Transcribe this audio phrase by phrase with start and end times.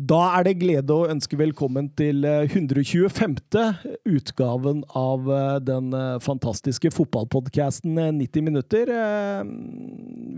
[0.00, 3.34] Da er det glede å ønske velkommen til eh, 125.
[4.08, 8.88] utgaven av eh, den eh, fantastiske fotballpodkasten 90 minutter.
[8.94, 9.42] Eh,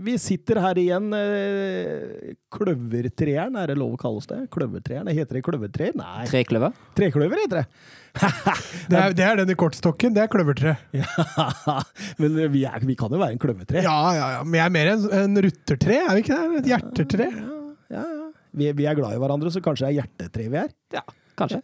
[0.03, 1.07] Vi sitter her igjen.
[1.15, 4.41] eh, Kløvertreeren, er det lov å kalle oss det?
[4.51, 5.07] Kløvertreeren?
[5.15, 5.95] Heter det kløvertreer?
[6.01, 6.25] Nei.
[6.27, 6.75] Trekløver?
[6.99, 7.65] Trekløver heter det.
[8.91, 10.11] Det er, det er den i kortstokken.
[10.17, 10.75] Det er kløvertre.
[10.99, 11.79] Ja,
[12.19, 13.79] men vi, er, vi kan jo være en kløvertre.
[13.85, 14.43] Ja, ja, ja.
[14.43, 16.63] Men jeg er mer en, en ruttertre, er vi ikke det?
[16.65, 17.29] Et hjertertre.
[17.31, 17.59] ja, ja.
[18.53, 20.71] Vi, vi er glad i hverandre, så kanskje det er hjertetre vi er.
[20.93, 21.01] Ja,
[21.39, 21.61] kanskje.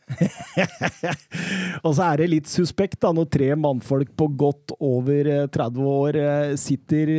[1.85, 5.89] Og så er det litt suspekt da, når tre mannfolk på godt over eh, 30
[5.93, 7.11] år eh, sitter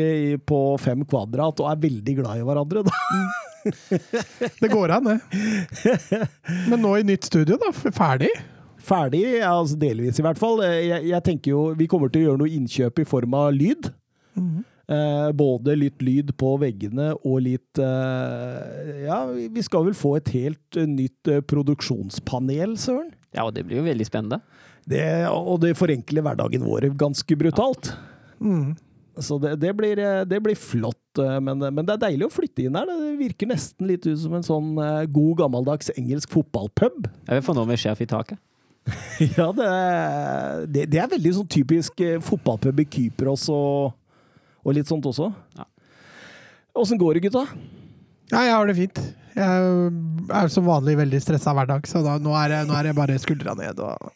[0.49, 2.83] på fem kvadrat og er veldig glad i hverandre.
[2.89, 2.95] Da.
[4.61, 5.19] Det går an, det.
[6.71, 7.71] Men nå i nytt studio, da.
[7.93, 8.31] Ferdig?
[8.81, 10.63] Ferdig, altså delvis i hvert fall.
[10.65, 13.51] Eh, Jeg, jeg tenker jo Vi kommer til å gjøre noe innkjøp i form av
[13.55, 13.91] lyd.
[14.91, 20.33] Eh, både litt lyd på veggene og litt eh, Ja, vi skal vel få et
[20.35, 23.13] helt eh, nytt eh, produksjonspanel, Søren.
[23.31, 24.41] Ja, og det blir jo veldig spennende.
[24.91, 27.93] Det, og det forenkler hverdagen vår ganske brutalt.
[28.43, 28.73] Mm.
[29.23, 32.67] Så det, det, blir, eh, det blir flott, men, men det er deilig å flytte
[32.67, 32.91] inn her.
[32.91, 37.07] Det virker nesten litt ut som en sånn god, gammeldags engelsk fotballpub.
[37.29, 38.43] Jeg vil få noe med sjef i taket.
[39.37, 39.71] Ja, det,
[40.73, 43.93] det, det er veldig sånn typisk fotballpub i Kypros og,
[44.65, 45.31] og litt sånt også.
[45.59, 45.67] Ja.
[47.01, 47.47] Går det, gutta?
[48.31, 49.01] Ja, jeg har det fint.
[49.35, 49.91] Jeg
[50.35, 52.97] er som vanlig veldig stressa hver dag, så da, nå, er jeg, nå er jeg,
[52.99, 54.11] bare skuldra ned og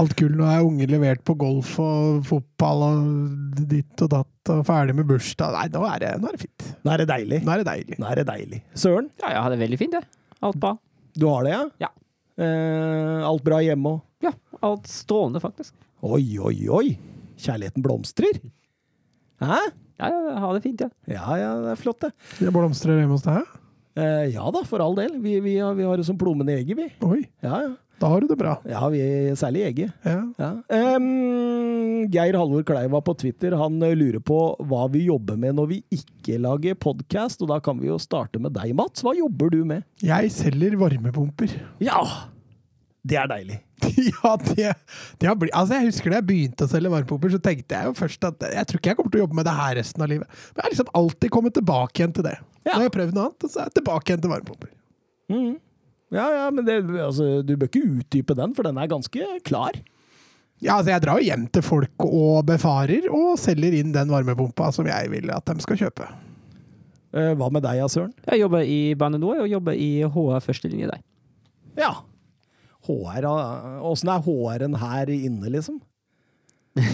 [0.00, 0.34] alt gull.
[0.38, 5.08] Nå er unge levert på golf og fotball og ditt og datt og ferdig med
[5.10, 5.54] bursdag.
[5.56, 6.66] Nei, nå er det, nå er det fint.
[6.86, 7.40] Nå er det deilig.
[7.44, 8.00] Nå er det deilig.
[8.00, 8.62] Nå er det deilig.
[8.84, 10.10] Søren, Ja, jeg har det veldig fint, jeg.
[10.44, 10.74] Alt bra.
[11.14, 11.62] du har det, ja?
[11.86, 11.92] Ja.
[12.44, 14.02] Eh, alt bra hjemme òg?
[14.26, 14.32] Ja,
[14.66, 15.74] alt strålende, faktisk.
[16.04, 16.86] Oi, oi, oi!
[17.40, 18.38] Kjærligheten blomstrer.
[19.42, 19.60] Hæ?
[19.98, 20.88] Ja, ja, har det fint, ja.
[21.10, 22.10] Ja, ja, det er flott, det.
[22.40, 23.44] Det blomstrer hjemme hos deg?
[23.94, 25.20] Eh, ja da, for all del.
[25.22, 26.88] Vi, vi, har, vi har det som plommen i egget, vi.
[27.06, 27.72] Oi, Ja, ja.
[28.02, 28.56] da har du det bra.
[28.66, 28.98] Ja, vi,
[29.38, 29.92] særlig i egget.
[30.02, 30.16] Ja.
[30.42, 30.48] Ja.
[30.98, 35.70] Um, Geir Halvor Kleiva på Twitter han eh, lurer på hva vi jobber med når
[35.70, 37.46] vi ikke lager podkast.
[37.46, 39.06] Og da kan vi jo starte med deg, Mats.
[39.06, 39.86] Hva jobber du med?
[40.02, 41.54] Jeg selger varmepumper.
[41.86, 42.02] Ja!
[43.04, 43.60] Det er deilig.
[44.10, 44.72] ja, det,
[45.20, 47.90] det har blitt Altså, jeg husker da jeg begynte å selge varmepumper, så tenkte jeg
[47.90, 50.04] jo først at jeg tror ikke jeg kommer til å jobbe med det her resten
[50.04, 50.40] av livet.
[50.50, 52.36] Men jeg har liksom alltid kommet tilbake igjen til det.
[52.64, 52.72] Ja.
[52.72, 54.74] Nå har jeg prøvd noe annet, og så er jeg tilbake igjen til varmepumper.
[55.32, 55.54] Mm.
[56.14, 59.78] Ja, ja, men det, altså, du bør ikke utdype den, for den er ganske klar.
[60.62, 64.70] Ja, altså, jeg drar jo hjem til folk og befarer, og selger inn den varmepumpa
[64.74, 66.08] som jeg vil at de skal kjøpe.
[67.14, 68.14] Eh, hva med deg, Søren?
[68.26, 71.02] Jeg jobber i Bane NOR og jobber i HR førstelinje der.
[71.78, 71.92] Ja.
[72.86, 73.26] HR,
[73.90, 75.80] Åssen er HR-en her inne, liksom?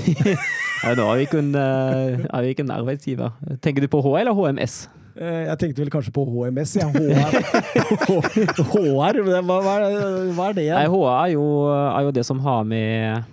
[0.80, 3.34] Ja, nå er vi ikke en, eh, er vi ikke en arbeidsgiver.
[3.60, 4.76] Tenker du på H eller HMS?
[5.20, 6.72] Eh, Jeg tenkte vel kanskje på HMS.
[6.80, 7.34] Ja, HR.
[8.70, 10.64] HR, hva, hva, er- hva er det?
[10.72, 13.24] Nei, HR er jo, er jo det som har med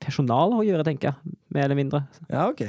[0.00, 1.34] personal å gjøre, tenker jeg.
[1.52, 2.00] Mer eller mindre.
[2.32, 2.64] Ja, ok.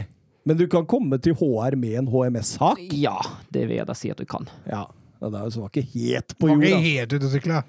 [0.49, 2.81] Men du kan komme til HR med en HMS-sak?
[2.97, 3.15] Ja,
[3.53, 4.49] det vil jeg da si at du kan.
[4.67, 4.83] Ja.
[5.21, 6.71] det er jo så var ikke helt på Var jorda.
[6.75, 7.63] ikke helt ute å sykle.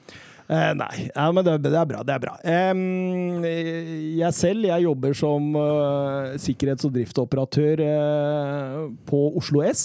[0.52, 2.02] Eh, nei, ja, men det, det er bra.
[2.04, 2.32] Det er bra.
[2.44, 3.44] Em,
[4.18, 8.74] jeg selv jeg jobber som eh, sikkerhets- og driftsoperatør eh,
[9.08, 9.84] på Oslo S.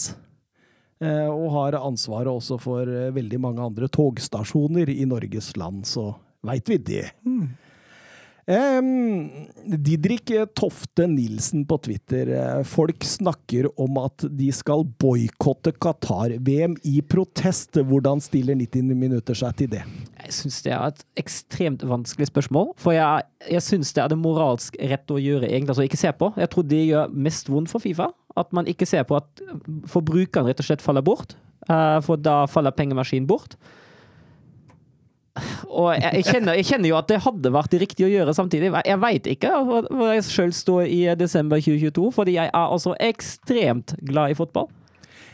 [1.00, 6.10] eh, og har ansvaret også for veldig mange andre togstasjoner i Norges land, så
[6.44, 7.06] veit vi det.
[7.24, 7.46] Em,
[8.48, 12.28] Didrik Tofte Nilsen på Twitter.
[12.28, 17.76] eh, Folk snakker om at de skal boikotte Qatar-VM i protest.
[17.76, 19.82] Hvordan stiller 90 minutter seg til det?
[20.24, 22.72] Jeg syns det er et ekstremt vanskelig spørsmål.
[22.80, 25.74] For jeg, jeg syns det er det moralsk rett å gjøre, egentlig.
[25.76, 26.32] Altså ikke se på.
[26.40, 28.12] Jeg tror det gjør mest vondt for Fifa.
[28.38, 29.44] At man ikke ser på at
[29.92, 31.36] forbrukeren rett og slett faller bort.
[31.68, 33.58] Eh, For da faller pengemaskinen bort.
[35.68, 38.72] Og jeg, kjenner, jeg kjenner jo at det hadde vært det riktige å gjøre samtidig.
[38.88, 43.96] Jeg veit ikke hvor jeg sjøl står i desember 2022, fordi jeg er altså ekstremt
[44.08, 44.70] glad i fotball.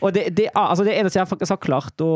[0.02, 2.08] Og det, det, er, altså det eneste jeg faktisk har klart å,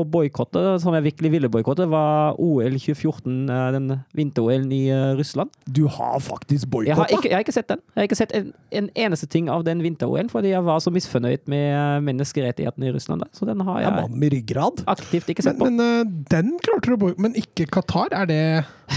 [0.00, 5.12] å boikotte, som jeg virkelig ville boikotte, var OL 2014, eh, den vinter-OL i eh,
[5.18, 5.52] Russland.
[5.66, 7.06] Du har faktisk boikotta?
[7.12, 7.82] Jeg, jeg har ikke sett den.
[7.94, 8.48] Jeg har ikke sett en,
[8.80, 12.94] en eneste ting av den vinter-OL, fordi jeg var så misfornøyd med eh, menneskerettighetene i
[12.96, 13.26] Russland.
[13.26, 13.30] Da.
[13.36, 14.82] Så den har Ja, jeg mannen med ryggrad.
[14.90, 15.68] aktivt ikke sett på.
[15.70, 18.12] men den klarte du å boikotte, men ikke Qatar?
[18.16, 18.42] Er det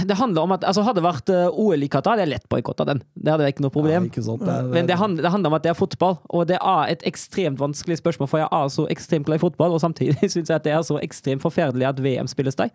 [0.05, 2.45] Det handler om at, altså Hadde det vært eh, OL i Qatar, hadde jeg lett
[2.51, 3.01] boikotta den.
[3.17, 4.05] Det hadde jeg ikke noe problem.
[4.05, 4.43] Ja, ikke sant?
[4.45, 6.91] Det det, Men det handler, det handler om at det er fotball, og det er
[6.93, 8.29] et ekstremt vanskelig spørsmål.
[8.29, 10.85] For jeg er så ekstremt glad i fotball, og samtidig syns jeg at det er
[10.85, 12.69] så ekstremt forferdelig at VM spilles der.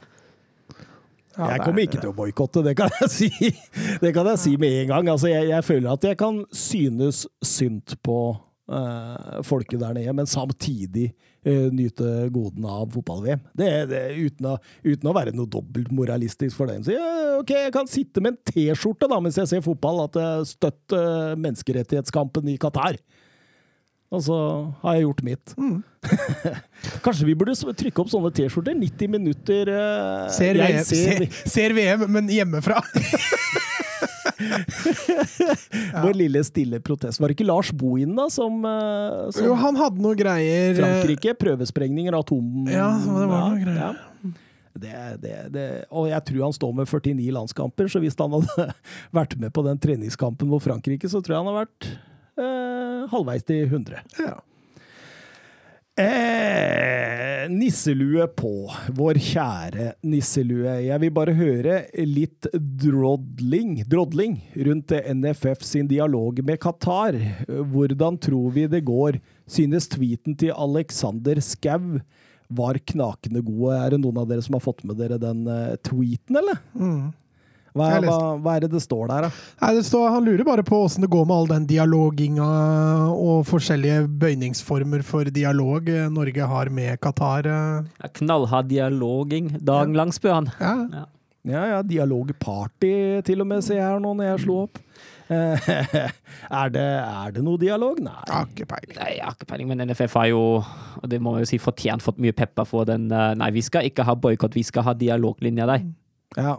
[1.39, 3.31] Ja, jeg kommer er- ikke til å boikotte, det kan jeg si.
[4.03, 5.09] Det kan jeg si med en gang.
[5.15, 8.19] Altså, jeg, jeg føler at jeg kan synes synd på
[8.71, 11.13] uh, folket der nede, men samtidig
[11.45, 13.43] eh, nyte godene av fotball-VM.
[13.57, 14.55] Det, det, uten,
[14.85, 16.85] uten å være noe dobbeltmoralistisk for den.
[16.87, 17.11] Så ja,
[17.41, 21.39] ok, jeg kan sitte med en T-skjorte da, mens jeg ser fotball, at jeg støtter
[21.41, 22.99] menneskerettighetskampen i Qatar.
[24.15, 24.37] Og så
[24.85, 25.55] har jeg gjort mitt.
[27.05, 28.77] Kanskje vi burde trykke opp sånne T-skjorter?
[28.79, 32.83] 90 minutter uh, Ser, VM, ser, ser VM, men hjemmefra.
[36.05, 37.21] Vår lille stille protest.
[37.21, 40.79] Var det ikke Lars Bohin da, som, eh, som Jo, han hadde noe greier eh,
[40.81, 41.37] Frankrike?
[41.41, 42.67] Prøvesprengninger, atom...
[42.71, 43.81] Ja, det var noe greier.
[43.89, 43.95] ja.
[44.75, 44.91] Det,
[45.23, 45.65] det, det,
[45.95, 48.65] og jeg tror han står med 49 landskamper, så hvis han hadde
[49.21, 51.87] vært med på den treningskampen mot Frankrike, så tror jeg han hadde vært
[52.43, 54.03] eh, halvveis til 100.
[54.19, 54.35] Ja.
[55.95, 58.51] Eh, nisselue på,
[58.99, 60.73] vår kjære nisselue.
[60.83, 62.49] Jeg vil bare høre litt
[62.83, 67.15] drodling, drodling rundt NFF sin dialog med Qatar.
[67.47, 69.21] Hvordan tror vi det går?
[69.47, 72.01] Synes tweeten til Alexander Skau
[72.51, 73.69] var knakende god.
[73.79, 76.59] Er det noen av dere som har fått med dere den eh, tweeten, eller?
[76.75, 77.13] Mm.
[77.75, 79.31] Hva, hva, hva er det det står der, da?
[79.65, 82.47] Nei, det står, Han lurer bare på åssen det går med all den dialoginga
[83.11, 87.49] og forskjellige bøyningsformer for dialog Norge har med Qatar.
[87.51, 90.53] Ja, knallhard dialoging dagen lang, spør han.
[90.61, 90.77] Ja.
[90.93, 91.05] Ja.
[91.45, 94.79] Ja, ja, dialogparty til og med, ser jeg her nå når jeg slo opp.
[95.29, 95.67] Eh,
[96.61, 97.99] er, det, er det noe dialog?
[98.01, 98.15] Nei.
[98.23, 98.95] Jeg har ikke peiling.
[98.97, 100.45] Nei, jeg har ikke peiling, men NFF har jo,
[101.03, 103.65] og det må man jo si, fortjent fått mye pepper for den eh, Nei, vi
[103.67, 105.85] skal ikke ha boikott, vi skal ha dialoglinja der.
[106.39, 106.57] Ja.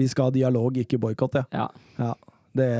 [0.00, 1.46] Vi skal ha dialog, ikke boikott, ja.
[1.54, 1.68] Ja.
[2.00, 2.14] ja.
[2.56, 2.70] Det,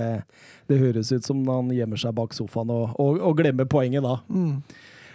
[0.66, 4.16] det høres ut som han gjemmer seg bak sofaen og, og, og glemmer poenget da.
[4.26, 4.56] Mm.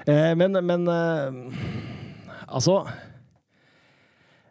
[0.06, 1.58] Eh, men men eh,
[2.46, 2.76] altså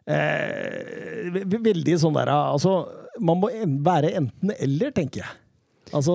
[0.03, 2.73] eh, Veldig sånn der altså,
[3.23, 5.33] Man må en, være enten-eller, tenker jeg.
[5.95, 6.13] Altså,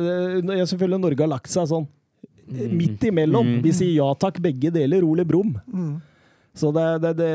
[0.00, 2.76] eh, jeg Selvfølgelig Norge har lagt seg sånn mm.
[2.76, 3.56] midt imellom.
[3.64, 5.06] Vi sier ja takk, begge deler.
[5.06, 5.54] Ole Brumm.
[5.70, 5.94] Mm.
[6.60, 7.28] Så det, det, det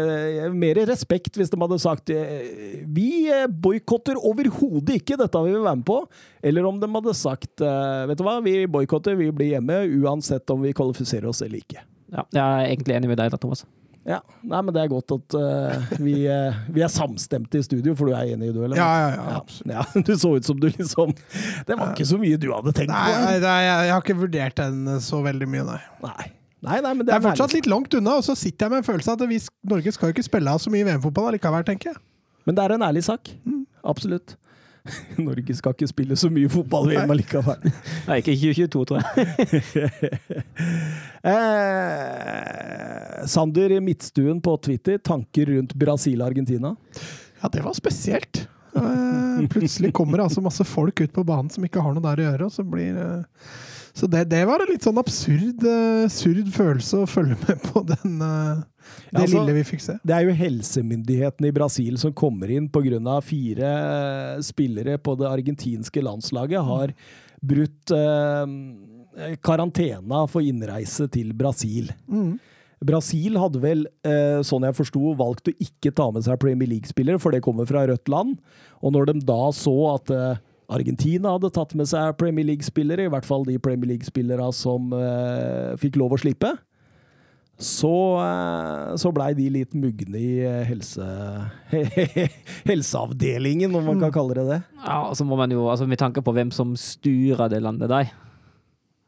[0.45, 5.57] er mer respekt hvis de hadde sagt eh, vi eh, boikotter overhodet ikke, dette vil
[5.57, 6.01] vi være med på.
[6.45, 10.50] Eller om de hadde sagt eh, vet du hva, vi boikotter, vi blir hjemme uansett
[10.54, 11.81] om vi kvalifiserer oss eller ikke.
[12.13, 12.27] ja.
[12.36, 13.66] Jeg er egentlig enig med deg da, Thomas.
[14.06, 17.95] Ja, nei, men det er godt at uh, vi, uh, vi er samstemte i studio,
[17.98, 18.77] for du er enig i det, eller?
[18.77, 19.72] Ja, ja, ja, absolutt.
[19.74, 19.86] ja.
[20.06, 21.16] Du så ut som du liksom
[21.66, 23.24] Det var ikke så mye du hadde tenkt Nei, på.
[23.24, 25.80] nei, nei, jeg jeg har ikke vurdert den så veldig mye, nei.
[26.06, 26.27] Nei.
[26.66, 28.84] Nei, nei, men Det det er fortsatt litt langt unna, og så sitter jeg med
[28.84, 29.40] en følelse av at vi,
[29.72, 32.02] Norge skal jo ikke spille av så mye VM-fotball allikevel, tenker jeg.
[32.46, 33.32] Men det er en ærlig sak.
[33.86, 34.36] Absolutt.
[35.28, 37.70] Norge skal ikke spille så mye fotball-VM allikevel.
[38.10, 39.06] Nei, ikke i 2022, tror jeg.
[41.26, 46.76] Eh, Sander Midtstuen på Twitter, tanker rundt Brasil-Argentina?
[47.42, 48.44] Ja, det var spesielt.
[48.78, 52.22] Eh, plutselig kommer det altså masse folk ut på banen som ikke har noe der
[52.22, 53.50] å gjøre, og så blir eh,
[53.96, 58.18] Så det, det var en litt sånn absurd, eh, følelse å følge med på den
[58.20, 59.94] eh, det Ja, altså- lille vi fikk se.
[60.04, 63.22] Det er jo helsemyndighetene i Brasil som kommer inn pga.
[63.24, 66.92] fire eh, spillere på det argentinske landslaget har
[67.42, 71.90] brutt eh, karantena for innreise til Brasil.
[72.12, 72.38] Mm.
[72.86, 73.86] Brasil hadde vel,
[74.44, 77.86] sånn jeg forsto, valgt å ikke ta med seg Premier League-spillere, for det kommer fra
[77.88, 78.36] rødt land.
[78.84, 80.12] Og når de da så at
[80.72, 85.76] Argentina hadde tatt med seg Premier League-spillere, i hvert fall de Premier League-spillere som eh,
[85.82, 86.56] fikk lov å slippe,
[87.56, 91.06] så, eh, så blei de litt mugne i eh, helse,
[92.72, 94.62] helseavdelingen, om man kan kalle det det.
[94.82, 97.92] Ja, og så må man jo, altså Med tanke på hvem som styrer det landet
[97.92, 98.12] der,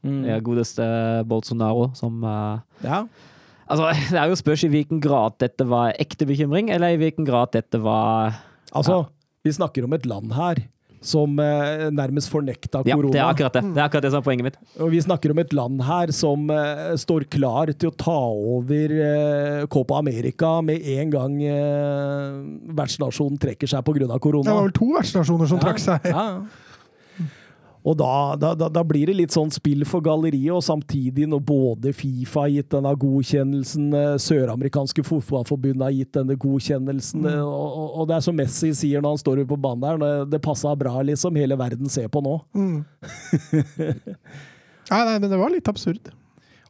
[0.07, 0.85] det er godeste
[1.27, 3.01] Bolsonaro som eh, Ja.
[3.67, 7.27] Altså, Det er jo spørs i hvilken grad dette var ekte bekymring, eller i hvilken
[7.27, 8.37] grad dette var
[8.71, 9.07] Altså,
[9.43, 10.61] vi snakker om et land her
[11.01, 13.11] som eh, nærmest fornekta Ja, korona.
[13.13, 13.63] det er akkurat det.
[13.75, 14.57] Det er akkurat det som er poenget mitt.
[14.81, 18.93] Og vi snakker om et land her som eh, står klar til å ta over
[18.97, 22.39] eh, Copa America med en gang eh,
[22.77, 24.07] vertsnasjonen trekker seg pga.
[24.07, 24.53] Det korona.
[24.57, 26.07] var vel to vertsnasjoner som trakk seg.
[26.09, 26.63] Ja, ja.
[27.87, 31.93] Og da, da, da, blir det litt sånn spill for galleriet, og samtidig når både
[31.95, 37.39] Fifa har gitt denne godkjennelsen, eh, søramerikanske fotballforbundet har gitt denne godkjennelsen, mm.
[37.45, 39.97] og, og- og det er som Messi sier når han står ute på banen der,
[40.03, 41.35] det- det passa bra, liksom.
[41.39, 42.35] Hele verden ser på nå.
[42.53, 42.83] Mm.
[44.91, 46.11] Nei, nei, men det var litt absurd.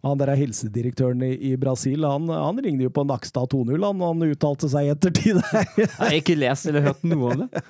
[0.06, 4.04] Han der er helsedirektøren i, i Brasil, han, han ringte jo på Nakstad 2-0, han,
[4.06, 5.39] han uttalte seg i ettertid.
[5.82, 7.63] Jeg har ikke lest eller hørt noe om det.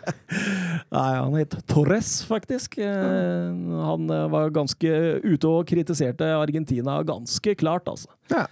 [0.91, 2.77] Nei, han het Torres, faktisk.
[2.83, 3.55] Eh,
[3.87, 4.91] Han eh, var ganske
[5.23, 8.11] ute og kritiserte Argentina ganske klart, altså.
[8.33, 8.45] Ja.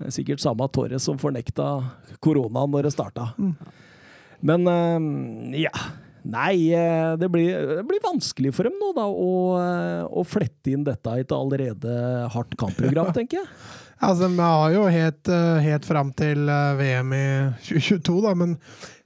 [0.00, 1.68] Eh, Sikkert samme Torres som fornekta
[2.22, 3.30] koronaen når det starta.
[4.42, 5.72] Men eh, ja.
[6.22, 10.70] Nei, eh, det blir, det blir vanskelig for dem nå, da, å, eh, å flette
[10.70, 11.94] inn dette i et allerede
[12.30, 13.48] hardt kampprogram, tenker jeg.
[14.02, 16.46] Altså, Vi har jo helt, eh, helt fram til
[16.78, 17.24] VM i
[17.66, 18.56] 2022, da, men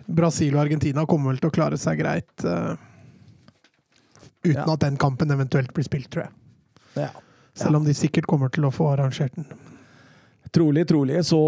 [0.07, 2.77] Brasil og Argentina kommer vel til å klare seg greit uh,
[4.45, 4.69] uten Ja.
[4.77, 6.37] at den kampen eventuelt blir spilt, tror jeg.
[7.03, 7.09] Ja.
[7.59, 9.49] Selv om de sikkert kommer til å få arrangert den.
[10.55, 11.19] Trolig, trolig.
[11.27, 11.39] Så,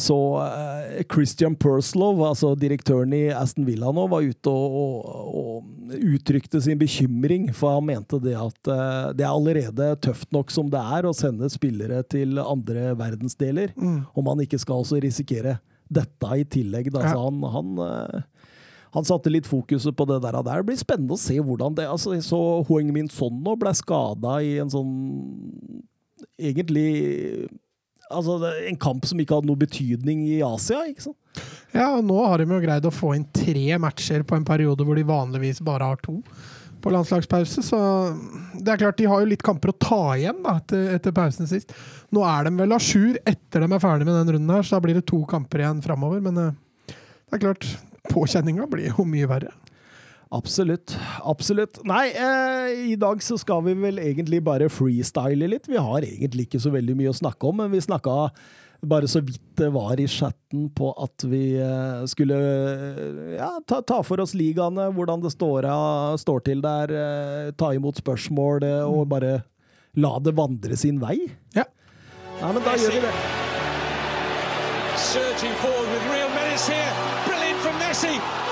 [0.00, 5.94] så eh, Christian Perslow, altså direktøren i Aston Villa nå, var ute og, og, og
[6.14, 10.70] uttrykte sin bekymring, for han mente det at eh, det er allerede tøft nok som
[10.72, 14.00] det er å sende spillere til andre verdensdeler, Mm.
[14.16, 15.58] om man ikke skal også risikere
[15.90, 16.90] dette i tillegg.
[16.94, 17.00] Da.
[17.12, 18.50] Så han, han, eh,
[18.96, 20.36] han satte litt fokuset på det der.
[20.40, 20.62] og der.
[20.62, 23.72] Det blir spennende å se hvordan det altså, Jeg så Hoeng Min Son nå ble
[23.78, 24.94] skada i en sånn
[26.40, 27.48] Egentlig
[28.10, 31.42] Altså, en kamp som ikke hadde noe betydning i Asia, ikke sant?
[31.70, 34.82] Ja, og nå har de jo greid å få inn tre matcher på en periode
[34.86, 36.18] hvor de vanligvis bare har to
[36.80, 37.62] på landslagspause.
[37.62, 37.78] Så
[38.56, 41.48] det er klart, de har jo litt kamper å ta igjen da, etter, etter pausen
[41.50, 41.74] sist.
[42.14, 44.78] Nå er de vel à jour etter de er ferdig med den runden her, så
[44.78, 46.22] da blir det to kamper igjen framover.
[46.24, 46.52] Men eh,
[46.90, 47.68] det er klart,
[48.10, 49.54] påkjenninga blir jo mye verre.
[50.30, 50.94] Absolutt.
[51.26, 51.80] Absolutt.
[51.84, 55.66] Nei, eh, i dag så skal vi vel egentlig bare freestyle litt.
[55.66, 58.30] Vi har egentlig ikke så veldig mye å snakke om, men vi snakka
[58.80, 63.82] bare så vidt det var i chatten på at vi eh, skulle eh, ja, ta,
[63.82, 65.68] ta for oss ligaene, hvordan det står,
[66.22, 69.40] står til der, eh, ta imot spørsmål eh, og bare
[70.00, 71.18] la det vandre sin vei.
[71.56, 71.66] Ja.
[72.40, 73.14] Nei, men da gjør vi det.
[75.00, 76.94] Surging forward with real menace here.
[77.26, 78.49] Brilliant from Messi.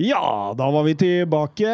[0.00, 1.68] Ja, da var vi tilbake.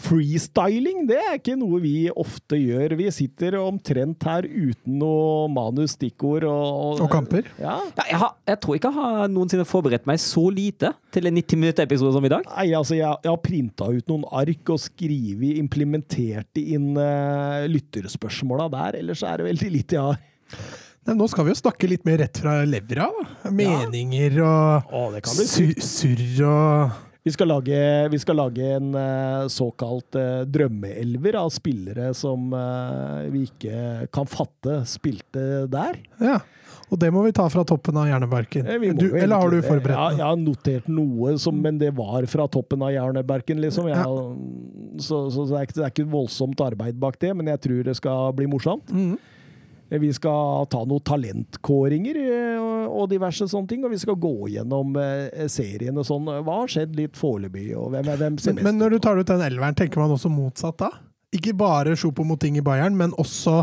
[0.00, 2.94] Freestyling, det er ikke noe vi ofte gjør.
[2.96, 7.50] Vi sitter omtrent her uten noe manus, stikkord og Og kamper.
[7.60, 7.76] Ja.
[7.98, 11.36] Ja, jeg, har, jeg tror ikke jeg har noensinne forberedt meg så lite til en
[11.36, 12.48] 90 minutter episode som i dag.
[12.54, 18.70] Nei, altså, jeg, jeg har printa ut noen ark og skrevet, implementert inn uh, lytterspørsmåla
[18.72, 19.00] der.
[19.02, 20.74] Ellers er det veldig lite jeg har.
[21.06, 23.06] Nå skal vi jo snakke litt mer rett fra levra.
[23.14, 23.50] da.
[23.54, 27.78] Meninger og Å, det kan bli sur surr og Vi skal lage,
[28.10, 34.28] vi skal lage en eh, såkalt eh, drømmeelver av spillere som eh, vi ikke kan
[34.30, 35.98] fatte spilte der.
[36.22, 36.38] Ja.
[36.86, 38.66] Og det må vi ta fra toppen av hjernebarken.
[38.94, 42.22] Du, eller har du forberedt forberedt Ja, jeg har notert noe, som, men det var
[42.30, 43.88] fra toppen av hjerneberken, liksom.
[43.90, 47.62] Jeg, så, så det, er ikke, det er ikke voldsomt arbeid bak det, men jeg
[47.66, 48.90] tror det skal bli morsomt.
[48.94, 49.16] Mhm.
[49.88, 54.96] Vi skal ta noen talentkåringer eh, og- diverse sånne ting, og vi skal gå gjennom
[54.98, 56.26] eh, serien og sånn.
[56.26, 59.30] Hva har skjedd litt foreløpig, og hvem, hvem ser Men, men når du tar ut
[59.30, 60.90] den elveren, tenker man også motsatt da?
[61.36, 63.60] Ikke bare Sjopo mot ting i Bayern, men også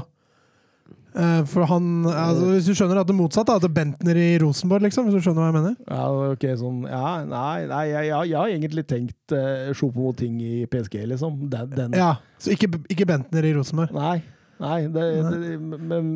[1.16, 4.86] eh, For han altså, Hvis du skjønner at det motsatte, at det Bentner i Rosenborg,
[4.88, 5.08] liksom?
[5.10, 5.76] Hvis du skjønner hva jeg mener?
[5.88, 10.40] Ja, ok, sånn, ja, nei, nei jeg, jeg, jeg har egentlig tenkt uh, mot ting
[10.44, 11.44] i PSG, liksom.
[11.52, 11.98] Den, den.
[12.00, 13.96] Ja, Så ikke, ikke Bentner i Rosenborg?
[13.96, 14.22] Nei,
[14.60, 16.12] nei, det, det, men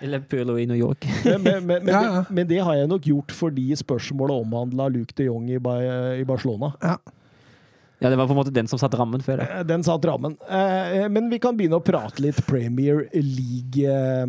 [0.00, 1.06] Eller Pirlo i New York.
[1.24, 2.10] Men, men, men, men, Ja, ja.
[2.22, 6.24] Det, men det har jeg nok gjort fordi spørsmålet omhandla Luke de Jong i, i
[6.28, 6.72] Barcelona.
[6.82, 6.96] Ja.
[7.98, 9.48] Ja, det var på en måte den som satte rammen før det.
[9.50, 10.36] Eh, Den satt rammen.
[10.46, 13.82] Eh, Men vi kan begynne å prate litt Premier League.
[13.82, 14.22] eh,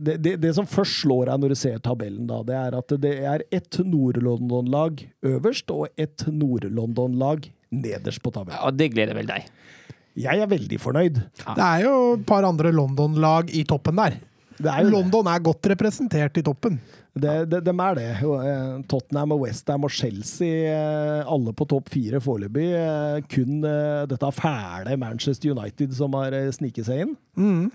[0.00, 2.92] Det, det, det som først slår deg når du ser tabellen, da, det er at
[3.04, 4.98] det er ett Nord-London-lag
[5.30, 8.58] øverst og ett Nord-London-lag nederst på tabellen.
[8.58, 9.46] Ja, det gleder vel deg.
[10.20, 11.20] Jeg er veldig fornøyd.
[11.44, 14.18] Det er jo et par andre London-lag i toppen der.
[14.60, 14.94] Det er jo det.
[14.94, 16.76] London er godt representert i toppen.
[17.16, 18.08] Det, det, dem er det.
[18.22, 22.68] Eh, Tottenham og Westham og Chelsea, eh, alle på topp fire foreløpig.
[22.78, 23.64] Eh, Kun
[24.10, 27.16] dette fæle Manchester United som har sniket seg inn.
[27.40, 27.70] Mhm.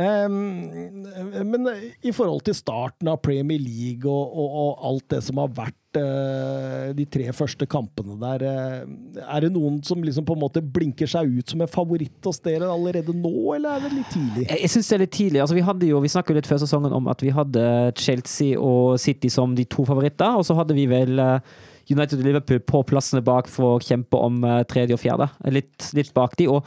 [0.00, 1.68] Men
[2.02, 6.00] i forhold til starten av Premier League og, og, og alt det som har vært
[6.00, 10.62] eh, de tre første kampene der, eh, er det noen som liksom på en måte
[10.62, 14.46] blinker seg ut som en favoritt hos dere allerede nå, eller er det litt tidlig?
[14.48, 15.42] Jeg, syns det er litt tidlig.
[15.44, 17.64] Altså, vi vi snakket jo litt før sesongen om at vi hadde
[17.98, 21.58] Chelsea og City som de to favoritter, og så hadde vi vel eh,
[21.90, 25.26] United og Liverpool på plassene bak for å kjempe om tredje og fjerde.
[25.50, 26.46] Litt, litt bak de.
[26.46, 26.62] og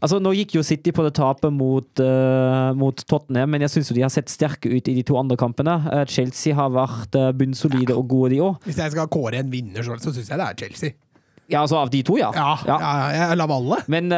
[0.00, 3.90] Altså, Nå gikk jo City på det tapet mot, uh, mot Tottenham, men jeg syns
[3.96, 5.74] de har sett sterke ut i de to andre kampene.
[5.88, 8.60] Uh, Chelsea har vært uh, bunnsolide og gode, de òg.
[8.68, 10.94] Hvis jeg skal kåre en vinner, så, så syns jeg det er Chelsea.
[11.48, 12.28] Ja, altså av de to, ja.
[12.36, 12.78] Ja, ja.
[12.78, 13.80] ja jeg lar alle.
[13.88, 14.12] Men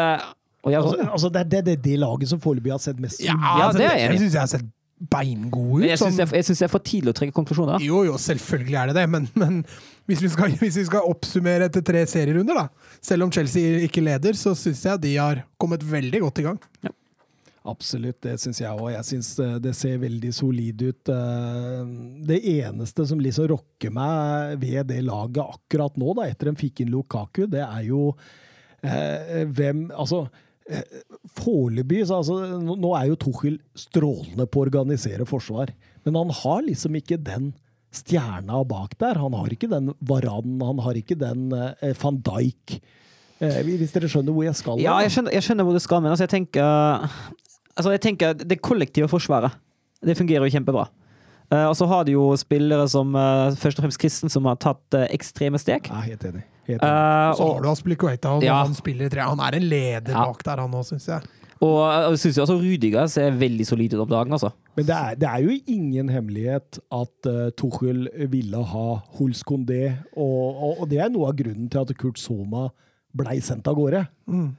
[0.60, 3.22] og jeg, Altså, altså det, er- det, det det laget som foreløpig har sett mest
[3.24, 4.66] Ja, Ja, altså, det er jeg syns jeg har sett
[5.10, 5.80] beingode ut.
[5.80, 7.80] men jeg syns sånn- det, det er for tidlig å trekke konklusjoner.
[7.80, 9.62] Jo, jo, selvfølgelig er det det, men, men
[10.08, 14.02] hvis, vi skal, hvis vi skal oppsummere etter tre serierunder, da, selv om Chelsea ikke
[14.04, 16.58] leder, så syns jeg de har kommet veldig godt i gang.
[17.70, 18.88] Absolutt, det syns jeg òg.
[18.94, 21.10] Jeg syns eh, det ser veldig solid ut.
[21.12, 21.90] Eh,
[22.30, 26.80] Det eneste som liksom rokker meg ved det laget akkurat nå, da, etter de fikk
[26.86, 28.14] inn Lukaku, det er jo
[28.80, 30.22] eh, hvem Altså
[30.72, 31.02] eh,
[31.36, 35.74] Foreløpig altså, nå- Nå er jo Tuchel strålende på å organisere forsvar,
[36.06, 37.52] men han har liksom ikke den
[37.94, 39.18] stjerna bak der.
[39.18, 42.78] Han har ikke den Varan, han har ikke den eh, van Dijk.
[43.40, 44.80] Eh, hvis dere skjønner hvor jeg skal?
[44.82, 47.08] Ja, jeg skjønner, jeg skjønner hvor du skal, men altså, jeg tenker
[47.80, 49.54] Altså, jeg tenker det kollektive forsvaret.
[50.04, 50.88] Det fungerer jo kjempebra.
[51.50, 54.58] Eh, og så har du jo spillere som uh, først og fremst Kristen, som har
[54.60, 55.88] tatt eh, ekstreme steg.
[55.90, 56.42] Er helt enig.
[56.68, 56.90] Helt enig.
[56.90, 58.60] og Så har du Aspilicueta, og Ja.
[58.62, 59.24] han spiller i tre.
[59.26, 60.26] Han er en leder Ja.
[60.26, 61.22] bak der, han òg, syns jeg.
[61.60, 64.48] Og, og jeg syns jo også Rudiger ser veldig solid ut om dagen, altså.
[64.78, 68.86] Men det er, det er jo ingen hemmelighet at uh, Tuchel ville ha
[69.18, 72.70] Huls Condé, og, og, og det er noe av grunnen til at Kurt Soma
[73.16, 74.06] blei sendt av gårde.
[74.30, 74.50] Mm.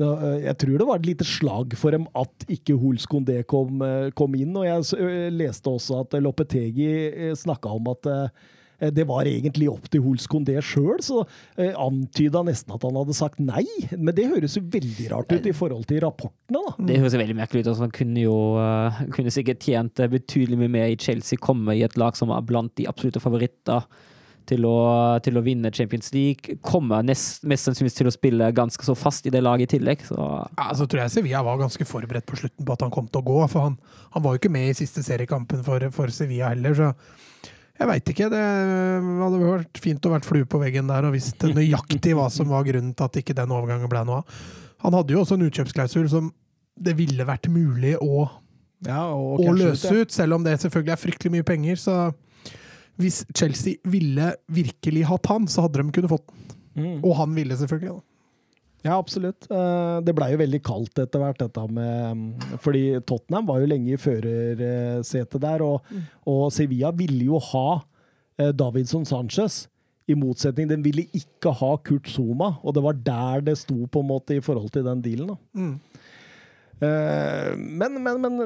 [0.00, 3.42] Da, eh, Jeg tror det var et lite slag for dem at ikke Huls Condé
[3.48, 4.54] kom, uh, kom inn.
[4.56, 8.50] Og jeg leste også at Lopetegi snakka om at eh,
[8.90, 11.22] det var egentlig opp til Huls det sjøl, så
[11.56, 13.64] eh, antyda nesten at han hadde sagt nei.
[13.96, 16.76] Men det høres jo veldig rart ut i forhold til rapportene, da.
[16.88, 17.72] Det høres veldig merkelig ut.
[17.72, 21.76] Altså, han kunne jo eh, kunne sikkert tjent eh, betydelig mye mer i Chelsea, komme
[21.76, 23.86] i et lag som var blant de absolutte favoritter
[24.48, 24.76] til å,
[25.22, 26.58] til å vinne Champions League.
[26.66, 30.04] Komme nest, mest sannsynligvis til å spille ganske så fast i det laget i tillegg.
[30.08, 33.08] Så Ja, så tror jeg Sevilla var ganske forberedt på slutten på at han kom
[33.08, 33.38] til å gå.
[33.52, 33.78] For han,
[34.16, 36.92] han var jo ikke med i siste seriekampen for, for Sevilla heller, så
[37.80, 38.28] jeg veit ikke.
[38.32, 42.50] Det hadde vært fint å vært flue på veggen der og visst nøyaktig hva som
[42.52, 44.42] var grunnen til at ikke den overgangen ble noe av.
[44.84, 46.30] Han hadde jo også en utkjøpsklausul som
[46.82, 48.26] det ville vært mulig å,
[48.86, 51.78] Ja, og å løse ut, selv om det selvfølgelig er fryktelig mye penger.
[51.78, 51.96] Så
[53.00, 56.56] hvis Chelsea ville virkelig hatt han, så hadde de kunnet fått den.
[56.72, 56.96] Mm.
[57.04, 57.94] Og han ville selvfølgelig.
[57.98, 58.11] da.
[58.82, 59.46] Ja, absolutt.
[59.50, 63.92] Eh, Det blei jo veldig kaldt etter hvert, dette med Fordi Tottenham var jo lenge
[63.94, 65.86] i førersetet der, og,
[66.26, 67.66] og Sevilla ville jo ha
[68.38, 69.68] eh, Davidson Sanchez.
[70.10, 74.00] I motsetning, den ville ikke ha Kurt Zuma, og det var der det sto på
[74.02, 75.36] en måte i forhold til den dealen.
[75.54, 75.76] Mm.
[76.82, 78.40] Eh, Men, men, men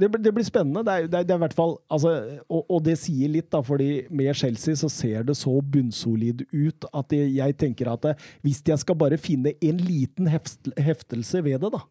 [0.00, 0.82] det, det blir spennende.
[0.86, 2.12] Det er, det det er i hvert fall, altså,
[2.46, 6.88] og, og det sier litt, da, fordi med Chelsea så ser det så bunnsolid ut
[6.92, 11.42] at jeg, jeg tenker at eh, hvis jeg skal bare finne en liten heft, heftelse
[11.46, 11.82] ved det, da,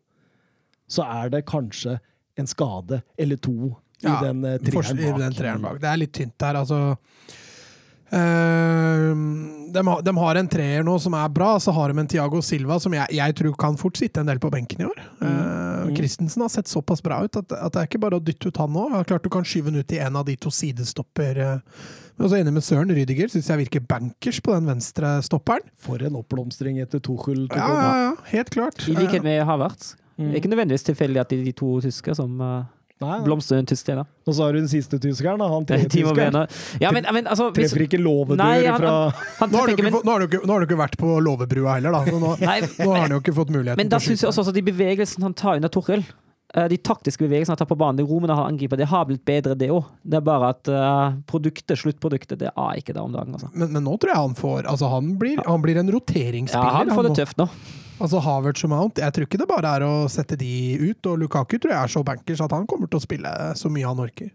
[0.87, 1.97] så er det kanskje
[2.37, 3.55] en skade eller to
[4.03, 5.05] i Ja, den treeren bak.
[5.07, 5.77] i den treeren bak.
[5.81, 6.79] Det er litt tynt der, altså.
[8.15, 9.15] Eh,
[9.73, 12.39] de, har, de har en treer nå som er bra, så har de en Tiago
[12.45, 15.01] Silva som jeg, jeg tror kan fort sitte en del på benken i år.
[15.19, 18.49] Uh, Christensen har sett såpass bra ut at, at det er ikke bare å dytte
[18.49, 18.87] ut han nå.
[19.09, 21.41] Klart du kan skyve han ut i en av de to sidestopper.
[21.41, 21.59] Jeg
[22.15, 25.67] Men også enig med Søren Rydiger, syns jeg virker bankers på den venstre stopperen.
[25.75, 27.45] For en oppblomstring etter Tuchel.
[27.51, 28.87] Ja, ja, ja, helt klart.
[28.87, 29.97] I likhet med Havertz.
[30.15, 30.29] Mm.
[30.29, 32.63] Det er ikke nødvendigvis tilfeldig at det er de to tyske som uh,
[33.03, 33.17] Nei.
[33.59, 35.49] en tysk tjener Og så har du den siste tyskeren, da.
[35.51, 36.47] Han tredje Timo tyskeren.
[36.79, 38.93] Ja, men, men altså hvis, Treffer ikke låvedur fra
[39.41, 40.95] han Nå har, du ikke, ikke, men, nå, har ikke, nå har du ikke vært
[41.01, 42.19] på låvebrua heller, da.
[42.23, 44.55] Nå, Nei, nå har han jo ikke fått muligheten Men da syns jeg også at
[44.55, 46.07] de bevegelsene han tar under Torhild
[46.55, 49.25] eh, de taktiske bevegelsene han tar på banen, de rommene han angriper, det har blitt
[49.27, 49.89] bedre, det òg.
[49.99, 53.35] Det er bare at eh, produktet, sluttproduktet, det er ikke det om dagen.
[53.35, 53.51] Altså.
[53.51, 56.95] Men, men nå tror jeg han får Altså, han blir, han blir en Ja, han
[56.95, 57.51] får det tøft nå.
[57.95, 58.99] Altså Havertz og Mount.
[58.99, 60.49] Jeg tror ikke det bare er å sette de
[60.81, 61.07] ut.
[61.11, 63.87] Og Lukaku tror jeg er så bankers at han kommer til å spille så mye
[63.87, 64.33] han orker.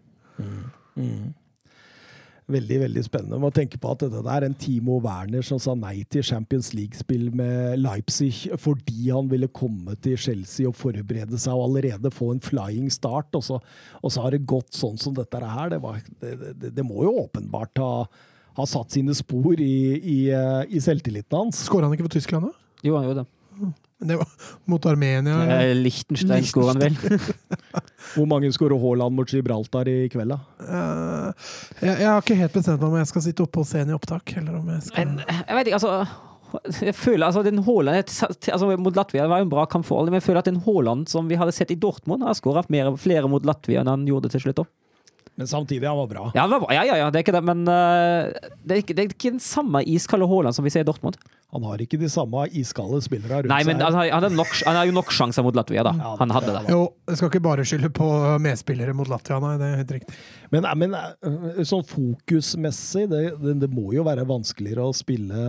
[2.51, 3.37] Veldig veldig spennende.
[3.39, 6.71] Man tenker på at det der er en Timo Werner som sa nei til Champions
[6.75, 12.33] League-spill med Leipzig fordi han ville komme til Chelsea og forberede seg og allerede få
[12.33, 13.29] en flying start.
[13.37, 13.61] Og så,
[14.01, 15.75] og så har det gått sånn som dette her.
[15.75, 17.93] Det, var, det, det, det må jo åpenbart ha,
[18.57, 21.61] ha satt sine spor i, i, eh, i selvtilliten hans.
[21.69, 22.73] Skåra han ikke for Tyskland, da?
[22.81, 23.40] Jo, han gjorde det.
[23.61, 24.31] Men Det var
[24.65, 25.37] mot Armenia.
[25.59, 27.21] Eh, Liechtenstein skårer han vel.
[28.15, 30.39] Hvor mange skårer Haaland mot Gibraltar i kveld, da?
[30.65, 33.83] Uh, jeg, jeg har ikke helt bestemt meg om jeg skal sitte oppe og se
[33.83, 36.27] den i opptak, eller om jeg skal Men jeg vet ikke, altså
[36.83, 38.09] jeg føler altså den Haaland
[38.51, 41.29] altså, Mot Latvia var jo en bra kampforhold, men jeg føler at den Haaland som
[41.29, 44.65] vi hadde sett i Dortmund, har skåra flere mot Latvia enn han gjorde til slutt.
[44.65, 44.80] også.
[45.41, 46.23] Men samtidig, han var bra.
[46.35, 46.73] Ja, det var bra.
[46.75, 48.29] ja, ja, ja, det er ikke det, men uh,
[48.61, 51.17] det, er ikke, det er ikke den samme iskalde Haaland som vi ser i Dortmund.
[51.51, 53.97] Han har ikke de samme iskalde spillere rundt Nei, men seg.
[53.97, 55.95] han, hadde nok, han har jo nok sjanser mot Latvia, da.
[55.97, 56.61] Ja, Han hadde det.
[56.69, 58.11] Jo, jeg skal ikke bare skylde på
[58.45, 59.55] medspillere mot Latvia, nei.
[59.57, 60.21] Det er helt riktig.
[60.53, 65.43] Men, men eh, sånn fokusmessig, det, det, det må jo være vanskeligere å spille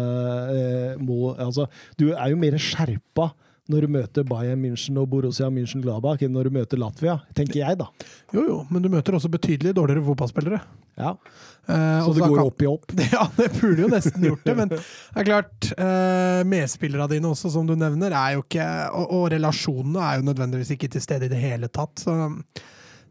[0.56, 1.68] eh, må, altså,
[2.00, 3.34] Du er jo mer skjerpa
[3.70, 7.78] når du møter Bayern München og Borussia München-Gladbach enn når du møter Latvia, tenker jeg,
[7.78, 7.86] da.
[8.34, 10.60] Jo, jo, men du møter også betydelig dårligere fotballspillere.
[10.98, 11.14] Ja,
[11.62, 12.90] Eh, Så det går kan- opp i opp.
[13.14, 14.80] Ja, det burde jo nesten gjort det, men det
[15.14, 18.64] er klart eh, Medspillerne dine også, som du nevner, er jo ikke
[18.98, 22.02] Og, og relasjonene er jo nødvendigvis ikke til stede i det hele tatt.
[22.02, 22.16] Så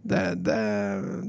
[0.04, 0.58] det, det,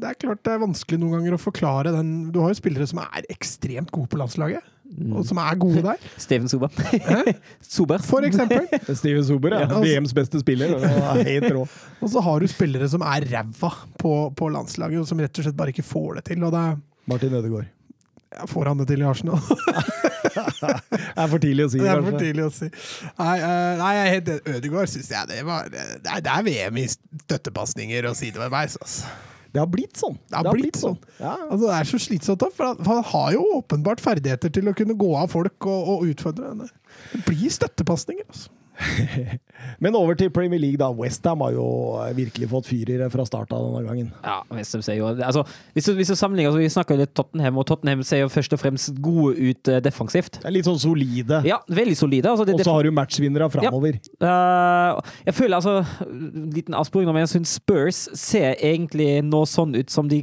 [0.02, 2.88] det er klart det er vanskelig noen ganger å forklare den Du har jo spillere
[2.90, 4.66] som er ekstremt gode på landslaget.
[4.92, 6.06] Og som er gode der.
[6.24, 6.72] Steven Sober.
[7.74, 8.02] Sober.
[8.04, 8.66] For eksempel.
[9.00, 9.66] Steven Sober, ja.
[9.66, 9.80] Ja.
[9.82, 10.74] VMs beste spiller.
[10.76, 11.66] og er helt rå.
[12.00, 15.48] Og så har du spillere som er ræva på, på landslaget, og som rett og
[15.48, 16.42] slett bare ikke får det til.
[16.52, 16.64] Det
[17.10, 17.66] Martin Ødegaard.
[18.36, 19.40] ja, får han det til i Arsenal?
[20.32, 22.68] Det er for tidlig å si, Det er for tidlig å si.
[23.18, 24.56] Nei, eh, nei jeg heter helt.
[24.56, 29.10] Ødegaard syns jeg det var Det er, det er VM i støttepasninger og sideveis, altså.
[29.52, 30.16] Det har blitt sånn.
[30.30, 30.96] Det har blitt sånn.
[31.18, 31.34] Ja.
[31.50, 31.66] altså.
[31.66, 35.28] Det er så slitsomt, for han, har jo åpenbart ferdigheter til å kunne gå av
[35.34, 36.54] folk og, og utfordre.
[37.12, 38.48] Det blir støttepasninger, altså.
[39.84, 40.88] Men over til Premier League, da.
[40.96, 41.66] Westham har jo
[42.16, 44.10] virkelig fått fyrere fra starten av denne gangen.
[44.24, 45.44] Ja, Westham ser jo altså,
[45.76, 48.56] hvis, du, hvis du sammenligner, altså, Vi snakker litt Tottenham, og Tottenham ser jo først
[48.56, 50.40] og fremst gode ut uh, defensivt.
[50.40, 51.42] Det er litt sånn solide.
[51.48, 52.32] Ja, veldig solide.
[52.32, 53.98] Altså, Og så har du matchvinnere framover.
[54.02, 56.06] Eh, jeg føler altså
[56.52, 60.22] Liten avsporing, men jeg syns Spurs ser egentlig nå sånn ut som de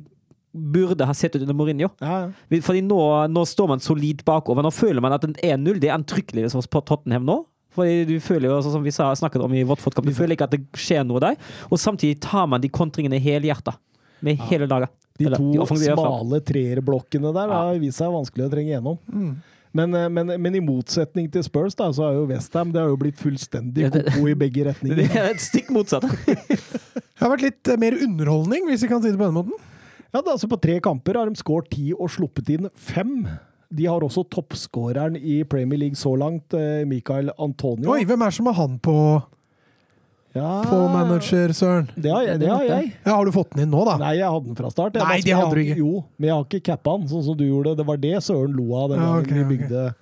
[0.52, 1.91] burde ha sett ut under Mourinho.
[2.02, 2.62] Ja, ja.
[2.65, 4.65] Fordi nå, nå står man solid bakover.
[4.65, 7.39] Nå føler man at en 1-0 det er antrykkelig på Tottenham nå.
[7.75, 10.47] Fordi du føler jo, altså, som vi sa, snakket om i Watford-kamp, du føler ikke
[10.49, 11.38] at det skjer noe der.
[11.69, 13.75] Og samtidig tar man de kontringene helhjerta.
[14.25, 14.89] Med hele laget.
[15.19, 17.62] De to Eller, de smale treerblokkene der Ja.
[17.69, 18.97] har vist seg vanskelig å trenge gjennom.
[19.71, 22.89] Men, eh, men, men i motsetning til Spurs, da, så er jo Westham det har
[22.89, 24.97] jo blitt fullstendig koko i begge retninger.
[24.97, 26.08] Det er et stikk motsatt.
[27.19, 29.53] Det har vært litt eh, mer underholdning, hvis vi kan si det på den måten.
[30.13, 33.27] Ja, da, altså På tre kamper har de skåret ti og sluppet inn fem.
[33.69, 37.91] De har også toppskåreren i Premier League så langt, eh, Michael Antonio.
[37.93, 38.95] Oi, hvem er det som har han på,
[40.34, 41.89] ja, på manager, Søren?
[41.93, 42.88] Det har, jeg, det har jeg.
[43.05, 43.97] Ja, har du fått den inn nå, da?
[44.01, 44.97] Nei, jeg hadde den fra start.
[44.97, 45.77] Jeg Nei, det hadde du ikke.
[45.84, 47.75] Jo, men jeg har ikke cappa den, sånn som du gjorde.
[47.77, 49.86] Det var det Søren lo av den Ja, gangen ok, vi bygde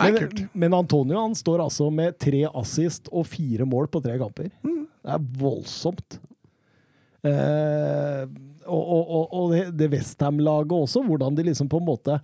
[0.00, 0.42] Nei, men, kult.
[0.52, 4.50] men Antonio han står altså med tre assist og fire mål på tre kamper.
[4.64, 4.82] Mm.
[5.06, 6.18] Det er voldsomt.
[7.26, 8.22] Eh,
[8.76, 12.20] og og, og, det, det Westham-laget også, hvordan de liksom på en måte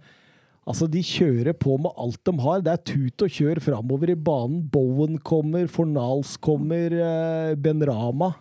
[0.66, 2.62] Altså, De kjører på med alt de har.
[2.66, 4.64] Det er tut og kjør framover i banen.
[4.66, 8.32] Bowen kommer, Fornals kommer, eh, Ben Rama.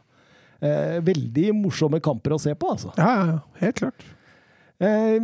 [0.58, 2.96] Eh, veldig morsomme kamper å se på, altså.
[2.98, 3.39] Ja, ja, ja.
[3.62, 4.08] Helt klart.
[4.82, 5.20] Eh,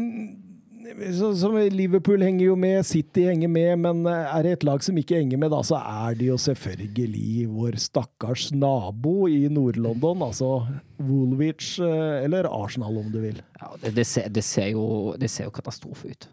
[1.18, 4.84] så, så Liverpool henger jo med, City henger med, men eh, er det et lag
[4.86, 10.24] som ikke henger med, da, så er det jo selvfølgelig vår stakkars nabo i Nord-London,
[10.28, 10.52] altså
[11.02, 13.40] Woolwich, eh, eller Arsenal, om du vil.
[13.62, 14.86] Ja, det, det, ser, det, ser jo,
[15.22, 16.30] det ser jo katastrofe ut.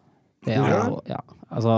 [0.47, 0.83] Det er Ja.
[0.89, 1.21] jo, ja.
[1.49, 1.73] Altså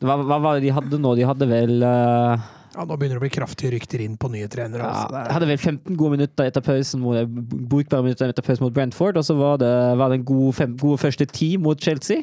[0.00, 1.10] hva, hva var det de hadde nå?
[1.18, 4.48] De hadde vel eh, Ja, Nå begynner det å bli kraftige rykter inn på nye
[4.50, 4.86] trenere.
[4.86, 5.08] Altså.
[5.10, 7.38] Ja, jeg hadde vel 15 gode minutter etter pausen mot,
[7.70, 10.76] brukbare minutter etter pausen mot Brentford, og så var det, var det en god, fem,
[10.78, 12.22] god første ti mot Chelsea.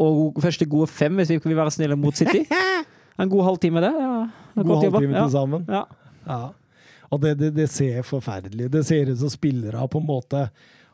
[0.00, 2.46] Og første gode fem, hvis vi vil være snille, mot City.
[3.16, 3.88] En god halvtime, det.
[3.96, 4.16] Ja,
[4.60, 5.62] God halvtime til sammen.
[5.72, 5.86] Ja.
[6.26, 6.40] Ja.
[7.08, 10.40] Og det, det, det ser forferdelig Det ser ut som spillere på en måte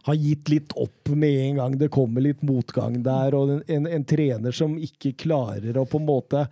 [0.03, 3.87] har gitt litt opp med en gang det kommer litt motgang der, og en, en,
[3.87, 6.47] en trener som ikke klarer å på en måte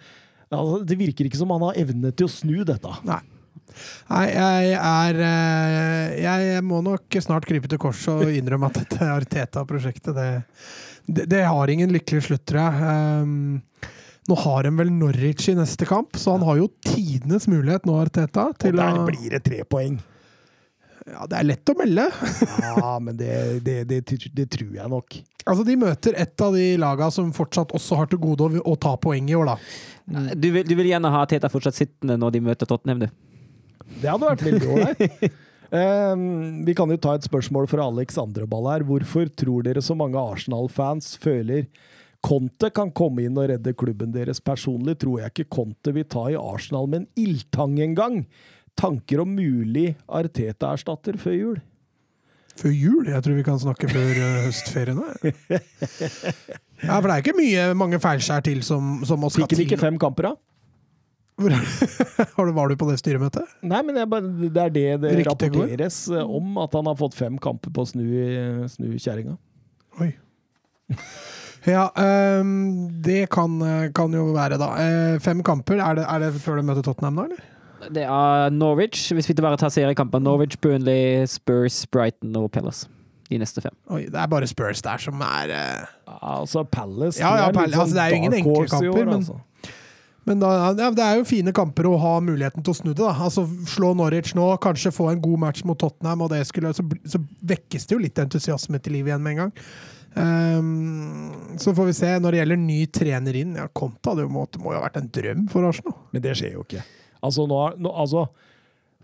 [0.59, 2.97] altså, Det virker ikke som han har evne til å snu dette.
[3.09, 3.21] Nei.
[4.11, 9.11] Nei, jeg er eh, Jeg må nok snart krype til korset og innrømme at dette
[9.15, 10.29] Arteta-prosjektet, det,
[11.07, 12.95] det, det har ingen lykkelig slutt, tror jeg.
[13.23, 13.91] Um,
[14.31, 17.97] nå har de vel Norwich i neste kamp, så han har jo tidenes mulighet nå,
[18.03, 19.99] Arteta, Og der blir det tre poeng.
[21.09, 22.07] Ja, det er lett å melde.
[22.61, 23.33] Ja, men det,
[23.67, 24.03] det, det,
[24.37, 25.17] det tror jeg nok.
[25.47, 28.77] Altså, De møter et av de laga som fortsatt også har til gode å, å
[28.79, 29.57] ta poeng i år, da.
[30.11, 33.09] Du, vil, du vil gjerne ha Teta fortsatt sittende når de møter Tottenham, du?
[34.01, 35.31] Det hadde vært veldig ålreit.
[35.71, 38.85] Um, vi kan jo ta et spørsmål fra Alex Andreball her.
[38.87, 41.69] Hvorfor tror dere så mange Arsenal-fans føler
[42.27, 44.43] Conte kan komme inn og redde klubben deres?
[44.45, 48.25] Personlig tror jeg ikke Conte vil ta i Arsenal med en ildtang engang.
[48.79, 51.61] Tanker om mulig Arteta-erstatter før jul?
[52.61, 53.07] Før jul?
[53.09, 55.07] Jeg tror vi kan snakke før uh, høstferiene.
[56.85, 59.67] Ja, for det er ikke mye, mange feilskjær til som, som må skal Fikk han
[59.67, 60.35] ikke fem kamper, da?
[61.41, 63.49] Hvor- Var du på det styremøtet?
[63.65, 66.25] Nei, men bare, det er det det Riktig rapporteres går.
[66.37, 68.05] om, at han har fått fem kamper på å snu,
[68.73, 69.37] snu kjerringa.
[70.01, 70.13] Oi.
[71.69, 71.91] Ja,
[72.41, 73.59] um, det kan,
[73.93, 74.69] kan jo være, da.
[74.81, 75.77] Eh, fem kamper.
[75.85, 77.43] Er det, er det før de møter Tottenham nå, eller?
[77.93, 80.23] Det er Norwich, hvis vi ikke bare tar seriekamper.
[80.25, 82.89] Norwich, Burnley, Spurs, Brighton og Palace.
[83.31, 83.75] De neste fem.
[83.95, 87.79] Oi, det er bare Spurs der som er eh, Ja, altså Palace Ja, ja, Palace,
[87.79, 89.39] altså, det er jo ingen enkle kamper, men- altså.
[90.29, 92.99] Men da, ja, det er jo fine kamper å ha muligheten til å snu det.
[93.01, 93.15] da.
[93.25, 96.85] Altså Slå Norwich nå, kanskje få en god match mot Tottenham, og det skulle, så,
[97.09, 97.19] så
[97.51, 99.55] vekkes det jo litt entusiasme til liv igjen med en gang.
[100.15, 102.13] Um, så får vi se.
[102.21, 105.11] Når det gjelder ny trener inn ja, Konta det må, må jo ha vært en
[105.15, 105.97] drøm for Arsenal.
[106.13, 106.85] Men det skjer jo ikke.
[107.25, 108.27] Altså, nå, nå, altså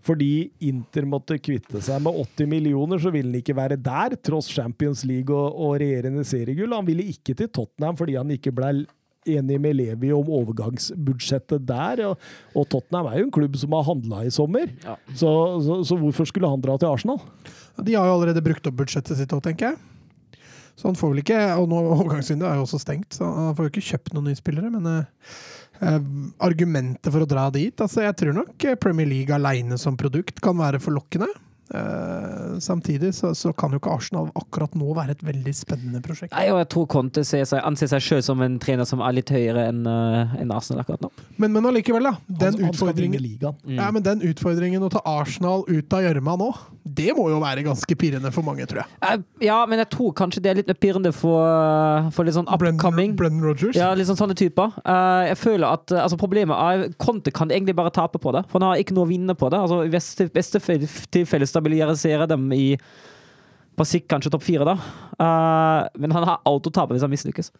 [0.05, 4.47] fordi Inter måtte kvitte seg med 80 millioner, så ville han ikke være der, tross
[4.53, 6.75] Champions League og, og regjerende seriegull.
[6.77, 8.85] Han ville ikke til Tottenham fordi han ikke ble
[9.27, 12.03] enig med Levi om overgangsbudsjettet der.
[12.07, 12.21] Og,
[12.55, 14.95] og Tottenham er jo en klubb som har handla i sommer, Ja.
[15.11, 15.31] så,
[15.65, 17.19] så, så hvorfor skulle han dra til Arsenal?
[17.83, 20.41] De har jo allerede brukt opp budsjettet sitt òg, tenker jeg.
[20.77, 23.65] Så han får vel ikke Og nå overgangsvinduet er jo også stengt, så han får
[23.67, 24.69] jo ikke kjøpt noen nye spillere.
[24.73, 25.37] Men eh,
[26.43, 30.41] argumentet for å dra dit altså Jeg tror nok eh, Premier League aleine som produkt
[30.43, 31.29] kan være forlokkende.
[31.73, 36.33] Eh, samtidig så, så kan jo ikke Arsenal akkurat nå være et veldig spennende prosjekt.
[36.35, 39.17] Nei, og jeg tror Conte ser seg, anser seg sjøl som en trener som er
[39.17, 41.11] litt høyere enn uh, en Arsenal akkurat nå.
[41.37, 42.15] Men, men allikevel, da.
[42.27, 42.71] Den han, han mm.
[42.71, 43.15] utfordringen
[43.77, 46.51] ja, men den utfordringen å ta Arsenal ut av gjørma nå,
[46.87, 48.99] det må jo være ganske pirrende for mange, tror jeg.
[49.03, 52.47] Eh, Ja, men jeg tror kanskje det er litt mer pirrende for, for litt sånn
[52.49, 53.13] upcoming.
[53.17, 53.77] Brendan, Rogers?
[53.77, 54.73] Ja, litt sånn sånne typer.
[54.81, 58.43] Eh, jeg føler at eh, altså Problemet er Conte kan egentlig bare tape på det,
[58.49, 59.59] for han har ikke noe å vinne på det.
[59.61, 60.61] Altså I beste, beste
[61.13, 62.77] tilfelle stabilisere dem i
[63.77, 64.77] på sikt kanskje topp fire, da.
[65.21, 67.51] Uh, men han har alt å tape hvis han mislykkes.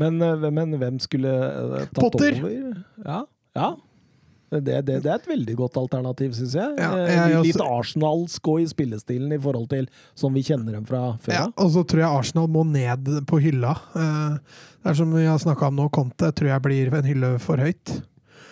[0.00, 2.38] Men, eh, men hvem skulle eh, tatt Potter.
[2.40, 2.78] over?
[3.04, 3.18] Ja.
[3.58, 3.70] ja.
[4.50, 6.72] Det, det, det er et veldig godt alternativ, syns jeg.
[6.80, 9.86] Ja, jeg litt også- arsenalsk og i spillestilen i forhold til
[10.18, 11.36] som vi kjenner dem fra før.
[11.36, 13.76] Ja, og så tror jeg Arsenal må ned på hylla.
[13.94, 14.38] Eh,
[14.80, 17.60] Det er som vi har snakka om nå, Conte tror jeg blir en hylle for
[17.60, 17.98] høyt.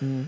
[0.04, 0.26] Mm.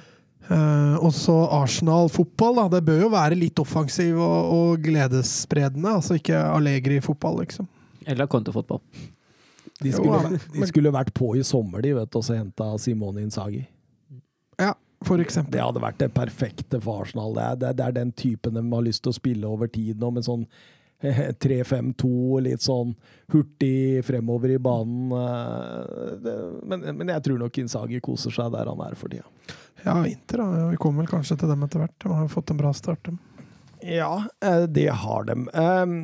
[0.51, 2.67] Eh, og så Arsenal-fotball, da.
[2.77, 5.93] Det bør jo være litt offensiv og, og gledesspredende.
[6.01, 7.69] Altså ikke Allegri-fotball, liksom.
[8.11, 8.83] Eller Conte-fotball.
[9.81, 13.63] De, de skulle vært på i sommer, de, vet du, og så henta Simone Insagi.
[14.61, 14.75] Ja,
[15.07, 15.55] for eksempel.
[15.55, 17.33] Det hadde vært det perfekte for Arsenal.
[17.39, 20.03] Det er, det det er den typen de har lyst til å spille over tid
[20.03, 20.45] nå, med sånn
[21.41, 22.11] 3-5-2,
[22.45, 22.91] litt sånn
[23.33, 25.15] hurtig fremover i banen.
[25.17, 26.35] eh, det,
[26.69, 29.25] men, men jeg tror nok Insagi koser seg der han er for tida.
[29.85, 30.69] Ja, Inter, da.
[30.71, 31.97] Vi kommer vel kanskje til dem etter hvert.
[32.03, 33.19] De har jo fått en bra start, dem.
[33.83, 35.37] Ja, eh, det har de.
[35.55, 35.95] Um,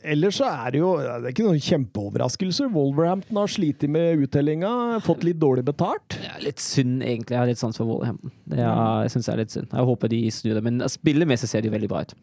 [0.00, 2.70] ellers så er det jo Det er ikke noen kjempeoverraskelser.
[2.72, 4.70] Wolverhampton har slitt med uttellinga,
[5.04, 6.16] fått litt dårlig betalt.
[6.16, 7.36] Det er litt synd, egentlig.
[7.36, 8.32] Jeg har litt sans for Wolverhampton.
[8.48, 9.68] Det er, jeg synes det er litt synd.
[9.72, 10.64] Jeg håper de snur det.
[10.64, 12.16] Men spillemessig ser de veldig bra ut.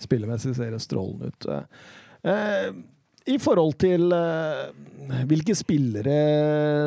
[0.00, 1.50] Spillemessig ser det strålende ut.
[3.30, 6.16] I forhold til eh, hvilke spillere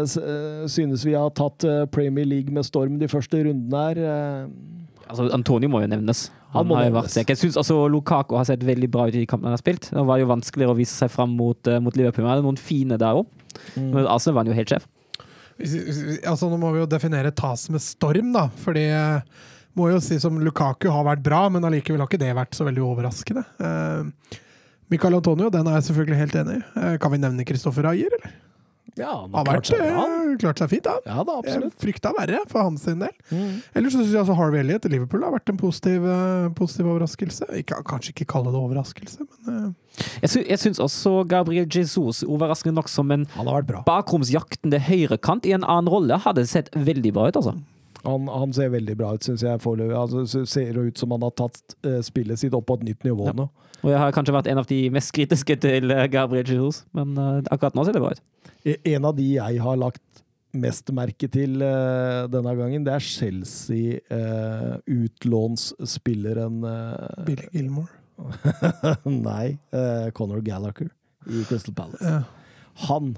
[0.03, 4.47] eh, synes vi har tatt eh, Premier League med storm de første rundene her?
[5.07, 6.27] Altså, Antonio må jo nevnes.
[6.53, 7.15] Han må har jo vært.
[7.17, 9.89] Jeg synes altså Lukaku har sett veldig bra ut i de kampene han har spilt.
[9.89, 12.27] Det var jo vanskeligere å vise seg fram mot, mot Liverpool.
[12.27, 13.31] Det er noen fine der òg.
[13.79, 14.85] Men Arsenal var han jo helt sjef.
[15.57, 18.47] Altså, nå må vi jo definere tas med storm, da.
[18.61, 18.85] Fordi
[19.77, 22.67] må jo si som Lukaku har vært bra, men allikevel har ikke det vært så
[22.67, 23.43] veldig overraskende.
[23.57, 24.39] Eh,
[24.91, 26.63] Michael Antonio, den er jeg selvfølgelig helt enig i.
[26.81, 28.33] Eh, kan vi nevne Kristoffer Ayer, eller?
[28.93, 30.11] ja, han Har klart vært, seg han.
[30.29, 30.99] eh, klart seg fint, da.
[31.09, 31.73] Ja da, absolutt.
[31.81, 33.09] frykta verre for hans del.
[33.31, 33.55] Mm.
[33.73, 36.91] Ellers så syns jeg altså Harvey Elliot i Liverpool har vært en positiv, eh, positiv
[36.91, 37.47] overraskelse.
[37.57, 39.73] Ikke, kanskje ikke kalle det overraskelse, men uh.
[40.21, 43.25] Jeg, sy syns også Gabriel Jesus, overraskende nok som en
[43.85, 47.57] bakromsjaktende høyrekant i en annen rolle, hadde sett veldig bra ut, altså.
[48.05, 49.59] Han, han ser veldig bra ut, syns jeg.
[49.63, 53.29] Altså, ser ut som han har tatt eh, spillet sitt opp på et nytt nivå
[53.29, 53.33] Ja.
[53.37, 53.49] nå.
[53.83, 57.17] Og jeg har kanskje vært en av de mest kritiske til eh, Gabriel Jesus, men
[57.19, 58.21] eh, akkurat nå ser det bra ut.
[58.67, 60.01] E- En av de jeg har lagt
[60.53, 61.55] mest merke til
[62.29, 67.89] denne gangen, det er Chelsea uh, utlånsspilleren eh, Billy Gilmore
[69.09, 70.91] Nei, uh, Conor Gallagher
[71.25, 72.03] i Crystal Palace.
[72.05, 72.21] ja.
[72.87, 73.15] Han,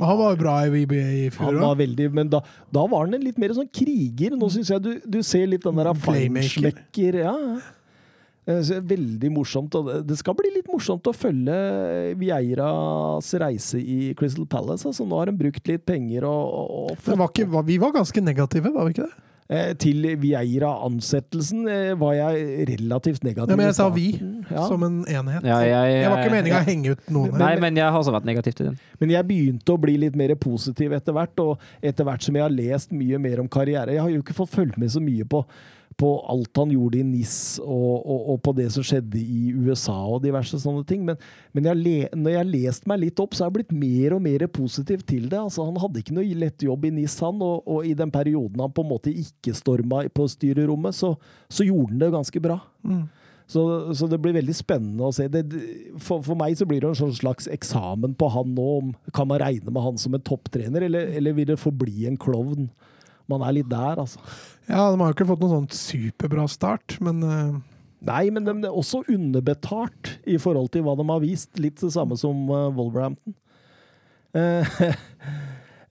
[0.00, 2.40] Han var jo bra i VBA i han fjor var veldig Men da,
[2.72, 4.34] da var han en litt mer sånn kriger.
[4.34, 7.34] Nå syns jeg du, du ser litt den der feinschmecker Ja.
[8.44, 9.70] Veldig morsomt.
[9.72, 14.84] det- Det skal bli litt morsomt å følge Vieiras reise i Crystal Palace.
[14.84, 18.72] Altså, nå har de brukt litt penger og, og, var ikke- Vi var ganske negative,
[18.74, 19.14] var vi ikke det?
[19.50, 23.50] Eh, Til Vieira-ansettelsen eh, var jeg relativt negativ.
[23.52, 24.06] Ja, men jeg sa vi.
[24.50, 24.66] Ja.
[24.68, 25.44] som en enhet.
[25.44, 27.38] Ja, jeg- det var ikke meninga jeg- å henge ut noen.
[27.38, 28.78] Nei, men jeg har også vært negativ til den.
[29.00, 32.42] Men jeg begynte å bli litt mer positiv etter hvert, og etter hvert som jeg
[32.42, 35.24] har lest mye mer om karriere Jeg har jo ikke fått fulgt med så mye
[35.24, 35.44] på,
[36.00, 39.96] på alt han gjorde i NIS, og, og, og på det som skjedde i USA
[39.96, 41.04] og diverse sånne ting.
[41.06, 41.18] Men,
[41.56, 44.16] men jeg le, når jeg har lest meg litt opp, så har jeg blitt mer
[44.16, 45.40] og mer positiv til det.
[45.40, 48.64] Altså, han hadde ikke noe lett jobb i NIS, han, og, og i den perioden
[48.64, 51.14] han på en måte ikke storma på styrerommet, så,
[51.48, 52.58] så gjorde han det ganske bra.
[53.46, 55.26] Så, så det blir veldig spennende å se.
[55.28, 55.42] Det,
[56.00, 58.68] for, for meg så blir det en sånn slags eksamen på han nå.
[58.80, 62.18] om Kan man regne med han som en topptrener, eller, eller vil det forbli en
[62.20, 62.70] klovn?
[63.30, 64.20] Man er litt der, altså.
[64.68, 67.62] Ja, de har jo ikke fått noen sånn superbra start, men uh...
[68.04, 71.54] Nei, men de er også underbetalt i forhold til hva de har vist.
[71.56, 73.32] Litt det samme som uh, Wolverhampton.
[74.36, 74.66] Uh,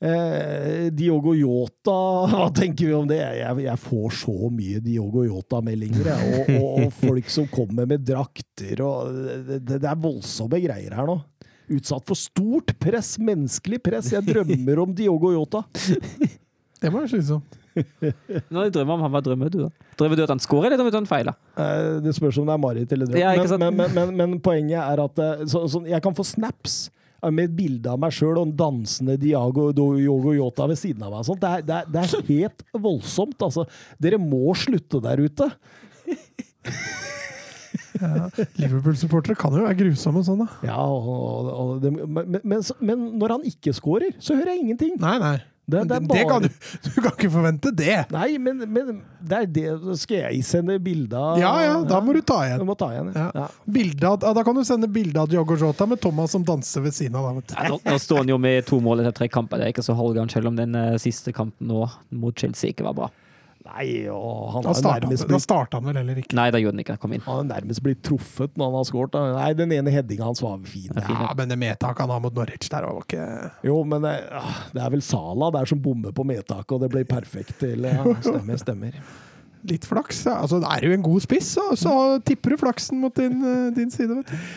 [0.93, 1.95] Diogo Yota,
[2.33, 3.21] hva tenker vi om det?
[3.39, 8.83] Jeg, jeg får så mye Diogo Yota-meldinger, og, og, og folk som kommer med drakter
[8.83, 9.15] og
[9.47, 11.17] det, det er voldsomme greier her nå.
[11.71, 14.11] Utsatt for stort press, menneskelig press.
[14.11, 15.63] Jeg drømmer om Diogo Yota.
[16.83, 17.59] det var slitsomt.
[18.53, 19.69] Nå drømmer om han, hva drømmer du da?
[19.97, 21.37] Drømmer du at han scorer, eller drømmer du at han feiler?
[21.57, 23.21] Eh, Det spørs om det er Marit eller drøm.
[23.21, 26.25] Ja, men, men, men, men, men poenget er at eh, så, så jeg kan få
[26.27, 26.83] snaps
[27.23, 31.13] med et bilde av meg sjøl og en dansende Diago Yogo Yota ved siden av
[31.15, 31.23] meg.
[31.23, 31.39] Sånt.
[31.39, 33.39] Det, er, det, er, det er helt voldsomt.
[33.47, 33.63] Altså.
[34.03, 35.47] Dere må slutte der ute.
[37.93, 38.27] Ja.
[38.59, 40.47] Liverpool-supportere kan jo være grusomme sånn, da.
[40.67, 44.95] Ja, og, og, og men, men, men når han ikke scorer, så hører jeg ingenting.
[45.01, 45.35] Nei, nei.
[45.63, 46.49] Det, det er det kan du,
[46.83, 47.93] du kan ikke forvente det!
[48.11, 52.11] Nei, men, men det er det Skal jeg sende bilde av Ja ja, da må
[52.17, 52.65] du ta Du igjen.
[52.67, 53.29] må ta igjen, ja.
[53.31, 53.45] Ja.
[53.63, 56.91] Bildet, ja, da kan du sende bilde av Diogo Jota med Thomas som danser ved
[56.97, 57.39] siden av.
[57.39, 57.55] Du.
[57.55, 59.61] Nå, nå står han jo med to mål etter tre kamper.
[59.63, 62.83] Det er ikke så halvgærent, selv om den eh, siste kampen nå mot Chelsea ikke
[62.89, 63.09] var bra.
[63.63, 66.35] Nei, og han Da har starta han, da starta han vel heller ikke.
[66.35, 66.95] Nei, da gjorde han ikke.
[66.97, 67.21] Han Kom inn.
[67.23, 69.15] Han har nærmest blitt truffet når han har skåret.
[69.37, 70.89] Nei, den ene headinga hans var fin.
[70.99, 71.05] Ja.
[71.07, 73.27] Ja, men det medtaket han har mot Norwich der var ikke
[73.69, 76.91] Jo, men det, ah, det er vel Sala der som bommer på medtaket, og det
[76.91, 78.99] blir perfekt til ja, Stemmer, stemmer.
[79.71, 80.25] litt flaks.
[80.27, 80.41] Ja.
[80.43, 81.95] Altså, det er jo en god spiss, så, så
[82.27, 84.47] tipper du flaksen mot din, eh, din side, vet du.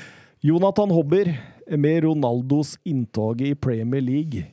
[0.50, 1.30] Jonathan Hobber
[1.78, 4.44] med Ronaldos inntog i Premier League.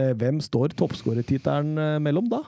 [0.00, 2.40] Eh, Hvem står toppskårertittelen eh, mellom da?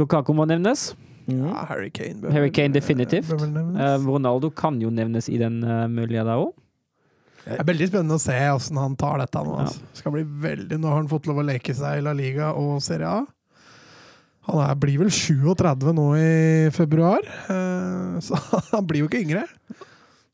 [0.00, 0.90] Lukaku må nevnes.
[1.30, 2.18] Ja, Harry Kane.
[2.22, 3.28] bør Harry Kane definitivt.
[3.30, 3.44] bør.
[3.76, 6.54] Eh, Ronaldo kan jo nevnes i den uh, mulige der òg.
[7.40, 9.54] Det er veldig spennende å se åssen han tar dette nå.
[9.56, 9.66] Ja.
[9.66, 9.92] Altså.
[9.96, 12.82] Skal bli veldig, Nå har han fått lov å leke seg i La Liga og
[12.84, 13.22] Serie A.
[14.48, 18.40] Han er, blir vel 37 nå i februar, eh, så
[18.72, 19.46] han blir jo ikke yngre.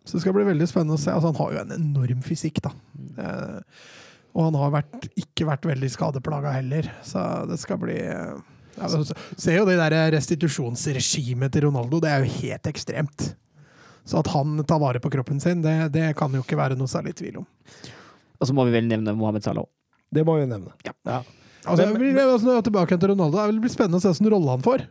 [0.07, 1.11] Så det skal bli veldig spennende å se.
[1.11, 2.73] Altså, han har jo en enorm fysikk, da.
[3.23, 3.87] Eh,
[4.37, 8.37] og han har vært, ikke vært veldig skadeplaga heller, så det skal bli eh,
[8.77, 13.31] ja, altså, Se jo det der restitusjonsregimet til Ronaldo, det er jo helt ekstremt.
[14.07, 16.87] Så at han tar vare på kroppen sin, det, det kan jo ikke være noe
[16.91, 17.47] særlig tvil om.
[18.39, 19.65] Og så må vi vel nevne Mohammed Salah.
[20.15, 20.71] Det må vi nevne.
[20.87, 20.93] Ja.
[21.09, 21.23] Ja.
[21.67, 24.05] Altså, Men- men, blir, altså, når jeg er tilbake til Ronaldo, det blir spennende å
[24.05, 24.85] se hvilken rolle han får.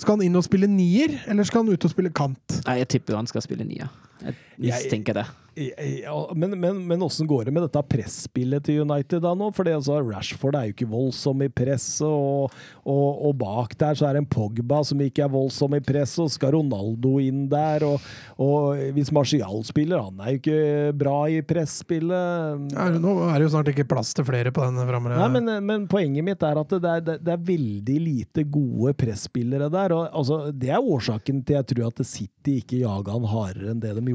[0.00, 2.62] Skal han inn og spille nier, eller skal han ut og spille kant?
[2.64, 3.90] Nei, jeg tipper han skal spille nia.
[4.22, 5.28] Jeg mistenker det.
[5.54, 9.50] Ja, men, men, men åssen går det med dette presspillet til United da nå?
[9.52, 12.54] For altså, Rashford er jo ikke voldsom i presset, og,
[12.88, 16.22] og, og bak der så er det en Pogba som ikke er voldsom i presset,
[16.24, 17.84] og skal Ronaldo inn der.
[17.84, 18.06] Og,
[18.40, 22.72] og hvis Martial spiller, han er jo ikke bra i presspillet.
[22.72, 25.20] Ja, nå er det jo snart ikke plass til flere på denne framre.
[25.20, 28.96] Nei, men, men poenget mitt er at det er, det, det er veldig lite gode
[29.04, 29.98] presspillere der.
[29.98, 33.84] Og, altså, det er årsaken til jeg tror at City ikke jaga han hardere enn
[33.84, 34.11] det de gjorde.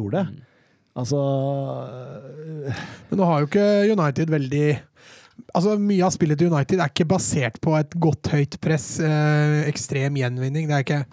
[0.97, 4.67] Altså øh, Men nå har jo ikke United veldig
[5.53, 9.59] Altså, Mye av spillet til United er ikke basert på et godt høyt press, øh,
[9.69, 10.65] ekstrem gjenvinning.
[10.69, 11.03] Det er ikke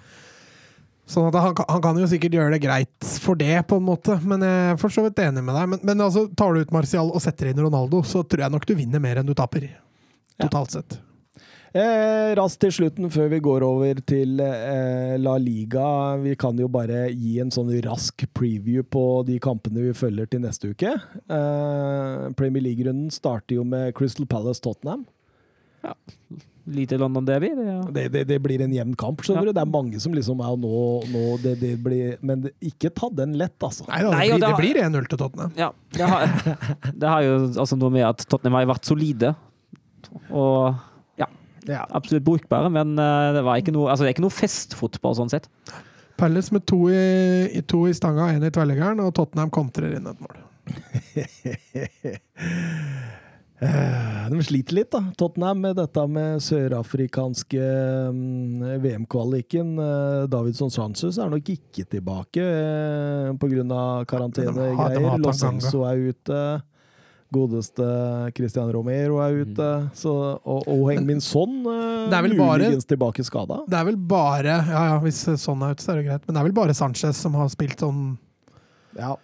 [1.05, 3.85] Sånn at han, kan- han kan jo sikkert gjøre det greit for det, på en
[3.85, 5.67] måte, men jeg er for så vidt enig med deg.
[5.75, 8.65] Men, men altså, tar du ut Martial og setter inn Ronaldo, så tror jeg nok
[8.65, 9.67] du vinner mer enn du taper.
[10.41, 10.97] Totalt sett.
[11.75, 15.87] Eh, raskt til slutten, før vi går over til eh, La Liga.
[16.23, 20.45] Vi kan jo bare gi en sånn rask preview på de kampene vi følger til
[20.45, 20.93] neste uke.
[20.95, 25.03] Eh, Premier League-runden starter jo med Crystal Palace-Tottenham.
[25.83, 25.97] Ja.
[26.71, 27.51] Lite London Derby.
[27.59, 27.81] Det ja.
[27.99, 29.43] Det, det, det blir en jevn kamp, Ja.
[29.43, 30.79] Det er mange som liksom er nå,
[31.11, 33.83] nå det, det blir, Men ikke ta den lett, altså.
[33.91, 35.53] Nei, da, Nei, det, blir, da- det blir 1-0 til Tottenham.
[35.59, 36.57] ja, det har,
[37.03, 39.35] det har jo altså noe med at Tottenham har vært solide.
[40.31, 40.79] Og
[41.71, 45.17] ja, absolutt brukbare, men eh, det, var ikke noe, altså, det er ikke noe festfotball
[45.19, 45.49] sånn sett.
[46.21, 47.05] Palace med to i,
[47.59, 50.37] i to i stanga, én i tverrleggeren, og Tottenham kontrer inn et mål.
[53.65, 55.01] De sliter litt, da.
[55.19, 57.69] Tottenham med dette med sørafrikanske
[58.13, 59.71] mm, VM-kvaliken.
[59.81, 63.49] Eh, Davidson Sanchez er nok ikke tilbake eh, pga.
[63.55, 64.77] De har- de karantenegreier.
[64.77, 65.93] har Lo Tanganga.
[65.93, 66.41] Er ute.
[67.35, 67.89] Godeste
[68.39, 69.69] Christian Romero er ute.
[69.99, 70.15] Så,
[70.45, 73.61] og og Hengmin Son bare- muligens tilbake skada.
[73.69, 76.27] Det er vel bare Ja, ja, hvis sånn er ute, så er det greit.
[76.29, 78.17] Men det er vel bare Sanchez som har spilt sånn
[78.97, 79.17] Ja.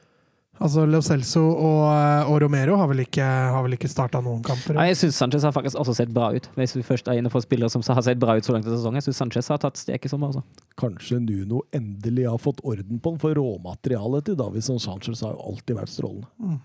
[0.60, 1.86] Altså, Lo Celso og,
[2.28, 4.76] og Romero har vel ikke, har vel ikke starta noen kamper.
[4.76, 6.50] Ja, jeg syns Sanchez har faktisk også sett bra ut.
[6.54, 8.74] Hvis vi først er inne på spillere som har sett bra ut så langt i
[8.74, 8.98] sesongen.
[9.00, 10.34] Jeg syns Sanchez har tatt stek i sommer.
[10.34, 10.42] Altså.
[10.76, 15.40] Kanskje Nuno endelig har fått orden på den, for råmaterialet til Davison Sanchez har jo
[15.54, 16.60] alltid vært strålende.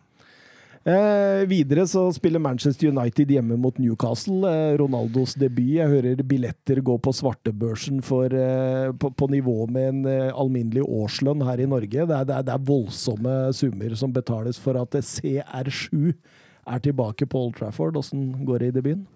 [0.86, 4.46] Eh, videre så spiller Manchester United hjemme mot Newcastle.
[4.46, 5.80] Eh, Ronaldos debut.
[5.80, 10.86] Jeg hører billetter gå på svartebørsen for, eh, på, på nivå med en eh, alminnelig
[10.86, 12.06] årslønn her i Norge.
[12.06, 17.26] Det er, det, er, det er voldsomme summer som betales for at CR7 er tilbake
[17.26, 17.98] på Old Trafford.
[17.98, 19.08] Åssen går det i debuten?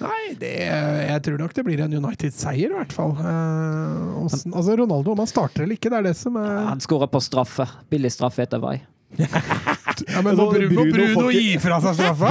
[0.00, 3.16] Nei, det, jeg tror nok det blir en United-seier, i hvert fall.
[3.24, 7.08] Eh, altså, Ronaldo, om han starter eller ikke, det er det som er Han skårer
[7.08, 7.68] på straffe.
[7.88, 8.82] Billig straffe etter vei.
[9.18, 12.30] Ja, men må Bruno, Bruno Bruno, gi fra seg straffa?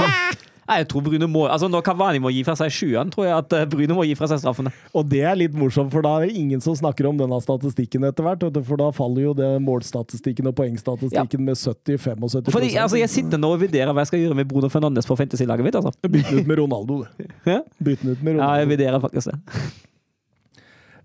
[0.70, 3.34] Nei, jeg tror Bruno må Altså Når Cavani må gi fra seg sjueren, tror jeg
[3.34, 4.70] at eh, Bruno må gi fra seg straffene.
[4.94, 8.06] Og det er litt morsomt, for da er det ingen som snakker om denne statistikken
[8.06, 8.44] etter hvert.
[8.68, 13.50] For da faller jo det målstatistikken og poengstatistikken med 70-75 Fordi altså, Jeg sitter nå
[13.56, 15.78] og vurderer hva jeg skal gjøre med Bruno Fernandes på fantasy-laget mitt.
[15.80, 15.90] altså.
[16.06, 17.28] Bytte den ut med Ronaldo, du.
[17.50, 19.60] Ja, Bytte den ut med Ja, jeg vurderer faktisk det.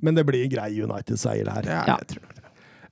[0.05, 1.65] Men det blir grei United-seier her.
[1.73, 1.97] Ja, Ja.
[2.03, 2.44] jeg tror det.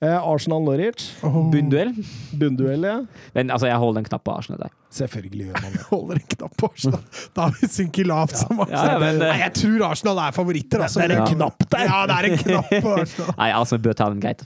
[0.03, 1.03] Eh, Arsenal-Norwich.
[1.23, 1.45] Oh.
[1.53, 1.93] Bunnduell.
[2.35, 2.95] Bunnduell, ja.
[3.37, 4.73] Men altså, jeg holder en knapp på Arsenal der.
[4.91, 5.83] Selvfølgelig gjør man det.
[5.93, 7.03] Holder en knapp på Arsenal.
[7.37, 10.35] Da har vi synket lavt som Ja, ja, men, Nei, eh, jeg tror Arsenal er
[10.35, 10.83] favoritter.
[10.85, 10.99] Altså.
[10.99, 11.29] Det er en Ja.
[11.31, 11.85] knapp der!
[11.87, 13.35] Ja, det er en knapp på Arsenal.
[13.39, 14.43] Nei, altså, bør ta den greit.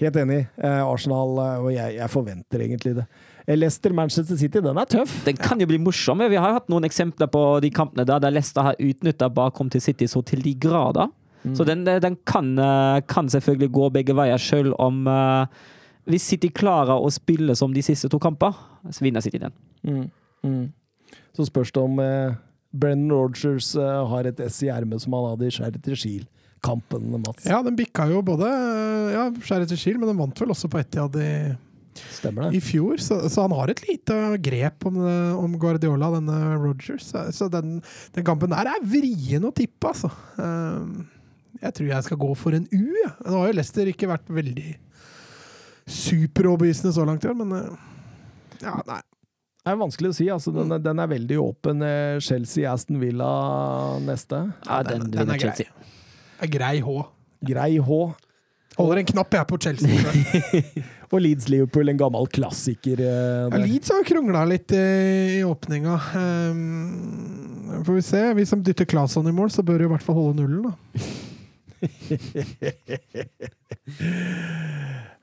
[0.00, 0.40] Helt enig.
[0.56, 1.36] Eh, Arsenal,
[1.66, 3.06] og jeg, jeg forventer egentlig det.
[3.44, 5.18] Eh, Leicester-Manchester City, den er tøff.
[5.28, 6.24] Den kan jo bli morsom.
[6.32, 9.68] Vi har jo hatt noen eksempler på de kampene der, der Leicester har utnytta bakrom
[9.72, 11.12] til City så til de grader.
[11.56, 15.46] Så den, den kan, eh, kan selvfølgelig gå begge veier, selv om eh,
[16.10, 18.56] Hvis City klarer å spille som de siste to kamper,
[18.90, 19.54] så vinner City den.
[19.86, 20.06] Mm.
[20.44, 20.72] Mm.
[21.36, 22.36] Så spørs det om eh,
[22.72, 27.08] Brennan Rogers eh, har et ess i ermet som han hadde i Skjæret til Kiel-kampen,
[27.20, 27.46] Mats.
[27.48, 28.48] Ja, den bikka jo både
[29.14, 31.30] ja, skjæret til Kiel, men den vant vel også på Etiad i,
[32.56, 32.98] i fjor.
[33.04, 34.98] Så, så han har et lite grep om,
[35.44, 37.12] om Guardiola, denne Rogers.
[37.12, 37.78] Så, så den,
[38.16, 40.10] den kampen der er vrien å tippe, altså.
[40.40, 41.08] Um,
[41.62, 42.82] jeg tror jeg skal gå for en U.
[43.04, 43.12] Ja.
[43.26, 44.70] Nå har jo Leicester ikke vært veldig
[45.90, 47.88] superoverbevisende så langt i år, men uh,
[48.62, 49.00] ja, nei.
[49.60, 50.26] Det er vanskelig å si.
[50.32, 51.82] altså Den, er- den er veldig åpen.
[51.84, 53.26] Eh, Chelsea-Aston Villa
[54.00, 54.38] neste.
[54.64, 55.66] Ja, den, den er grei.
[56.40, 56.94] Er grei H.
[57.44, 57.98] Grei H.
[58.78, 60.14] Holder en knapp jeg på Chelsea.
[61.12, 63.02] Og Leeds-Liverpool, en gammel klassiker.
[63.04, 63.60] eh, Ja.
[63.60, 64.80] Leeds har krongla litt i,
[65.40, 65.98] i åpninga.
[66.16, 68.22] Um, får vi se.
[68.40, 71.04] Vi som dytter Claesson i mål, så bør vi i hvert fall holde nullen, da.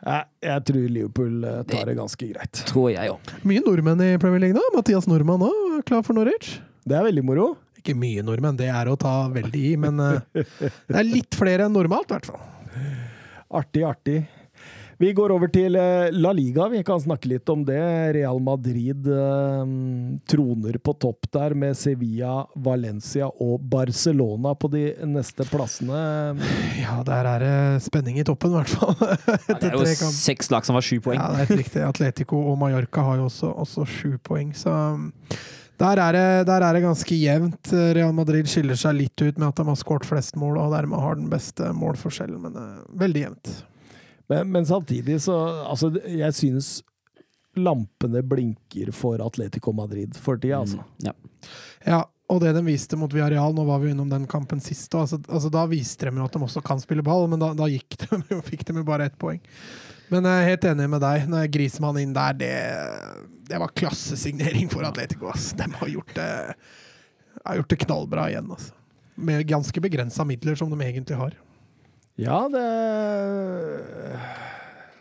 [0.08, 2.62] Nei, jeg tror Liverpool eh, tar det ganske greit.
[2.70, 3.32] Tror jeg òg.
[3.48, 4.64] Mye nordmenn i Premier League nå.
[4.76, 6.58] Mathias Nordmann òg, klar for Norwich.
[6.88, 7.48] Det er veldig moro.
[7.82, 10.20] Ikke mye nordmenn, det er å ta veldig i, men eh,
[10.88, 12.44] det er litt flere enn normalt, i hvert fall.
[13.58, 14.20] Artig, artig.
[14.98, 16.66] Vi går over til eh, La Liga.
[16.74, 17.78] Vi kan snakke litt om det.
[18.16, 19.74] Real Madrid eh,
[20.26, 26.02] troner på topp der med Sevilla, Valencia og Barcelona på de neste plassene.
[26.88, 28.96] Ja, der er det spenning i toppen, i hvert fall.
[29.60, 31.20] Det er jo seks lag som har sju poeng.
[31.20, 31.82] Ja, det er helt riktig.
[31.84, 35.10] Atletico og Mallorca har jo også, også sju poeng, så um,
[35.82, 37.74] der er, det, der er det ganske jevnt.
[37.98, 41.02] Real Madrid skiller seg litt ut med at de har skåret flest mål, og dermed
[41.04, 43.52] har den beste målforskjellen, men uh, veldig jevnt.
[44.30, 45.36] Men, men samtidig så
[45.70, 46.72] Altså, jeg synes
[47.58, 50.78] lampene blinker for Atletico Madrid for tida, altså.
[50.84, 51.14] Mm, ja.
[51.88, 52.00] Ja,
[52.30, 55.50] og det de viste mot Villarreal, nå var vi innom den kampen sist, altså, altså,
[55.54, 58.20] da viste de jo at de også kan spille ball, men da, da gikk de,
[58.36, 59.40] jo- fikk de jo bare ett poeng.
[60.12, 61.26] Men jeg er helt enig med deg.
[61.28, 62.52] Når Grismann inn der, det,
[63.50, 65.28] det var klassesignering for Atletico.
[65.34, 65.50] Ass.
[65.58, 66.28] De har gjort det,
[67.44, 68.48] har gjort det knallbra igjen.
[68.54, 68.72] Altså.
[69.20, 71.36] Med ganske begrensa midler, som de egentlig har.
[72.18, 72.66] Ja, det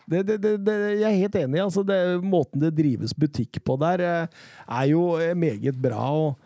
[0.06, 1.60] det, det, det, jeg er helt enig.
[1.64, 1.82] Altså
[2.22, 4.28] måten det drives butikk på der, eh,
[4.68, 6.10] er jo eh, meget bra.
[6.14, 6.36] Og,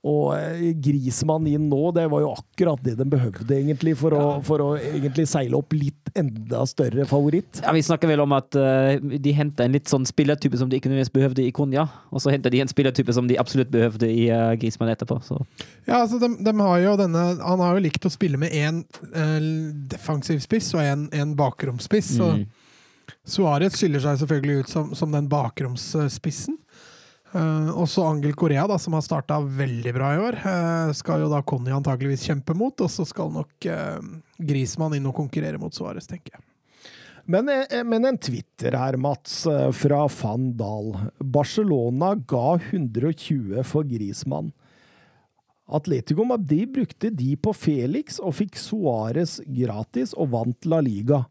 [0.00, 4.28] og eh, Grismann inn nå, det var jo akkurat det de behøvde, egentlig, for, å,
[4.44, 7.60] for å egentlig seile opp litt enda større favoritt.
[7.60, 10.80] Ja, Vi snakker vel om at uh, de henta en litt sånn spillertype som de
[10.80, 14.08] ikke nødvendigvis behøvde i Konja, og så henta de en spillertype som de absolutt behøvde
[14.08, 15.20] i uh, Grismann etterpå.
[15.26, 15.36] Så.
[15.84, 18.82] Ja, altså de, de har jo denne Han har jo likt å spille med én
[19.12, 19.38] uh,
[19.92, 22.16] defensiv spiss og en bakromsspiss.
[22.16, 22.48] så Mm.
[23.26, 26.56] Suárez skiller seg selvfølgelig ut som, som den bakromsspissen.
[27.30, 31.30] Uh, også Angel Korea, da, som har starta veldig bra i år, uh, skal jo
[31.30, 32.74] da Conny antageligvis kjempe mot.
[32.82, 33.98] Og så skal nok uh,
[34.38, 36.44] Grismann inn og konkurrere mot Suárez, tenker jeg.
[37.30, 40.96] Men, eh, men en Twitter her, Mats, eh, fra van Dahl.
[41.18, 44.52] Barcelona ga 120 for Grismann.
[45.70, 51.26] Atletico Madrid brukte de på Felix og fikk Suárez gratis og vant La Liga.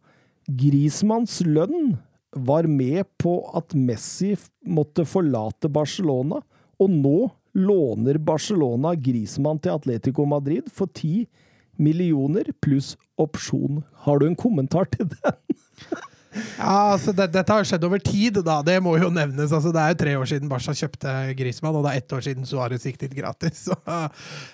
[0.47, 1.97] Grismanns lønn
[2.35, 4.35] var med på at Messi
[4.67, 6.41] måtte forlate Barcelona,
[6.79, 7.17] og nå
[7.57, 11.25] låner Barcelona Grismann til Atletico Madrid for 10
[11.79, 13.81] millioner pluss opsjon.
[14.05, 15.35] Har du en kommentar til det?
[16.59, 18.59] Ja, altså det, Dette har skjedd over tid, da.
[18.65, 19.49] Det må jo nevnes.
[19.49, 22.21] Altså, det er jo tre år siden Barca kjøpte Griezmann, og det er ett år
[22.25, 23.63] siden Suárez gikk dit gratis.
[23.67, 23.77] Så,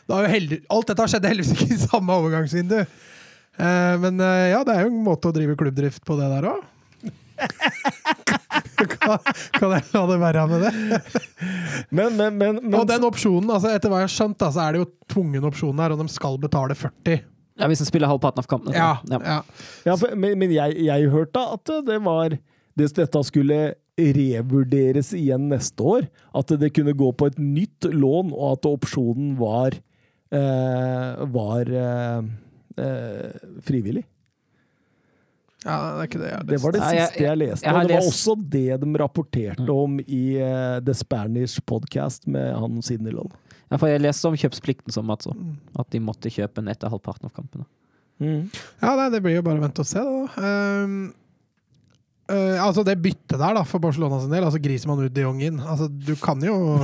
[0.08, 2.78] det heldig, alt dette har skjedd heldigvis ikke i samme overgangsvindu.
[2.80, 6.50] Eh, men eh, ja, det er jo en måte å drive klubbdrift på det der
[6.54, 6.64] òg.
[7.36, 9.18] Kan,
[9.56, 10.74] kan jeg la det være med det?
[11.90, 14.66] Men, men, men, men Og den opsjonen, altså etter hva jeg har skjønt, da, så
[14.66, 17.24] er det jo tvungen opsjon her, og de skal betale 40.
[17.56, 18.76] Ja, Hvis en spiller halvparten av kampene.
[18.76, 19.20] Ja, Ja.
[19.24, 19.40] ja.
[19.88, 22.36] Ja, for, men, men jeg, jeg hørte at det var
[22.76, 23.60] Hvis dette skulle
[23.96, 29.38] revurderes igjen neste år, at det kunne gå på et nytt lån, og at opsjonen
[29.40, 29.78] var
[30.36, 32.26] eh, var eh,
[32.76, 34.04] eh, frivillig.
[35.66, 37.66] Ja, det er ikke det jeg har Det var det Nei, jeg- siste jeg leste.
[37.66, 41.60] jeg har og det var lest- også det de rapporterte om i eh, The Spanish
[41.66, 43.32] Podcast med han Sinnelow.
[43.72, 45.26] Ja, for jeg leste om kjøpsplikten som Mats.
[45.26, 45.56] Mm.
[45.82, 47.66] At de måtte kjøpe den etter halvparten av kampene.
[48.22, 50.28] Ja, nei, det blir jo bare å vente og se, da.
[50.40, 51.00] Ehm,
[52.30, 55.42] eh, altså Det byttet der da for Barcelona sin del, altså man ut, de Jong
[55.42, 56.78] inn altså Du kan jo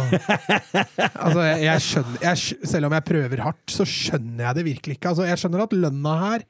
[1.23, 4.65] Altså jeg, jeg skjønner jeg, skj- Selv om jeg prøver hardt, så skjønner jeg det
[4.65, 5.09] virkelig ikke.
[5.13, 6.43] Altså Jeg skjønner at lønna her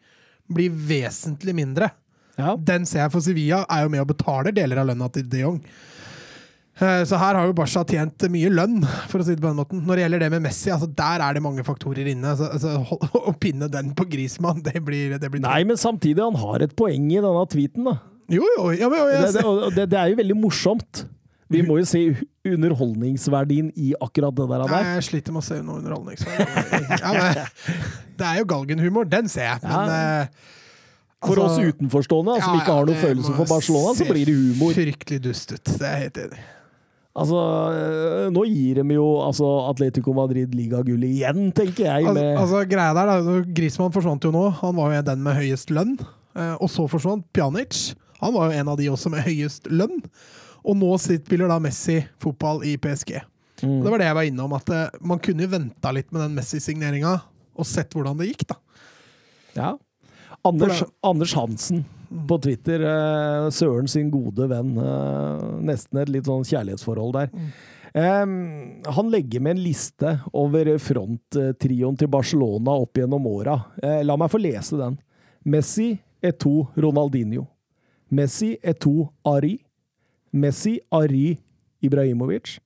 [0.51, 1.91] blir vesentlig mindre.
[2.41, 2.57] Ja.
[2.73, 5.45] Den ser jeg for Sevilla er jo med og betaler deler av lønna til de
[5.45, 5.61] Jong.
[6.81, 8.79] Eh, Så her har jo Barca tjent mye lønn,
[9.11, 9.83] for å si det på den måten.
[9.85, 12.33] Når det gjelder det med Messi, altså der er det mange faktorer inne.
[12.39, 16.39] Så, altså, å pinne den på Grismann, det blir, det blir Nei, men samtidig, han
[16.41, 17.97] har et poeng i denne tweeten, da.
[18.31, 21.03] Jo, jo, ja, men, jeg, Det, det, det, er jo veldig morsomt.
[21.51, 21.99] Vi må jo se
[22.47, 24.63] underholdningsverdien i akkurat det der.
[24.71, 26.45] Nei, jeg sliter med å se noe underholdningsverdi.
[27.01, 27.45] Ja,
[28.21, 29.61] det er jo galgenhumor, den ser jeg.
[29.67, 30.57] Men Ja.
[31.22, 34.09] Eh, For altså- oss utenforstående, altså, som Ja, ikke har noen følelse for Barcelona, så
[34.09, 34.74] blir det humor.
[34.74, 35.63] Fryktelig dust ut.
[35.63, 36.39] Det er jeg helt enig.
[37.11, 37.36] Altså,
[37.76, 42.05] øh, nå gir de jo altså, Atletico Madrid ligagullet igjen, tenker jeg.
[42.07, 44.49] Altså, Med, altså, greia der, da, Griezmann forsvant jo nå.
[44.61, 45.97] Han var jo den med høyest lønn.
[46.36, 47.95] Eh, og så forsvant Pjanic.
[48.22, 49.99] Han var jo en av de også med høyest lønn.
[50.63, 53.19] Og nå spiller da Messi fotball i PSG.
[53.61, 53.82] Mm.
[53.84, 56.38] Det var det jeg var innom, at eh, man kunne jo venta litt med den
[56.38, 57.17] Messi-signeringa
[57.59, 58.55] og sett hvordan det gikk, da.
[59.57, 59.72] ja.
[60.43, 61.83] Anders, Anders Hansen
[62.27, 64.73] på Twitter, eh, Søren sin gode venn.
[64.77, 67.29] Eh, nesten et litt sånn kjærlighetsforhold der.
[67.93, 68.25] Eh,
[68.97, 73.57] han legger med en liste over fronttrioen til Barcelona opp gjennom åra.
[73.83, 74.97] Eh, la meg få lese den.
[75.45, 77.47] Messi er to Ronaldinho.
[78.11, 79.59] Messi er to Ari.
[80.33, 81.37] Messi Ari
[81.83, 82.59] Ibrahimovic.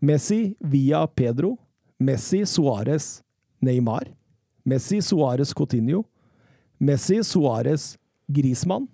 [0.00, 1.56] Messi via Pedro.
[2.00, 3.22] Messi Suárez
[3.62, 4.06] Neymar.
[4.66, 6.04] Messi Suárez Coutinho.
[6.80, 7.94] Messi Suárez
[8.28, 8.88] Grismann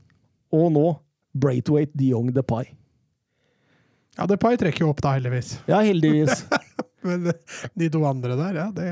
[0.53, 0.87] Og nå
[1.35, 2.67] Braithwaite de Jong Depay.
[4.19, 5.55] Ja, Depay trekker jo opp da, heldigvis.
[5.71, 6.43] Ja, heldigvis.
[7.09, 7.39] Men eh,
[7.81, 8.89] de to andre der, ja, det,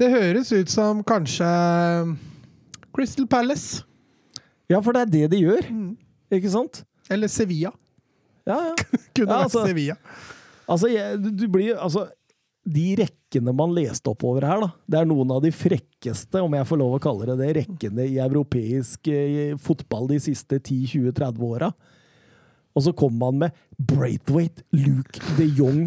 [0.00, 2.14] det høres ut som kanskje eh,
[2.96, 3.82] Crystal Palace.
[4.72, 5.90] Ja, for det er det de gjør, Mm.
[6.32, 6.80] ikke sant?
[7.12, 7.74] Eller Sevilla.
[8.48, 8.74] Ja, ja.
[9.14, 9.98] Kunne Ja, vært altså- Sevilla.
[10.64, 12.06] Altså, jeg, du, du blir Altså,
[12.64, 16.68] de rekkene man leste oppover her, da, det er noen av de frekkeste, om jeg
[16.68, 21.70] får lov å kalle det det, rekkene i europeisk eh, fotball de siste 10-20-30 åra.
[22.74, 25.84] Og så kommer man med Braithwaite, Luke de Jong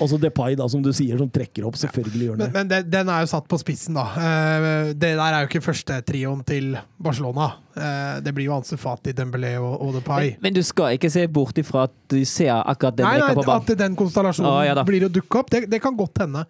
[0.00, 1.76] Altså Depay, da, som du sier, som trekker opp.
[1.76, 2.52] Selvfølgelig gjør Men, det.
[2.54, 4.06] men det, den er jo satt på spissen, da.
[4.16, 7.50] Eh, det der er jo ikke første trioen til Barcelona.
[7.76, 10.32] Eh, det blir jo Ansu Fati, Dembélé og, og Depay.
[10.32, 13.44] Men, men du skal ikke se bort ifra at du ser akkurat den rekka på
[13.44, 13.52] banen.
[13.52, 16.46] Nei, at den konstellasjonen Å, ja blir å dukke opp, det, det kan godt hende.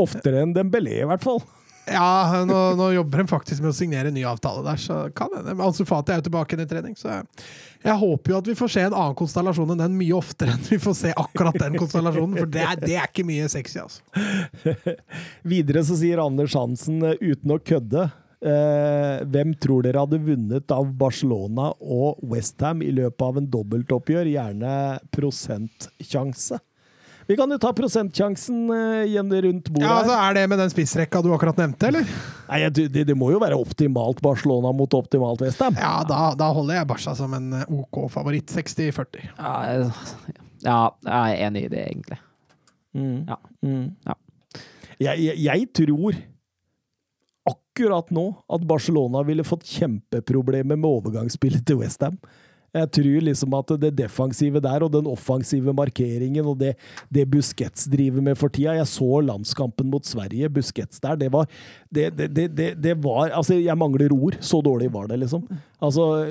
[0.00, 1.42] Oftere enn Dembélé, i hvert fall.
[1.86, 5.32] Ja, nå, nå jobber de faktisk med å signere en ny avtale der, så kan
[5.36, 5.54] hende.
[5.64, 7.44] Ansu Fati er jo tilbake i trening, så jeg,
[7.84, 10.64] jeg håper jo at vi får se en annen konstellasjon enn den mye oftere enn
[10.70, 14.00] vi får se akkurat den konstellasjonen, for det er, det er ikke mye sexy, altså.
[15.54, 20.74] Videre så sier Anders Hansen, eh, uten å kødde eh, Hvem tror dere hadde vunnet
[20.74, 24.30] av Barcelona og Westham i løpet av en dobbeltoppgjør?
[24.32, 24.76] Gjerne
[25.12, 26.62] prosentsjanse.
[27.26, 29.86] Vi kan jo ta prosentsjansen eh, igjen rundt bordet.
[29.86, 30.16] Ja, altså.
[30.20, 32.10] Er det med den spissrekka du akkurat nevnte, eller?
[32.50, 35.78] Nei, det, det må jo være optimalt Barcelona mot optimalt Westham.
[35.80, 38.52] Ja, da, da holder jeg Barca som en eh, OK favoritt.
[38.52, 39.24] 60-40.
[39.38, 40.76] Ja, jeg- ja,
[41.08, 42.20] jeg er enig i det, egentlig.
[42.94, 43.16] Mm.
[43.28, 43.36] Ja.
[43.66, 43.88] Mm.
[44.06, 44.14] Ja.
[45.02, 46.20] Jeg, jeg, jeg tror
[47.50, 48.22] akkurat nå
[48.54, 52.16] at Barcelona ville fått kjempeproblemer med overgangsspillet til Westham.
[52.74, 56.74] Jeg tror liksom at det defensive der, og den offensive markeringen, og det,
[57.14, 60.50] det Busquets driver med for tida Jeg så landskampen mot Sverige.
[60.50, 61.46] Busquets der, det var
[61.94, 64.38] det, det, var Altså, jeg mangler ord.
[64.40, 65.46] Så dårlig var det, liksom.
[65.82, 66.26] Altså,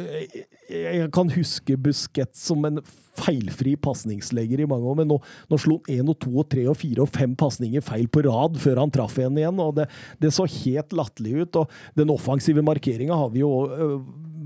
[0.70, 2.82] jeg, jeg kan huske Busquets som en
[3.14, 5.20] feilfri pasningslegger i mange år, men nå,
[5.52, 8.24] nå slo han én og to og tre og fire og fem pasninger feil på
[8.26, 9.88] rad før han traff en igjen, og det,
[10.22, 11.62] det så helt latterlig ut.
[11.62, 14.00] Og den offensive markeringa har vi jo øh,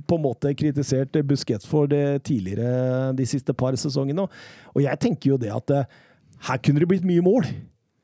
[0.08, 4.28] på en måte kritisert Busquets for det tidligere de siste par sesongene,
[4.76, 5.84] og- jeg tenker jo det at øh,
[6.50, 7.46] her kunne det blitt mye mål.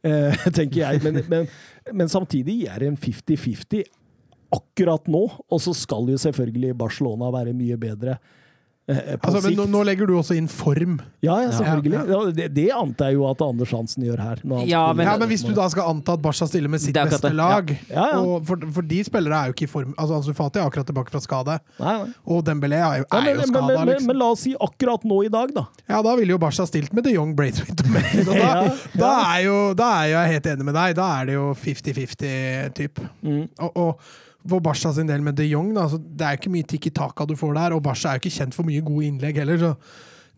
[0.06, 1.46] Eh, tenker jeg, men, men,
[1.96, 3.86] men samtidig er det en 50-50
[4.52, 8.18] akkurat nå, og så skal jo selvfølgelig Barcelona være mye bedre.
[8.20, 8.43] eh,
[8.84, 10.97] Altså, men nå, nå legger du også inn form.
[11.23, 11.93] Ja, ja, selvfølgelig.
[11.93, 14.41] Ja, Ja, det, det antar jeg jo at Anders Hansen gjør her.
[14.43, 14.81] han Ja.
[14.91, 17.69] Men- ja, men hvis du da skal anta at Barca stiller med sitt beste lag
[17.89, 18.19] Ja, ja.
[18.19, 20.86] Og for, for de spillere er jo ikke i form Altså Ansu Fati er akkurat
[20.86, 22.09] tilbake fra skade, Nei, nei.
[22.27, 23.67] og Dembélé er jo, Ja, er men, jo skada.
[23.67, 24.07] men, men, Liksom.
[24.11, 25.65] men la oss si akkurat nå i dag, da.
[25.88, 27.88] Ja, da ville jo Barca stilt med de Young Braithwaite.
[28.27, 30.95] Da, Ja, da, er jo, da er jeg helt enig med deg.
[30.99, 32.99] Da er det jo 50-50-typ.
[33.23, 33.47] Mm.
[33.59, 33.99] Og, og
[34.50, 37.36] for Barca sin del med de Jong, da, det er ikke mye tikki taka du
[37.39, 37.76] får der.
[37.76, 39.76] Og Barca er jo ikke kjent for mye gode innlegg heller, så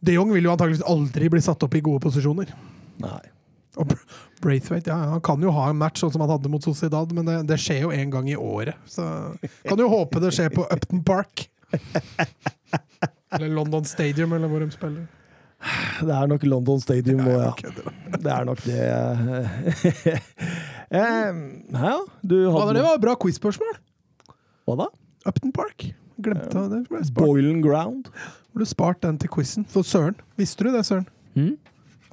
[0.05, 2.51] de Jong vil jo antakeligvis aldri bli satt opp i gode posisjoner.
[3.01, 3.23] Nei.
[3.81, 3.91] Og
[4.43, 7.27] Braithwaite ja, han kan jo ha en match sånn som han hadde mot Sociedad, men
[7.27, 8.77] det, det skjer jo én gang i året.
[8.87, 9.03] Så
[9.65, 11.47] kan jo håpe det skjer på Upton Park.
[13.35, 15.07] Eller London Stadium, eller hvor de spiller.
[16.05, 17.51] Det er nok London Stadium nå, ja.
[18.15, 18.79] Det er nok det.
[21.01, 21.41] eh,
[21.73, 23.79] ja, du hadde det var bra quiz-spørsmål.
[24.65, 24.87] Hva da?
[25.29, 25.91] Upton Park.
[26.21, 26.83] Glemte det.
[27.17, 28.07] Boilen Ground.
[28.09, 28.33] Ground?
[28.55, 29.65] Burde spart den til quizen.
[29.69, 30.15] For Søren.
[30.39, 31.07] Visste du det, Søren?
[31.35, 31.55] Mm?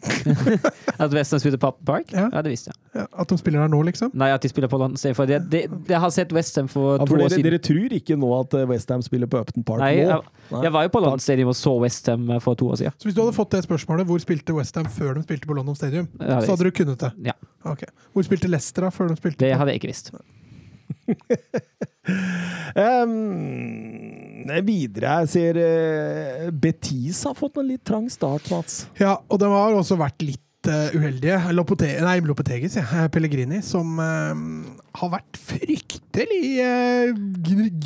[0.98, 2.08] At Western spiller på Upton Park?
[2.10, 2.24] Ja.
[2.32, 2.40] Ja.
[2.42, 2.78] det visste jeg.
[2.98, 4.10] Ja, at de spiller der nå, liksom?
[4.18, 5.28] Nei, at de spiller på London Stadium.
[5.30, 7.46] Jeg, det, det, jeg har sett Westham for Ja, to år dere, siden.
[7.46, 10.18] dere tror ikke nå at Westham spiller på Upton Park Nei, nå?
[10.18, 12.98] jeg, jeg var jo på London Stadium og så Westham for to år siden.
[12.98, 15.78] Så hvis du hadde fått det spørsmålet, hvor spilte Westham før de spilte på London
[15.78, 17.12] Stadium, Ja, så hadde du kunnet det?
[17.30, 17.38] Ja.
[17.62, 17.86] Okay.
[18.12, 19.38] Hvor spilte Leicester da, før de spilte?
[19.46, 20.10] Det på- hadde jeg ikke visst.
[22.02, 23.12] Um,
[24.66, 28.84] videre jeg ser uh, Betis har fått en litt trang start, Mats.
[29.00, 31.38] Ja, og de har også vært litt eh, uheldige.
[31.54, 32.84] Lopote nei, Lopetegis, ja.
[33.02, 34.34] Eh, Pellegrini, som eh,
[34.98, 37.08] har vært fryktelig uh,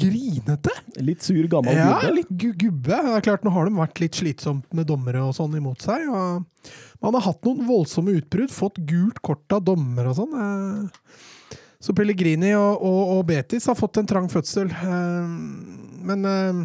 [0.01, 0.73] grinete.
[1.05, 2.14] Litt sur, gammel Ja, gubbe.
[2.19, 2.97] litt gu gubbe.
[3.07, 6.01] Det er klart, Nå har de vært litt slitsomt med dommere og sånn imot seg.
[6.09, 6.73] og
[7.05, 10.35] Man har hatt noen voldsomme utbrudd, fått gult kort av dommer og sånn.
[10.41, 10.79] eh.
[11.87, 14.72] Så Pellegrini og, og, og Betis har fått en trang fødsel.
[14.74, 15.28] eh,
[16.07, 16.64] Men uh,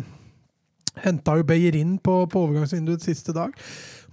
[1.06, 3.54] henta jo Beyerin på, på overgangsvinduets siste dag.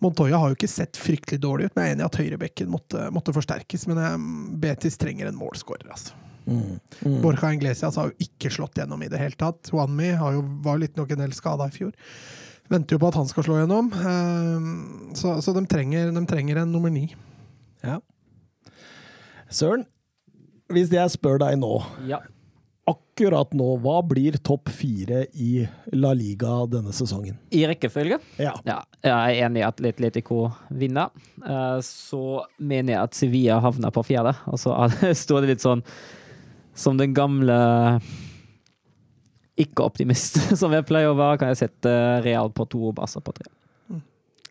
[0.04, 2.68] Montoya har jo ikke sett fryktelig dårlig ut, men jeg er enig i at høyrebekken
[2.70, 3.88] måtte, måtte forsterkes.
[3.90, 4.18] Men eh,
[4.66, 6.14] Betis trenger en målskårer, altså.
[6.48, 6.76] Mm.
[7.04, 7.16] Mm.
[7.24, 9.68] Borja Inglesias har jo ikke slått gjennom i det hele tatt.
[9.72, 11.96] Juanmi har jo, var jo litt nok en del skada i fjor.
[12.72, 13.90] Venter jo på at han skal slå gjennom.
[15.16, 17.06] Så, så de, trenger, de trenger en nummer ni.
[17.84, 17.98] Ja.
[19.48, 19.84] Søren,
[20.72, 21.72] hvis jeg spør deg nå,
[22.08, 22.18] Ja.
[22.88, 27.36] akkurat nå, hva blir topp fire i La Liga denne sesongen?
[27.52, 28.18] I rekkefølge?
[28.40, 28.54] Ja.
[28.64, 31.10] Ja, jeg er enig i at Atletico vinner.
[31.44, 34.34] Eh, Så mener jeg at Sevilla havner på fjerde.
[34.46, 34.72] Og så
[35.24, 35.82] står det litt sånn
[36.74, 38.00] som den gamle
[39.58, 41.92] ikke-optimist som jeg pleier å være, kan jeg sette
[42.24, 43.50] Real på to og Barca på tre.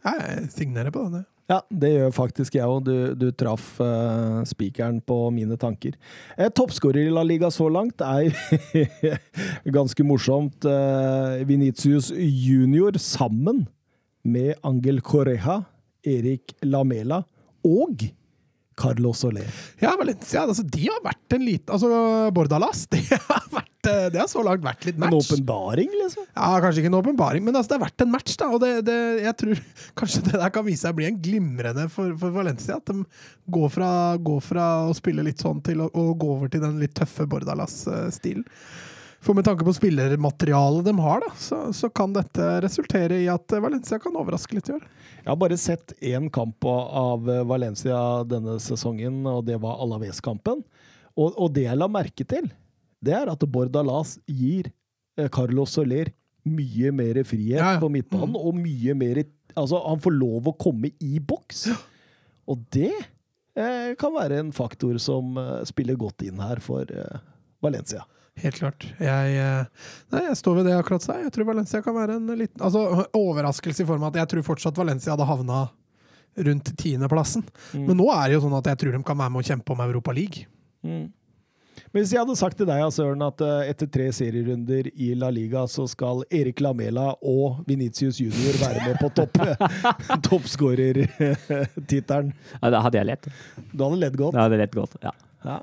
[0.08, 1.26] Jeg signerer på den.
[1.48, 2.82] Ja, det gjør faktisk jeg òg.
[2.84, 5.96] Du, du traff uh, spikeren på mine tanker.
[6.36, 8.36] Eh, Toppskårer i La Liga så langt er
[9.78, 10.68] ganske morsomt.
[10.68, 13.64] Eh, Vinicius junior sammen
[14.28, 15.62] med Angel Correja,
[16.04, 17.24] Erik Lamela
[17.64, 18.04] og
[18.78, 19.48] Carlos Soler.
[19.82, 21.90] Ja, Valencia altså, de har vært en liten Altså,
[22.36, 25.14] Bordalas, det har, vært, eh, det har så langt vært litt match.
[25.14, 26.26] En åpenbaring, liksom.
[26.32, 28.34] Ja, Kanskje ikke en åpenbaring, men altså, det har vært en match.
[28.40, 29.62] da, og det, det, Jeg tror
[30.02, 32.82] kanskje det der kan vise seg å bli en glimrende for, for Valencia.
[32.82, 33.06] At de
[33.54, 36.82] går fra, går fra å spille litt sånn til å, å gå over til den
[36.82, 38.46] litt tøffe Bordalas-stilen.
[39.24, 43.56] For med tanke på spillermaterialet de har, da, så, så kan dette resultere i at
[43.60, 44.86] Valencia kan overraske litt i år.
[45.24, 47.98] Jeg har bare sett én kamp av Valencia
[48.30, 50.62] denne sesongen, og det var Alaves-kampen.
[51.18, 52.48] Og, og det jeg la merke til,
[53.04, 54.72] det er at Bordalas gir
[55.18, 56.12] eh, Carlos Soler
[56.48, 57.82] mye mer frihet Ja, ja.
[57.82, 59.24] på midtbanen, og mye mer
[59.58, 61.64] Altså, han får lov å komme i boks.
[62.46, 62.92] Og det
[63.58, 67.24] eh, kan være en faktor som eh, spiller godt inn her for eh,
[67.66, 68.04] Valencia.
[68.38, 68.86] Helt klart.
[69.02, 71.18] Jeg, eh, nei, jeg står ved det jeg akkurat sa.
[71.24, 74.46] Jeg tror Valencia kan være en liten altså, overraskelse i form av at jeg tror
[74.52, 75.64] fortsatt Valencia hadde havna
[76.46, 77.48] rundt tiendeplassen.
[77.74, 77.88] Mm.
[77.88, 79.74] Men nå er det jo sånn at jeg tror de kan være med å kjempe
[79.74, 80.46] om Europa League.
[80.86, 81.08] Mm.
[81.98, 85.64] Hvis jeg hadde sagt til deg, Søren, at eh, etter tre serierunder i La Liga,
[85.66, 89.34] så skal Erik Lamela og Venitius Junior være med på topp
[90.28, 92.30] toppskårertittelen.
[92.60, 93.26] Ja, da hadde jeg lett.
[93.72, 94.38] Du hadde lett godt.
[94.38, 94.94] Da hadde jeg lett godt.
[95.02, 95.10] Ja.
[95.48, 95.58] Ja.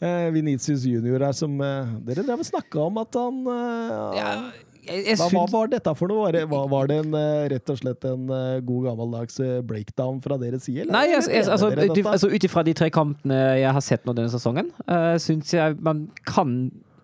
[0.00, 4.32] Eh, Venitius Junior er som eh, Dere drev og snakka om at han eh, jeg,
[4.82, 6.24] jeg hva, hva var dette for noe?
[6.26, 9.60] Var det, var, var det en, eh, rett og slett en eh, god gammeldags eh,
[9.66, 10.84] breakdown fra deres side?
[10.84, 10.94] eller?
[10.96, 14.14] Nei, jeg, jeg, altså, dere altså ut ifra de tre kampene jeg har sett nå
[14.16, 16.56] denne sesongen, uh, syns jeg man kan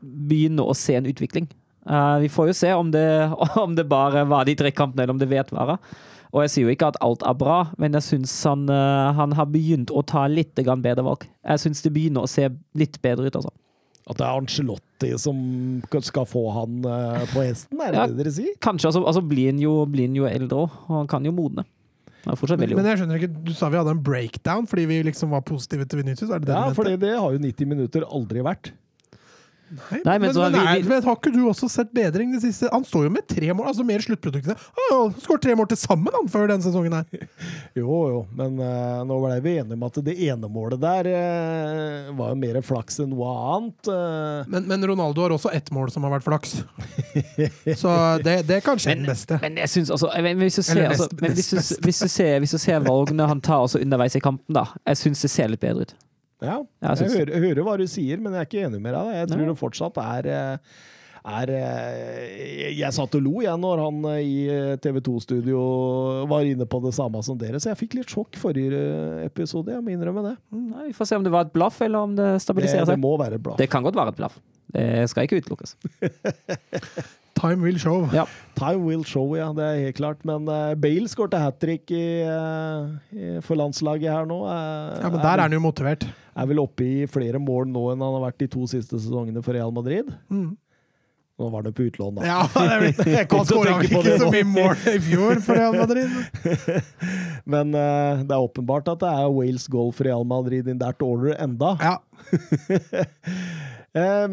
[0.03, 1.47] begynne å se en utvikling.
[1.89, 3.07] Uh, vi får jo se om det,
[3.65, 5.79] om det bare var de tre kampene, eller om det vedvarer.
[6.35, 8.67] Og jeg sier jo ikke at alt er bra, men jeg syns han,
[9.17, 11.25] han har begynt å ta litt bedre valg.
[11.25, 13.55] Jeg syns det begynner å se litt bedre ut, altså.
[14.09, 15.41] At det er Ancelotti som
[16.01, 18.07] skal få han eh, på hesten, er det Ja.
[18.09, 18.55] det dere sier?
[18.65, 21.67] Kanskje altså, altså blir han jo, jo eldre òg, og han kan jo modne.
[22.29, 25.31] Er Men, men jeg skjønner ikke, du sa vi hadde en breakdown fordi vi liksom
[25.33, 26.29] var positive til Vinicius?
[26.31, 28.73] Er det det Ja, for det har jo 90 minutter aldri vært.
[29.69, 31.91] Nei, Nei, men men, så har men, vi- vi- men har ikke du også sett
[31.93, 32.71] bedring det siste?
[32.73, 34.57] Han står jo med tre mål, altså mer sluttproduktene.
[34.89, 37.27] Han skåret tre mål til sammen han før denne sesongen her.
[37.79, 42.09] Jo, jo, men uh, nå ble vi enige om at det ene målet der uh,
[42.19, 43.91] var jo mer flaks enn noe annet.
[43.93, 44.49] Uh.
[44.51, 46.57] Men, men Ronaldo har også ett mål som har vært flaks.
[47.83, 47.93] Så
[48.25, 49.39] det, det er kanskje den beste.
[49.45, 52.39] Men jeg synes altså, hvis, du ser, Eller altså, nest- hvis, du, hvis, du ser,
[52.43, 55.49] hvis du ser valgene han tar også underveis i kampen, da Jeg syns det ser
[55.53, 55.95] litt bedre ut.
[56.39, 58.95] Ja, jeg jeg hører, jeg hører hva du sier, men jeg er ikke enig med
[58.95, 59.11] deg.
[59.17, 59.49] Jeg tror ja.
[59.51, 60.77] det fortsatt er eh,
[61.29, 64.37] er, jeg, jeg satt og lo jeg når han eh, i
[64.83, 65.63] TV 2-studio
[66.31, 69.75] var inne på det samme som dere, så jeg fikk litt sjokk forrige eh, episode.
[69.75, 70.37] Jeg må innrømme det.
[70.55, 72.97] Nei, vi får se om det var et blaff, eller om det stabiliserer stabiliserer det
[72.97, 73.03] seg.
[73.03, 73.59] må være bra.
[73.59, 74.39] Det kan godt være et blaff.
[74.69, 75.77] Det skal ikke utelukkes.
[77.39, 78.09] Time will show.
[78.13, 78.25] Ja.
[78.59, 79.49] Time will show, ja.
[79.55, 80.25] Det er helt klart.
[80.27, 84.41] Men uh, Bale skårte hat trick i, uh, for landslaget her nå.
[84.45, 86.07] Uh, Ja, men der er han jo motivert.
[86.39, 89.43] er vel oppe i flere mål nå enn han har vært de to siste sesongene
[89.43, 90.11] for Real Madrid.
[90.31, 90.57] Mm.
[91.39, 92.25] Nå var det på utlån, da.
[92.27, 92.39] Ja,
[93.07, 96.11] Jeg han skåra ikke det så mye mål i fjor for Real Madrid.
[97.47, 100.99] Men uh, det er åpenbart at det er Wales goal for Real Madrid in that
[101.07, 101.77] order enda.
[101.79, 101.97] Ja.
[103.97, 104.25] Eh,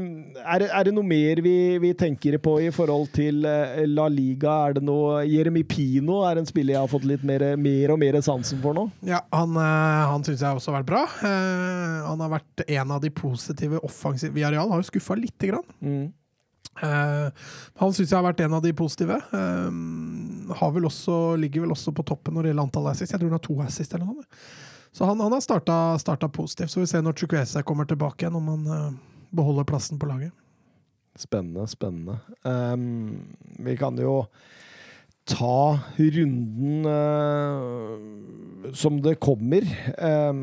[0.43, 4.51] er, er det noe mer vi, vi tenker på i forhold til eh, La Liga?
[4.67, 8.01] Er det noe Jeremy Pino er en spiller jeg har fått litt mer, mer og
[8.01, 8.89] mer sansen for nå.
[9.07, 11.05] Ja, han, eh, han syns jeg også har vært bra.
[11.23, 15.67] Eh, han har vært en av de positive offensive Villarreal har jo skuffa lite grann.
[15.79, 16.05] Mm.
[16.75, 17.31] Uh,
[17.79, 19.15] han syns jeg har vært en av de positive.
[19.31, 23.13] Har vel også, ligger vel også på toppen når det gjelder antall assist.
[23.13, 24.25] Jeg tror han har to assist eller noe.
[24.95, 26.71] Så han, han har starta, starta positivt.
[26.71, 30.33] Så vi ser når Chukwese kommer tilbake igjen, om han eh, beholder plassen på laget.
[31.15, 32.17] Spennende, spennende.
[32.43, 34.25] Um, vi kan jo
[35.25, 39.63] ta runden uh, som det kommer.
[39.95, 40.41] Um,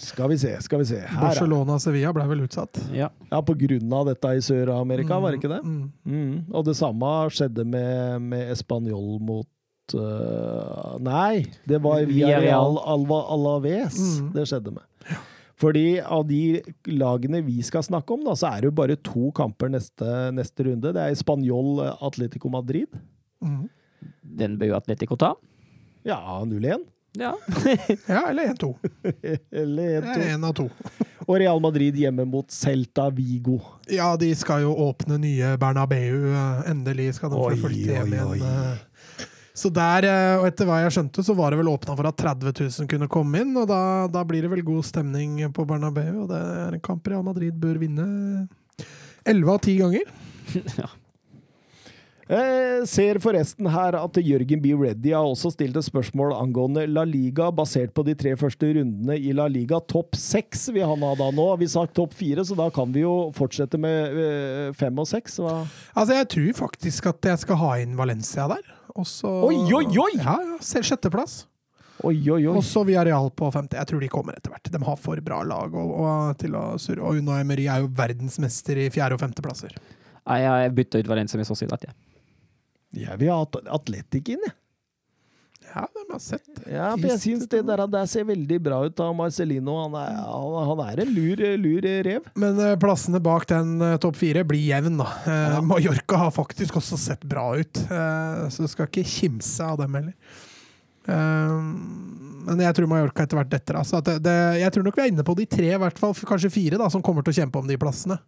[0.00, 1.00] skal vi se, skal vi se.
[1.06, 2.80] Her, Barcelona-Sevilla ble vel utsatt.
[2.96, 3.10] Ja.
[3.30, 5.60] ja, på grunn av dette i Sør-Amerika, var det ikke det?
[5.62, 5.82] Mm.
[6.08, 6.32] Mm.
[6.50, 12.42] Og det samme skjedde med, med Español mot uh, Nei, det var Villarreal.
[12.46, 14.32] Villarreal Alva, Alaves Mm.
[14.34, 14.86] det skjedde med.
[15.62, 16.58] Fordi av de
[16.90, 20.66] lagene vi skal snakke om, da, så er det jo bare to kamper neste, neste
[20.66, 20.90] runde.
[20.96, 22.90] Det er Spanjol Atletico Madrid.
[23.44, 23.68] Mm.
[24.42, 25.32] Den bør jo Atletico ta.
[26.08, 26.88] Ja, 0-1.
[27.20, 27.34] Ja.
[28.08, 28.72] Ja, eller 1-2.
[29.62, 30.28] Eller er 1-2.
[30.32, 30.64] én av to.
[31.28, 33.58] Og Real Madrid hjemme mot Celta Vigo.
[33.92, 36.32] Ja, de skal jo åpne nye Bernabeu.
[36.32, 38.80] eh, Endelig skal de få fulgt hjem oi, igjen.
[39.52, 42.16] Så der, eh, og etter hva jeg skjønte, så var det vel åpna for at
[42.20, 43.52] 30 000 kunne komme inn.
[43.60, 43.82] Og da,
[44.12, 47.56] da blir det vel god stemning på Bernabeu, og det er en kamp Real Madrid
[47.60, 48.08] bør vinne
[49.28, 50.12] 11 av 10 ganger.
[52.30, 54.72] Eh, ser forresten her at Jørgen B.
[54.78, 59.16] Reddy har også stilt et spørsmål angående La Liga, basert på de tre første rundene
[59.18, 59.80] i La Liga.
[59.90, 61.48] Topp seks vil han ha da nå.
[61.58, 65.08] Vi Har sagt topp fire, så da kan vi jo fortsette med eh, fem og
[65.10, 65.40] seks.
[65.42, 68.62] Altså, jeg tror faktisk at jeg skal ha inn Valencia der.
[68.92, 70.12] Også, Oi, oi, oi!
[70.20, 71.46] Ja, sjetteplass.
[72.02, 72.54] Oi, oi, oi.
[72.56, 73.78] Og så Villarreal på femte.
[73.78, 74.70] Jeg tror de kommer etter hvert.
[74.74, 77.02] De har for bra lag og, og, til å surre.
[77.04, 79.74] Og Unai Emery er jo verdensmester i fjerde- og femteplasser.
[80.26, 81.86] Nei, Jeg bytta ut Valencia med Sociedad.
[81.86, 81.94] Ja.
[82.96, 84.56] Jeg vil ha At- Atletic inn, jeg.
[85.72, 86.48] Ja, de har sett.
[86.68, 89.78] Ja, for jeg syns det der, der ser veldig bra ut av Marcelino.
[89.86, 92.26] Han er, han, er en lur, lur rev.
[92.36, 95.06] Men eh, plassene bak den eh, topp fire blir jevn, da.
[95.24, 95.62] Ja.
[95.64, 99.96] Mallorca har faktisk også sett bra ut, eh, så du skal ikke kimse av dem
[99.96, 100.12] heller.
[101.08, 101.56] Eh,
[102.42, 103.80] men jeg tror Mallorca etter hvert detter.
[104.20, 106.82] Det, jeg tror nok vi er inne på de tre, i hvert fall kanskje fire,
[106.82, 108.18] da, som kommer til å kjempe om de plassene.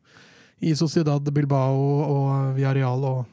[0.64, 1.76] I Sociedad, Bilbao
[2.08, 3.24] og Villarreal og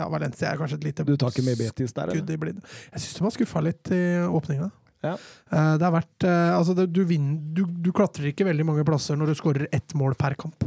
[0.00, 2.60] ja, Valencia er kanskje et lite Du tar ikke med Betis der, eller?
[2.92, 4.70] Jeg syns de har skuffa litt i åpninga.
[5.02, 5.16] Ja.
[5.50, 8.84] Eh, Det har vært eh, Altså, det, du, vinner, du, du klatrer ikke veldig mange
[8.86, 10.66] plasser når du skårer ett mål per kamp.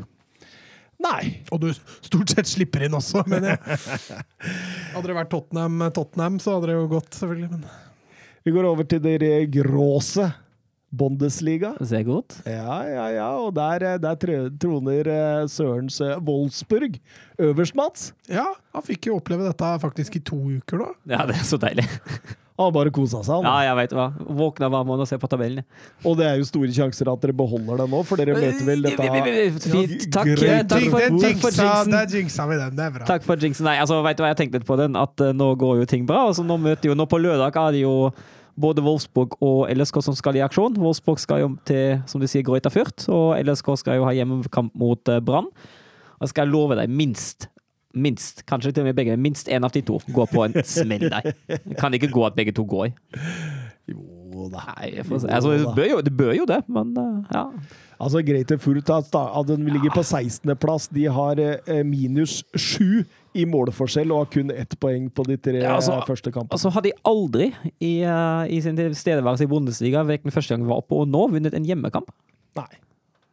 [1.05, 1.41] Nei.
[1.53, 3.79] Og du stort sett slipper inn også, mener jeg.
[4.95, 7.49] Hadde det vært Tottenham, Tottenham, så hadde det jo gått, selvfølgelig.
[7.51, 7.65] Men
[8.47, 9.19] Vi går over til det
[9.53, 10.29] gråse
[10.97, 11.73] Bundesliga.
[11.81, 12.39] Sehr godt.
[12.47, 13.27] Ja, ja, ja.
[13.41, 14.15] Og der, eh, der
[14.61, 16.99] troner eh, Sørens eh, Wolfsburg
[17.39, 18.13] øverst, Mats.
[18.31, 20.89] ja, han fikk jo oppleve dette faktisk i to uker da.
[21.17, 21.87] Ja, det er så deilig.
[22.55, 23.43] Han bare kosa seg, Han.
[23.43, 24.05] Ja, jeg vet hva.
[24.15, 25.65] Våkna hver måned og ser på tabellen.
[26.07, 28.85] Og det er jo store sjanser at dere beholder det nå, for dere vet vel
[28.85, 29.09] dette
[29.65, 30.05] Fint.
[30.07, 30.29] Takk,
[30.71, 31.91] takk, for, Den takk for jinxen.
[31.91, 33.09] der jinxa vi den, det er bra.
[33.09, 33.67] Takk for jinxen.
[33.67, 36.07] Nei, altså, vet du hva, jeg tenkte litt på den, at nå går jo ting
[36.07, 36.23] bra.
[36.29, 37.95] Altså, nå møter jo, nå på lørdag er det jo
[38.59, 40.77] både Wolfsburg og LSK som skal i aksjon.
[40.81, 44.75] Wolfsburg skal jo til, som du sier, Greuta Fürth, og LSK skal jo ha hjemmekamp
[44.79, 45.51] mot eh, Brann.
[46.19, 47.49] Og skal jeg love deg minst
[47.95, 51.05] Minst, kanskje til og med begge, minst én av de to går på en smell
[51.07, 51.29] der.
[51.79, 52.89] Kan ikke gå at begge to går.
[53.87, 54.65] Jo da.
[54.75, 57.45] Nei, jo, får altså, det, bør jo, det bør jo det, men eh, ja.
[57.95, 58.99] Altså, Greater Furt da,
[59.39, 60.89] at den ligger på 16.-plass.
[60.91, 65.59] De har eh, minus sju i målforskjell og har kun ett poeng på de tre
[65.61, 66.55] Ja, altså- første kampene.
[66.57, 70.69] Altså, hadde de aldri i, uh, i sin tilstedeværelse i Bundesliga, hvilken første gang de
[70.71, 72.09] var oppe, og nå vunnet en hjemmekamp?
[72.55, 72.67] Nei.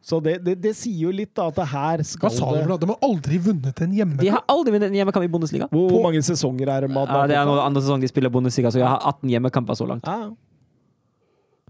[0.03, 2.57] Så det, det, det sier jo litt, da, at det her skal Hva sa du
[2.59, 2.79] for noe?
[2.81, 4.25] De har aldri vunnet en hjemmekamp?
[4.25, 5.69] De har aldri vunnet en hjemmekamp i Bundesliga.
[5.71, 6.89] Hvor, På, mange sesonger er det?
[6.91, 9.79] med Ja, det er noen andre sesong de spiller Bundesliga, så jeg har 18 hjemmekamper
[9.79, 10.03] så langt.
[10.03, 10.33] Ja,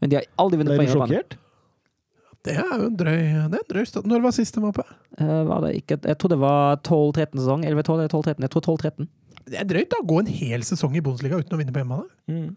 [0.01, 1.37] Men de har aldri vunnet Er på sjokkert?
[1.37, 1.42] hjemmebane.
[2.43, 4.07] Det er jo en drøy, det er en drøy stund.
[4.11, 4.83] Når var sist de var oppe?
[5.19, 7.63] Uh, var det ikke, jeg tror det var 12-13 sesong.
[7.69, 8.43] 11-12 eller 12-13.
[8.47, 9.07] Jeg tror 12-13.
[9.43, 11.81] Det er drøyt da, å gå en hel sesong i Bundesliga uten å vinne på
[11.83, 12.07] hjemmebane.
[12.31, 12.51] Mm.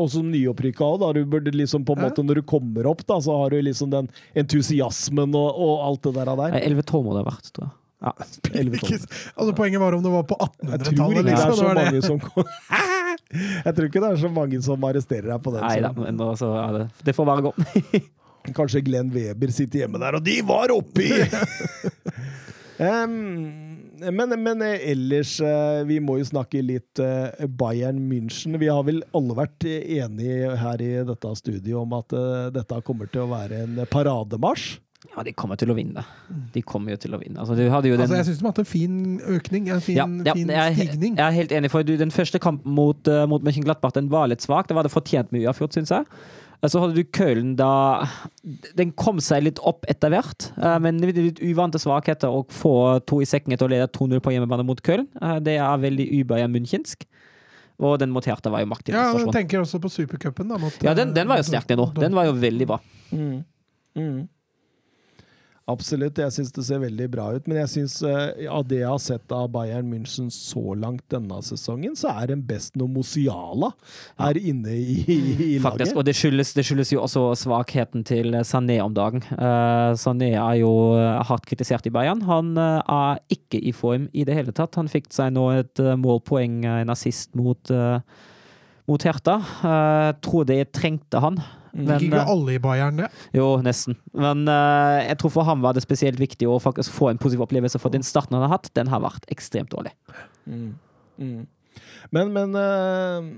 [0.00, 1.10] Og som nyopprykka òg, da.
[1.16, 2.08] Du burde liksom på en Ja.
[2.08, 6.02] måte, når du kommer opp, da, så har du liksom den entusiasmen og, og alt
[6.08, 6.32] det der.
[6.36, 6.56] der.
[6.62, 7.76] 11-12 må det ha vært, tror jeg.
[8.02, 8.12] Ja.
[9.38, 11.76] Altså, poenget var om det var på Jeg tror ikke 1800-tallet.
[11.76, 12.18] det er Liksom.
[13.64, 15.62] Jeg tror ikke det er så mange som arresterer deg på den.
[15.64, 17.52] Nei da, men da, ja, det, det får bare gå.
[18.50, 21.10] Kanskje Glenn Weber sitter hjemme der, og de var oppi!
[22.82, 23.16] um,
[24.18, 28.58] men, men ellers, eh, vi må jo snakke litt eh, Bayern München.
[28.58, 33.10] Vi har vel alle vært enige her i dette studioet om at eh, dette kommer
[33.12, 34.80] til å være en parademarsj.
[35.10, 36.04] Ja, de kommer til å vinne.
[36.54, 37.40] De kommer jo til å vinne.
[37.42, 39.00] Altså, hadde den Altså, jeg syns de har hatt en fin
[39.34, 41.16] økning, en fin, ja, ja, fin jeg, er- stigning.
[41.18, 44.30] jeg er helt enig, for du, den første kampen mot, uh, mot Mönchengladbach den var
[44.30, 44.70] litt svak.
[44.70, 46.06] Det var det fortjent med uavgjort, syns jeg.
[46.62, 48.06] Eh, Så hadde du Köln da
[48.76, 53.00] Den kom seg litt opp etter hvert, eh, men litt, litt uvante svakheter å få
[53.06, 55.08] to i sekken etter å lede 2-0 på hjemmebane mot Köln.
[55.20, 57.04] Eh, Det er veldig ubøya munchensk.
[57.82, 58.92] Og den mot Hertha var jo maktig.
[58.94, 60.52] Ja, jeg tenker også på supercupen.
[60.84, 61.94] Ja, den, den var jo sterk, den òg.
[61.98, 62.78] Den var jo veldig bra.
[63.10, 63.44] Mm.
[63.96, 64.28] Mm.
[65.70, 67.44] Absolutt, jeg syns det ser veldig bra ut.
[67.46, 71.38] Men jeg syns eh, av det jeg har sett av Bayern München så langt denne
[71.46, 73.70] sesongen, så er den best når Mosiala
[74.26, 75.18] er inne i, i,
[75.54, 76.00] i Faktisk, laget.
[76.00, 79.22] og det skyldes, det skyldes jo også svakheten til Sané om dagen.
[79.36, 82.26] Uh, Sané er jo eh, hardt kritisert i Bayern.
[82.26, 84.74] Han uh, er ikke i form i det hele tatt.
[84.80, 87.70] Han fikk seg nå et uh, målpoeng, en assist mot,
[88.90, 89.38] mot Hertha.
[89.62, 91.38] Uh, tror det trengte han.
[91.72, 93.08] Men, Ikke eh, alle i Bayern, det.
[93.32, 93.96] jo, nesten.
[94.12, 97.46] Men uh, jeg tror for ham var det spesielt viktig å faktisk få en positiv
[97.46, 99.94] opplevelse, for den starten han har hatt, den har vært ekstremt dårlig.
[100.44, 100.74] Mm.
[101.16, 101.40] Mm.
[102.12, 103.32] Men, men uh,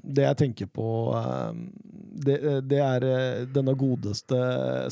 [0.00, 1.52] det jeg tenker på uh,
[2.24, 3.06] det, det er
[3.52, 4.40] denne godeste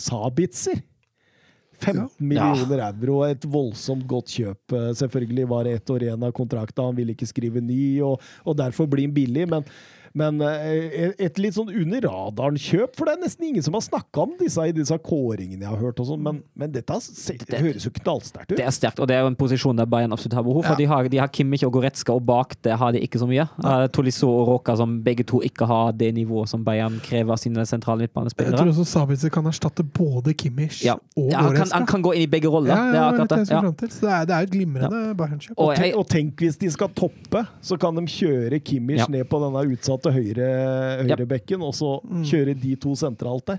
[0.01, 0.85] Sabitzer.
[1.79, 4.75] 15 millioner euro, et voldsomt godt kjøp.
[4.99, 8.57] Selvfølgelig var det ett år igjen av kontrakta, han ville ikke skrive ny, og, og
[8.59, 9.45] derfor blir han billig.
[9.53, 9.63] Men,
[10.19, 14.25] men eh, et litt sånn under radaren-kjøp, for det er nesten ingen som har snakka
[14.25, 16.01] om disse i disse kåringene jeg har hørt.
[16.03, 18.57] og sånn, Men, men dette ser, det høres jo knallsterkt ut.
[18.59, 20.75] Det er sterkt, og det er jo en posisjon der Bayern absolutt har behov for.
[20.75, 20.81] Ja.
[20.83, 23.47] De, har, de har Kimmich og Goretzka, og bak det har de ikke så mye.
[23.63, 27.41] Uh, Tolisso og Råka, som begge to ikke har det nivået som Bayern krever av
[27.43, 30.97] sine sentrale Jeg tror også Sabitzer kan erstatte både Kimmich Ja.
[31.17, 32.75] og Ja, han, kan, han kan gå inn i begge roller.
[32.75, 33.55] Ja, det er akkurat det, det.
[33.55, 33.61] Ja.
[33.63, 35.55] så det, er, det er jo et glimrende Bayern-kjøp.
[35.59, 39.07] Og Og, og tenk hvis de skal toppe, så kan de kjøre Kimmich Ja.
[39.09, 40.49] ned på denne utsatte høyre,
[41.05, 42.23] høyrebekken, og så Mm.
[42.25, 43.59] kjøre de to sentralt der.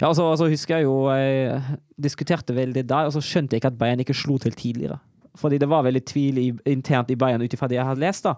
[0.00, 1.62] ja, og så, husker jeg jo Jeg
[2.00, 4.98] diskuterte vel det der, og så skjønte jeg ikke at Bayern ikke slo til tidligere.
[5.36, 8.24] Fordi det var veldig tvil i, internt i Bayern ut ifra det jeg hadde lest.
[8.24, 8.34] da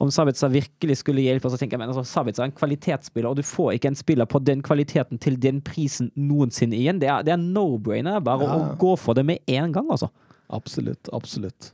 [0.00, 1.48] om Sabitzer virkelig skulle hjelpe.
[1.48, 4.26] Så tenker jeg, men altså, Sabitzer er en kvalitetsspiller, og du får ikke en spiller
[4.26, 6.98] på den kvaliteten til den prisen noensinne igjen.
[6.98, 8.56] Det er, er no-brainer bare Ja.
[8.58, 10.10] å gå for det med en gang, altså.
[10.50, 11.70] Absolutt, absolutt.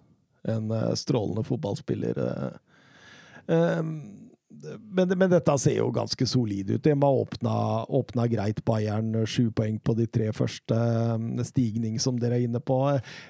[0.47, 2.19] En uh, strålende fotballspiller.
[3.49, 3.79] eh.
[3.79, 4.30] Um,
[4.81, 6.83] men, men dette ser jo ganske solid ut.
[6.85, 7.55] De har åpna,
[7.89, 9.13] åpna greit Bayern.
[9.27, 10.77] Sju poeng på de tre første.
[10.77, 12.79] eh, Stigning, som dere er inne på.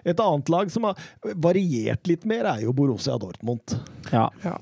[0.05, 0.99] Et annet lag som har
[1.37, 3.77] variert litt mer, er jo Borussia Dortmund.
[4.13, 4.29] Ja.
[4.45, 4.57] Ja.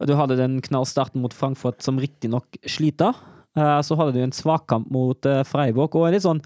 [0.00, 3.16] Og du hadde den knallstarten mot Frankfurt, som riktignok sliter.
[3.56, 6.42] Eh, så hadde du en svakkamp mot eh, Freiburg, og en litt sånn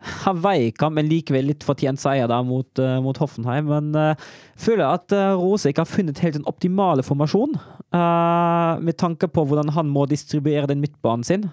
[0.00, 3.68] Hawaii-kamp, men likevel litt fortjent seier da mot, uh, mot Hoffenheim.
[3.68, 4.30] Men uh,
[4.60, 7.58] føler at uh, Rose ikke har funnet helt den optimale formasjon,
[7.90, 11.48] Uh, med tanke på hvordan han må distribuere den midtbanen sin.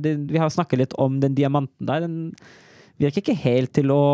[0.00, 2.06] Det, vi har snakket litt om den diamanten der.
[2.06, 2.30] Den
[2.96, 4.04] virker ikke helt til å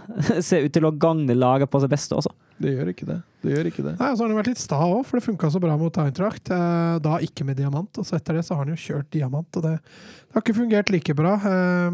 [0.48, 2.32] se ut til å gagne laget på sitt beste, også.
[2.62, 3.18] Det gjør ikke det.
[3.42, 3.92] Det gjør ikke det.
[3.98, 6.50] Nei, så har han vært litt sta òg, for det funka så bra mot Eintracht.
[6.54, 9.48] Eh, da ikke med diamant, og så etter det så har han jo kjørt diamant,
[9.58, 11.34] og det, det har ikke fungert like bra.
[11.42, 11.88] Eh,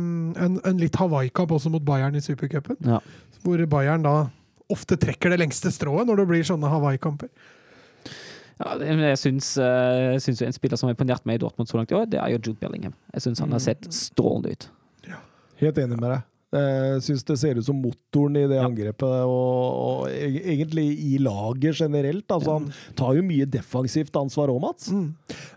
[0.44, 3.00] en, en litt Hawaii-kamp også mot Bayern i supercupen, Ja.
[3.46, 4.16] hvor Bayern da
[4.68, 7.30] ofte trekker det lengste strået når det blir sånne Hawaii-kamper.
[8.58, 11.70] Ja, jeg syns, eh, jeg syns jo en spiller som har imponert meg i Dortmund
[11.70, 12.92] så langt i år, det er jo Jude Bellingham.
[13.14, 14.66] Jeg syns han har sett strålende ut.
[15.06, 15.20] Ja.
[15.62, 16.26] Helt enig med deg.
[16.48, 21.82] Jeg syns det ser ut som motoren i det angrepet, og, og egentlig i laget
[21.82, 22.24] generelt.
[22.32, 24.88] Altså, han tar jo mye defensivt ansvar òg, Mats.
[24.88, 25.10] Mm.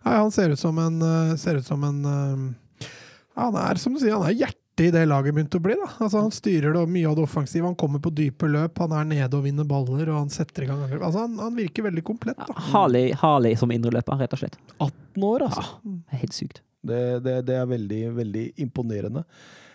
[0.03, 3.95] Nei, han ser ut som en, eh, ser ut som en ja, Han er som
[3.95, 5.75] du sier, han er hjertet i det laget begynte å bli.
[5.79, 5.87] da.
[6.03, 9.07] Altså, han styrer det, mye av det offensive, han kommer på dype løp, han er
[9.07, 11.03] nede og vinner baller, og han setter i gang angrep.
[11.07, 12.39] Altså, han, han virker veldig komplett.
[12.47, 12.67] da.
[12.71, 14.59] Harley, Harley som indreløper, rett og slett.
[14.79, 15.65] 18 år, altså.
[15.85, 16.61] Det er helt sykt.
[16.81, 19.25] Det, det, det er veldig, veldig imponerende.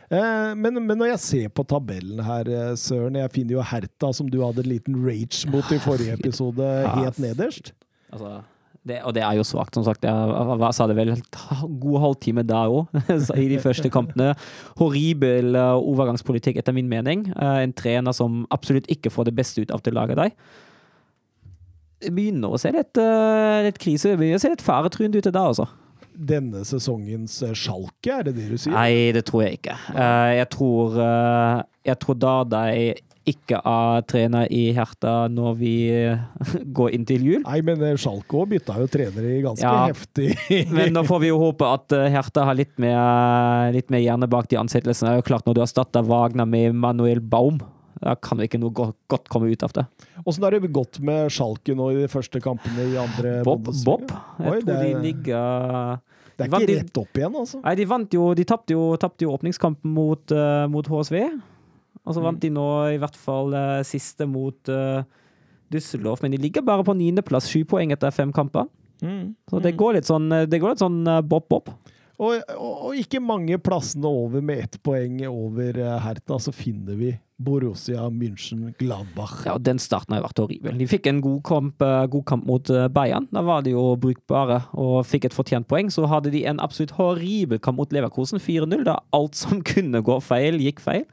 [0.07, 4.13] Eh, men, men når jeg ser på tabellen her, eh, Søren Jeg finner jo Herta,
[4.15, 7.73] som du hadde en liten rage mot i forrige episode, helt nederst.
[8.15, 8.37] Altså,
[8.87, 10.07] det, og det er jo svakt, som sagt.
[10.07, 11.25] Jeg jeg sa det vel en
[11.83, 12.93] god halvtime der òg,
[13.43, 14.35] i de første kampene.
[14.79, 17.27] Horribel eh, overgangspolitikk, etter min mening.
[17.35, 20.31] En trener som absolutt ikke får det beste ut av det laget der.
[22.07, 22.99] Det begynner å se litt,
[23.65, 25.67] litt krise, det begynner å se litt faretruende ut der, altså.
[26.17, 28.75] Denne sesongens sjalke, er det det du sier?
[28.75, 29.77] Nei, det tror jeg ikke.
[29.93, 32.95] Eh, jeg tror uh, Jeg tror Dardai
[33.27, 36.21] ikke er trener i Herta når vi eh,
[36.79, 37.41] går inn til jul.
[37.43, 39.89] Nei, men sjalke Schalke òg bytta jo trenere i ganske Ja.
[39.91, 40.37] heftig
[40.77, 44.31] Men nå får vi jo håpe at Hertha Herta har litt mer, litt mer hjerne
[44.31, 45.11] bak de ansettelsene.
[45.11, 47.59] Det er jo klart Når du erstatter Wagner med Manuel Baum,
[48.03, 49.87] da kan det ikke noe godt, godt komme ut av det.
[50.29, 54.05] Åssen har det gått med Schalke nå i de første kampene i andre Bob, Bob.
[54.39, 56.01] Jeg Oi, tror det de er- ligger
[56.37, 57.61] Det er Vant ikke de- rett opp igjen, altså.
[57.65, 61.41] Nei, de vant jo De tapte jo, jo åpningskampen mot, uh, mot HSV.
[62.07, 65.03] Og så vant de nå i hvert fall uh, siste mot uh,
[65.73, 68.69] Düsseldorf, men de ligger bare på niendeplass, sju poeng etter fem kamper.
[69.51, 71.69] Så det går litt sånn, det går litt sånn eh, bob-bob.
[72.17, 77.11] Og, og, og ikke mange plassene over med ett poeng over Hertha, så finner vi
[77.37, 79.45] Borussia München Gladbach.
[79.45, 80.79] Ja, og Den starten har vært horribel.
[80.81, 83.29] De fikk en god kamp, eh, god kamp mot eh, Bayern.
[83.33, 85.91] Da var de jo brukbare og fikk et fortjent poeng.
[85.93, 88.87] Så hadde de en absolutt horribel kamp mot Leverkosen, 4-0.
[88.89, 91.05] Da alt som kunne gå feil, gikk feil.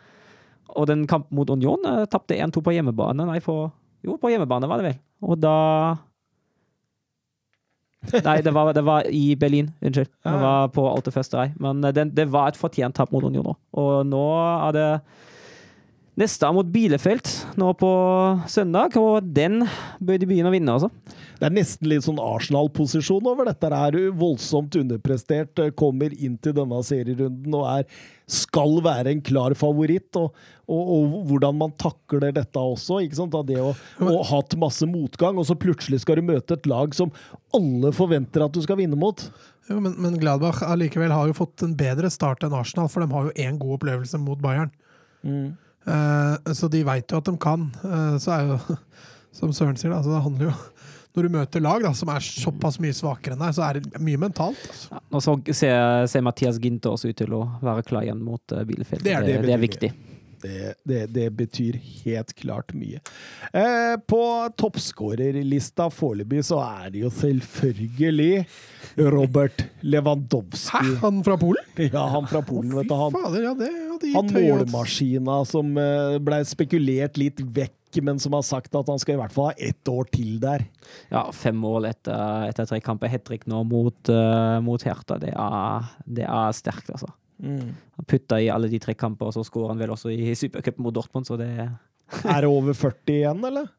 [0.74, 3.28] Og den kampen mot Union uh, tapte 1-2 på hjemmebane.
[3.28, 3.58] Nei, på,
[4.06, 4.98] jo, på hjemmebane var det vel.
[5.28, 5.58] Og da
[8.04, 9.70] Nei, det var, det var i Berlin.
[9.84, 10.10] Unnskyld.
[10.24, 11.52] Det var på Alte Festerei.
[11.60, 13.58] Men eh, den, det var et fortjent tap mot Union nå.
[13.80, 14.90] Og nå er det
[16.14, 17.26] Neste er mot Bielefeld
[17.58, 17.88] nå på
[18.52, 19.64] søndag, og den
[19.98, 20.92] bør de begynne å vinne, altså.
[21.40, 23.72] Det er nesten litt sånn Arsenal-posisjon over dette.
[23.74, 23.98] her.
[24.14, 27.88] Voldsomt underprestert, eh, kommer inn til denne serierunden og er,
[28.30, 30.14] skal være en klar favoritt.
[30.16, 30.38] Og,
[30.70, 33.02] og, og hvordan man takler dette også.
[33.02, 33.34] ikke sant?
[33.34, 36.70] Av det å, å ha hatt masse motgang, og så plutselig skal du møte et
[36.70, 37.10] lag som
[37.58, 39.26] alle forventer at du skal vinne mot.
[39.66, 43.10] Jo, men, men Gladbach allikevel har jo fått en bedre start enn Arsenal, for de
[43.10, 44.70] har jo én god opplevelse mot Bayern.
[45.26, 45.52] Eh,
[45.86, 47.66] så de veit jo at de kan.
[47.84, 48.78] Eh, så er jo,
[49.38, 50.54] som Søren sier, da, det handler jo
[51.14, 54.00] Når du møter lag da, som er såpass mye svakere enn deg, så er det
[54.02, 54.58] mye mentalt.
[54.66, 54.88] Altså.
[54.96, 58.42] Ja, og så ser, ser Mathias Ginter også ut til å være klar igjen mot
[58.56, 59.04] uh, Bielefeld.
[59.06, 59.92] Det er- det det, betyr er viktig.
[60.44, 63.00] Det, det, det betyr helt klart mye.
[63.56, 64.22] Eh, på
[64.60, 68.34] toppskårerlista foreløpig så er det jo selvfølgelig
[69.14, 70.84] Robert Lewandowski.
[70.84, 70.98] Hæ?
[71.06, 71.70] Han fra Polen?
[71.94, 72.96] Ja, han fra Polen, vet du.
[72.98, 73.72] Han, fader, ja, det
[74.14, 79.18] han målmaskina som ble blei spekulert litt vekk, men som har sagt at han skal
[79.18, 80.66] i hvert fall ha ett år til der.
[81.14, 83.12] Ja, fem mål etter, etter tre kamper.
[83.12, 85.20] Hat trick nå mot, uh, mot Hertha.
[85.22, 87.12] Det er, det er sterkt, altså.
[87.44, 90.86] Han putta i alle de tre kamper, og så skårer han vel også i supercupen
[90.86, 93.72] mot Dortmund, så det Er det over 40 igjen, eller?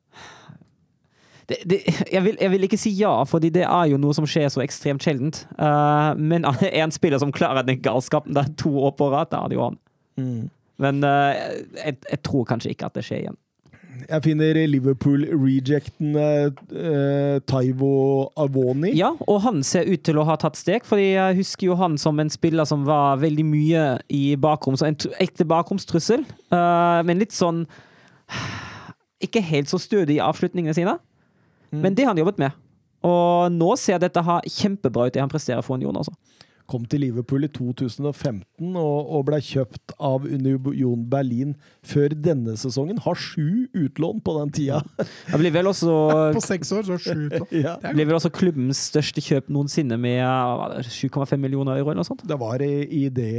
[1.48, 1.78] det, det,
[2.12, 4.62] jeg, vil, jeg vil ikke si ja, fordi det er jo noe som skjer så
[4.64, 5.42] ekstremt sjeldent.
[5.58, 6.46] Uh, men
[6.82, 9.66] en spiller som klarer den galskapen der to år på rad, da er det jo
[9.68, 9.80] han.
[10.80, 11.32] Men uh,
[11.76, 13.40] jeg, jeg tror kanskje ikke at det skjer igjen.
[14.08, 17.92] Jeg finner Liverpool-rejecten eh, Taivo
[18.40, 18.92] Avoni.
[18.98, 21.96] Ja, og han ser ut til å ha tatt steg, fordi jeg husker jo han
[22.00, 27.18] som en spiller som var veldig mye i bakrom, så en ekte bakromstrussel, Uh, men
[27.18, 27.64] litt sånn
[29.24, 30.92] Ikke helt så stødig i avslutningene sine,
[31.72, 32.54] men det har han jobbet med.
[33.04, 36.12] Og nå ser dette her kjempebra ut, det han presterer for Union, altså.
[36.70, 41.54] Kom til Liverpool i 2015 og, og ble kjøpt av Union Berlin
[41.84, 43.00] før denne sesongen.
[43.04, 44.80] Har sju utlån på den tida.
[45.30, 45.94] Det blir vel også
[46.36, 47.48] På seks år, så sju utlån.
[47.66, 47.76] ja.
[47.82, 51.92] Det blir vel også klubbens største kjøp noensinne med hva var det, 7,5 millioner euro
[51.92, 52.24] eller noe sånt.
[52.28, 52.72] Det var i,
[53.04, 53.32] i det,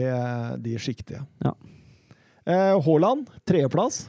[0.66, 1.56] de sjiktet, Ja.
[2.46, 4.04] Eh, Haaland, tredjeplass.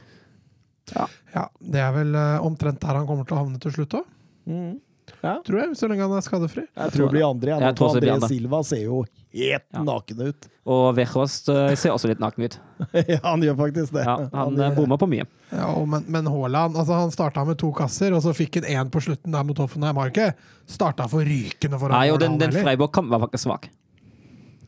[0.93, 4.13] Ja, det er vel eh, omtrent der han kommer til å havne til slutt òg,
[4.47, 4.77] Mm.
[5.23, 5.37] Ja.
[5.45, 5.71] tror jeg.
[5.79, 6.63] Så lenge han er skadefri.
[6.67, 7.55] Jeg tror det blir andre.
[7.55, 8.29] Jeg Jeg tror André andre.
[8.29, 8.99] Silva ser jo
[9.33, 9.81] helt Ja.
[9.83, 10.47] naken ut.
[10.67, 12.59] Og Weghorst eh, ser også litt naken ut.
[13.13, 14.03] ja, han gjør faktisk det.
[14.05, 15.25] Ja, han han eh, bomma på mye.
[15.51, 18.69] Ja, og men, men Haaland altså Han starta med to kasser, og så fikk han
[18.87, 19.95] én på slutten der mot Hoffenheim.
[19.97, 20.33] Har ikke
[20.69, 22.63] starta for rykende foran Nei, og den, Haaland den.
[22.65, 23.69] Freiburg-kampen var faktisk svak.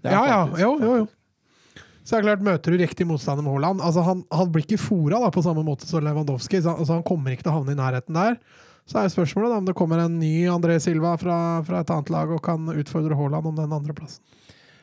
[0.04, 0.42] Ja, ja.
[0.58, 1.08] Jo, jo, jo.
[2.08, 4.80] Så det er klart, møter du riktig motstander med Haaland altså han, han blir ikke
[4.82, 7.76] fora da, på samme måte som Lewandowski, så altså han kommer ikke til å havne
[7.76, 8.40] i nærheten der.
[8.90, 11.38] Så er spørsmålet da, om det kommer en ny André Silva fra,
[11.68, 14.24] fra et annet lag og kan utfordre Haaland om den andreplassen.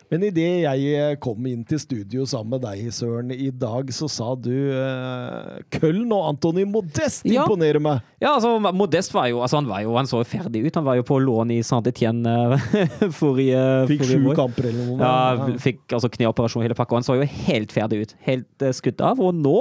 [0.07, 4.29] Men idet jeg kom inn til studio sammen med deg, Søren, i dag, så sa
[4.39, 7.43] du uh, Køln og Antony Modest Ja.
[7.43, 8.05] imponerer meg.
[8.23, 10.79] Ja, altså, Modest var jo, altså, han var jo Han så jo ferdig ut.
[10.79, 12.37] Han var jo på lån i Saint-Étienne
[13.19, 15.01] forrige forrige, Fikk sju kamper eller noe.
[15.03, 17.01] Ja, fikk altså kneoperasjon hele pakka.
[17.01, 18.15] Han så jo helt ferdig ut.
[18.29, 19.19] Helt uh, skutt av.
[19.19, 19.59] Og nå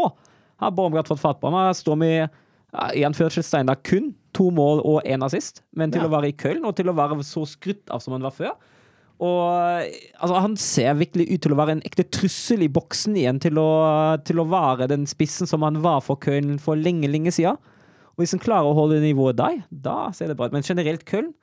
[0.62, 1.58] har Baumgart fått fatt på ham.
[1.58, 5.64] Han står med uh, i anførselstegn da kun to mål og én assist.
[5.74, 6.10] Men til Ja.
[6.10, 8.56] å være i Köln, og til å være så skrytt av som han var før
[9.24, 9.86] og
[10.20, 13.60] altså, Han ser virkelig ut til å være en ekte trussel i boksen igjen, til
[13.62, 13.70] å,
[14.28, 17.56] til å være den spissen som han var for Köln for lenge, lenge siden.
[18.16, 20.56] Og hvis han klarer å holde nivået der, da ser det bra ut.
[20.56, 21.34] Men generelt Köln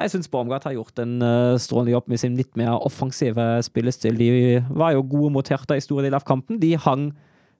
[0.00, 4.16] jeg syns Baumgart har gjort en uh, strålende jobb med sin litt mer offensive spillestil.
[4.16, 6.56] De var jo gode mot Hertha i store deler av kampen.
[6.62, 7.10] De hang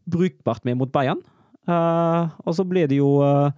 [0.09, 1.20] brukbart med mot Bayern.
[1.68, 3.53] Uh, og så ble det jo eh,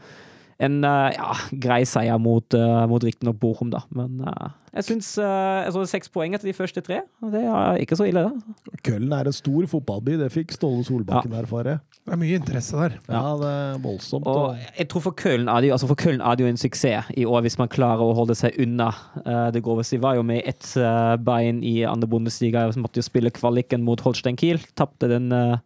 [0.62, 1.32] en eh, ja,
[1.64, 3.82] grei seier mot, uh, mot riktignok Bochum, da.
[3.94, 7.00] Men eh, jeg syns uh, seks poeng etter de første tre.
[7.32, 8.78] Det er ikke så ille, det.
[8.86, 11.78] Køllen er en stor fotballby, det fikk Ståle Solbakken erfare.
[12.04, 12.96] Det er mye interesse der.
[13.08, 14.26] Ja, det er voldsomt.
[14.28, 16.50] Og Og, jeg tror for Køllen er det jo, altså for Köln er det jo
[16.52, 18.90] en suksess i år, hvis man klarer å holde seg unna
[19.24, 19.96] eh, det groveste.
[19.96, 24.02] De var jo med ett eh, bein i andre bondestiga, måtte jo spille kvaliken mot
[24.04, 24.60] Holstein Kiel.
[24.76, 25.56] Tapte den, eh,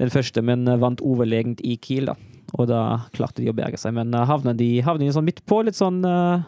[0.00, 2.18] den første, men eh, vant overlegent i Kiel, da.
[2.58, 2.82] Og da
[3.14, 3.94] klarte de å berge seg.
[3.96, 6.42] Men uh, havna de havna de sånn midt på, litt sånn eh,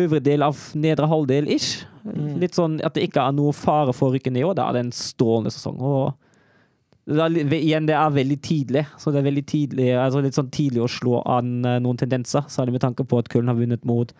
[0.00, 1.84] øvre del av nedre halvdel ish.
[2.40, 4.78] Litt sånn at det ikke er noe fare for å rykke ned, og da er
[4.78, 5.78] det en strålende sesong.
[5.78, 6.16] og
[7.10, 10.50] det er, igjen, det er veldig tidlig, så det er veldig tidlig, altså litt sånn
[10.52, 13.86] tidlig å slå an eh, noen tendenser, særlig med tanke på at Köln har vunnet
[13.88, 14.12] mot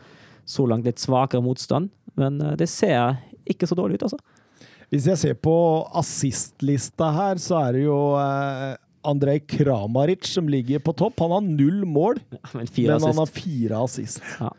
[0.49, 1.93] så langt litt svakere motstand.
[2.19, 4.19] Men eh, det ser ikke så dårlig ut, altså.
[4.91, 5.55] hvis jeg ser på
[6.01, 8.75] assistlista her, så er det jo eh,
[9.07, 11.21] Andrej Kramaric som ligger på topp.
[11.23, 12.21] Han har null mål,
[12.53, 14.21] Men fire men han har fire assist.
[14.39, 14.51] Ja.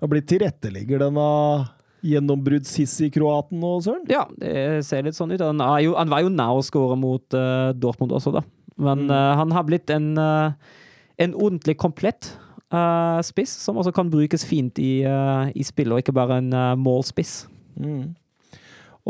[0.00, 1.24] Han blir tilrettelegger denne
[2.06, 4.06] gjennombrudd-Sissi-kroaten nå, Søren?
[4.08, 5.42] Ja, det ser litt sånn ut.
[5.42, 8.44] Han, jo, han var jo nær å skåre mot uh, Dortmund også, da.
[8.80, 9.10] Men Mm.
[9.10, 10.52] uh, han har blitt en, uh,
[11.18, 12.36] en ordentlig komplett
[13.26, 17.48] spiss, som også kan brukes fint i, i spillet, og ikke bare en målspiss.
[17.74, 18.12] Mm.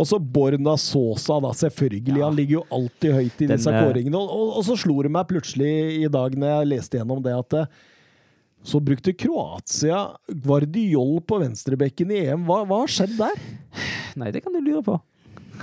[0.00, 1.52] Og så Borna Sosa, da.
[1.56, 2.16] Selvfølgelig.
[2.16, 2.24] Ja.
[2.24, 4.16] Han ligger jo alltid høyt i Den, disse eh, kåringene.
[4.16, 7.36] Og, og, og så slo det meg plutselig i dag når jeg leste gjennom det,
[7.36, 7.78] at eh,
[8.70, 10.02] så brukte Kroatia
[10.44, 12.48] Guardiol på venstrebekken i EM.
[12.48, 13.44] Hva, hva har skjedd der?
[14.20, 14.98] Nei, det kan du lure på.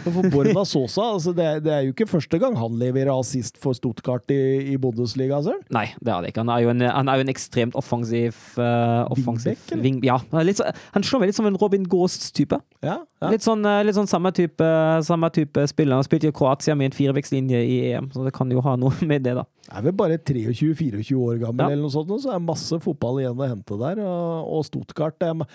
[0.06, 3.78] For Borna Sosa, altså det, det er jo ikke første gang han leverer assist for
[3.78, 5.58] Stuttgart i, i Bundesliga, Altså.
[5.74, 6.43] Nei, det er det ikke.
[6.45, 10.20] Han er jo en, han er jo en ekstremt offensiv, uh, offensiv wing, Ja,
[10.58, 12.60] så, han slår meg litt som en Robin Ghost-type.
[12.86, 13.32] Ja, ja.
[13.34, 14.68] Litt, sånn, eh, litt sånn samme type,
[15.06, 15.98] samme type spiller.
[15.98, 19.10] Han spilte jo Kroatia med en firevektslinje i EM, så det kan jo ha noe
[19.10, 19.48] med det, da.
[19.72, 23.52] er vel bare 23-24 år gammel, eller noe sånt, så er masse fotball igjen å
[23.52, 24.02] hente der.
[24.06, 25.45] Og, og Stuttgart er,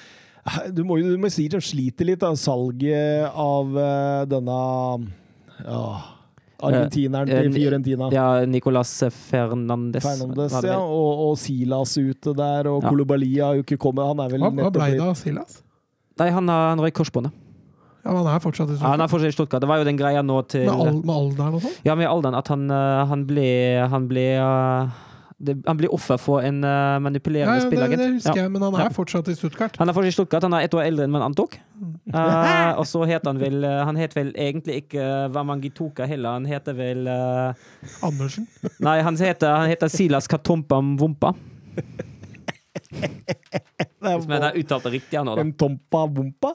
[0.74, 2.32] du, må, jo- du må si de sliter litt, da.
[2.38, 4.57] Salget av uh, denne
[5.66, 6.09] uh,
[6.62, 8.09] argentineren Eh, til Fiorentina.
[8.14, 8.90] Ja, Nicolas
[9.30, 10.03] Fernandes.
[10.07, 10.78] Fernandes, ja.
[10.82, 12.88] Og, og Silas ute der, og Ja.
[12.90, 14.07] Koulibaly har jo ikke kommet.
[14.11, 15.61] Han er vel Hva, hva nettopp ble det av Silas?
[16.20, 17.38] Nei, han, har- han røyk korsbåndet.
[18.03, 19.03] Ja, han er fortsatt i Ja, han Stuttgart.
[19.07, 19.62] er fortsatt i Stuttgart.
[19.62, 21.76] Det var jo den greia nå til Med, al med alderen og sånn?
[21.86, 23.47] Ja, med alderen at han, eh, han ble
[23.95, 24.88] Han ble eh,
[25.43, 27.98] det, Han blir offer for en uh, Ja, manipulerende ja, det, spillagent.
[28.02, 28.43] det husker Ja.
[28.47, 28.89] jeg, men han er Ja.
[28.94, 29.77] fortsatt i Stuttgart.
[29.82, 30.43] Han er fortsatt i Stuttgart.
[30.47, 31.59] Han er ett år eldre enn man antok.
[32.14, 36.39] Uh, og så het han vel uh, Han het vel egentlig ikke uh, Wamangituka heller.
[36.39, 37.09] Han heter vel
[38.02, 38.47] Andersen.
[38.86, 41.35] Nei, han heter, han heter Silas Katompam Vompa.
[44.02, 45.43] Hvis jeg har uttalt det riktig nå, da.
[45.44, 46.55] En tompa bompa.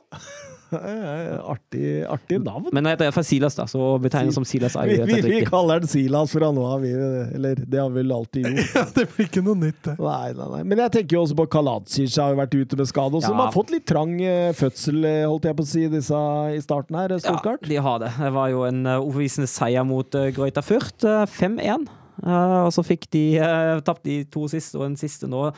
[1.54, 2.70] artig, artig navn.
[2.72, 5.84] Men han heter iallfall Silas, da, så betegnes som Silas er Vi, vi, vi kaller
[5.84, 6.86] den Silas fra nå av.
[6.86, 8.64] Eller det har vi vel alltid gjort.
[8.78, 9.96] Ja, det blir ikke noe nytt, det.
[10.02, 10.64] Nei, nei, nei.
[10.68, 13.18] Men jeg tenker jo også på Kaladzic har jo vært ute med skade.
[13.18, 13.32] Også.
[13.32, 13.36] Ja.
[13.36, 16.24] De har fått litt trang eh, fødsel, eh, holdt jeg på å si, disse
[16.54, 17.16] i starten her.
[17.18, 17.38] Ja,
[17.68, 18.12] de har det.
[18.20, 20.30] Det var jo en overbevisende seier mot uh,
[20.62, 21.88] Furt, Fürth, eh, 5-1.
[22.24, 25.50] Eh, og så fikk de uh, tapt de to siste og den siste nå.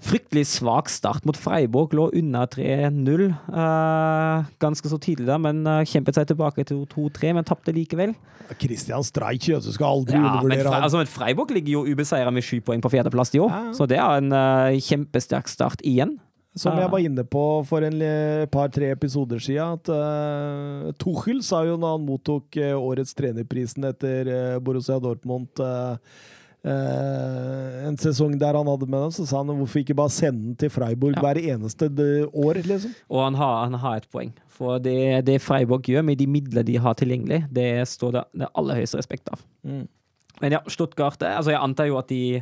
[0.00, 5.82] Fryktelig svak start mot Freiburg, lå unna 3-0 uh, ganske så tidlig da, men uh,
[5.84, 8.14] kjempet seg tilbake til 2-3, men tapte likevel.
[8.56, 10.86] Christian Streich, du skal aldri Ja, undervurdere men, han.
[10.88, 13.86] altså, men Freiburg ligger jo ubeseira med sju poeng på fjerdeplass i år, Ja, så
[13.90, 16.16] det er en uh, kjempesterk start igjen.
[16.58, 21.60] Som jeg var inne på for en eh, par-tre episoder siden, at uh, Tuchel sa
[21.62, 25.94] jo når han mottok eh, årets trenerprisen etter eh, Borussia Dortmund eh,
[26.64, 30.50] eh, en sesong der han hadde med dem, så sa han hvorfor ikke bare sende
[30.50, 31.22] den til Freiburg Ja.
[31.24, 31.88] hver eneste
[32.32, 32.94] år, liksom.
[33.08, 34.32] Og han har, han har et poeng.
[34.48, 38.52] For det, det Freiburg gjør med de midler de har tilgjengelig, det står det, det
[38.54, 39.40] aller høyeste respekt av.
[39.64, 39.88] Mm.
[40.40, 42.40] Men ja, Stuttgart eh, altså Jeg antar jo at de,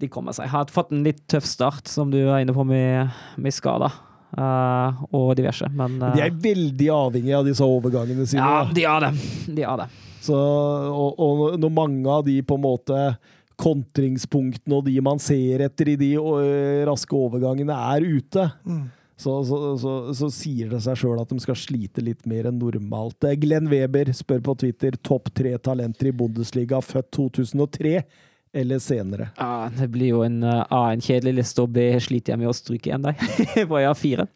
[0.00, 0.48] de kommer seg.
[0.48, 3.92] Har fått en litt tøff start, som du er inne på, med, med skader
[4.32, 5.66] Uh, og diverse.
[5.76, 8.40] Men uh, De er veldig avhengige av disse overgangene sine.
[8.40, 9.10] Ja, de har det.
[9.52, 9.90] De har det.
[10.22, 12.98] Så, og, og når mange av de på en måte
[13.62, 16.10] kontringspunktene og de man ser etter i de
[16.88, 18.84] raske overgangene, er ute, Mm.
[19.18, 22.58] så, så, så, så sier det seg sjøl at de skal slite litt mer enn
[22.58, 23.22] normalt.
[23.38, 28.02] Glenn Weber spør på Twitter topp tre talenter i Bundesliga født 2003
[28.52, 29.30] eller senere.
[29.38, 32.56] Ja, det blir jo en A, en kjedelig liste, og B sliter jeg med å
[32.56, 33.16] stryke igjen der.
[33.70, 34.26] For jeg har fire.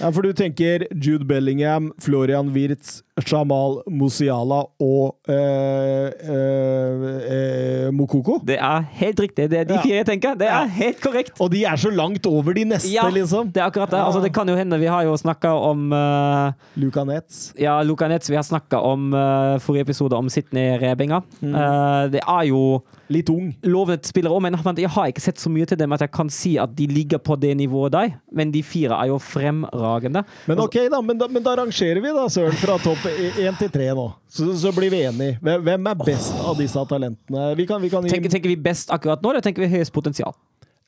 [0.00, 8.36] Ja, for du tenker Jude Bellingham, Florian Wirtz, Jamal Musiala og eh, øh, øh, Mokoko?
[8.44, 9.46] Det er helt riktig.
[9.50, 10.34] Det er de fire jeg tenker.
[10.36, 11.32] Det er helt korrekt.
[11.40, 13.48] Og de er så langt over de neste, Ja, liksom.
[13.48, 14.02] det er akkurat det.
[14.02, 17.54] Altså, det kan jo hende Vi har jo snakka om uh, Luka Netz.
[17.58, 21.22] Ja, Luka Netz, vi har snakka om uh, forrige episode om Sydney Rebinga.
[21.42, 23.52] Eh, det er jo Litt ung.
[23.62, 26.28] lovende spillere òg, men jeg har ikke sett så mye til dem at jeg kan
[26.28, 28.16] si at de ligger på det nivået der.
[28.34, 30.24] Men de fire er jo fremragende.
[30.50, 33.05] Men ok, da, men da, men da rangerer vi da, Søren, fra topp
[33.46, 34.06] én til tre nå.
[34.28, 35.38] Så, så blir vi enige.
[35.42, 37.54] Hvem- er best av disse talentene?
[37.56, 40.34] Vi kan, vi kan Tenker, tenker vi best akkurat nå, eller tenker vi høyest potensial?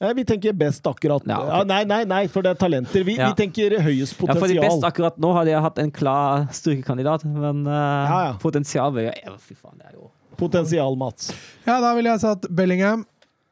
[0.00, 1.58] Ja, Vi tenker best akkurat Ja, okay.
[1.58, 3.02] ja, Nei, nei, nei, for det er talenter.
[3.04, 3.28] Vi, Ja.
[3.32, 4.36] vi tenker høyest potensial.
[4.36, 8.20] Ja, for de best akkurat nå hadde jeg hatt en klar styrkekandidat, men uh, Ja,
[8.28, 8.32] ja.
[8.38, 11.32] potensial vil jeg ja, Fy faen, det er jo Potensial, Mats.
[11.66, 13.04] Ja, da ville jeg satt Bellingham,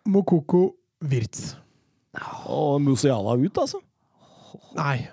[0.07, 1.57] Mokoko, Wirtz.
[2.47, 3.81] Og Musiala ut, altså.
[4.79, 5.09] Nei.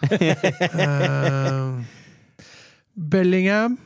[0.08, 1.97] Eh,
[2.98, 3.78] Bellingham,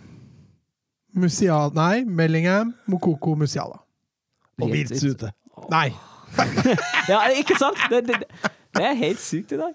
[1.15, 3.83] Musiala Nei, Bellingham, Mokoko, Musiala.
[4.63, 5.33] Og Wirtz ute.
[5.71, 5.91] Nei.
[7.11, 7.77] Ja, ikke sant?
[7.91, 8.17] Det, det,
[8.73, 9.75] det er helt sykt i dag.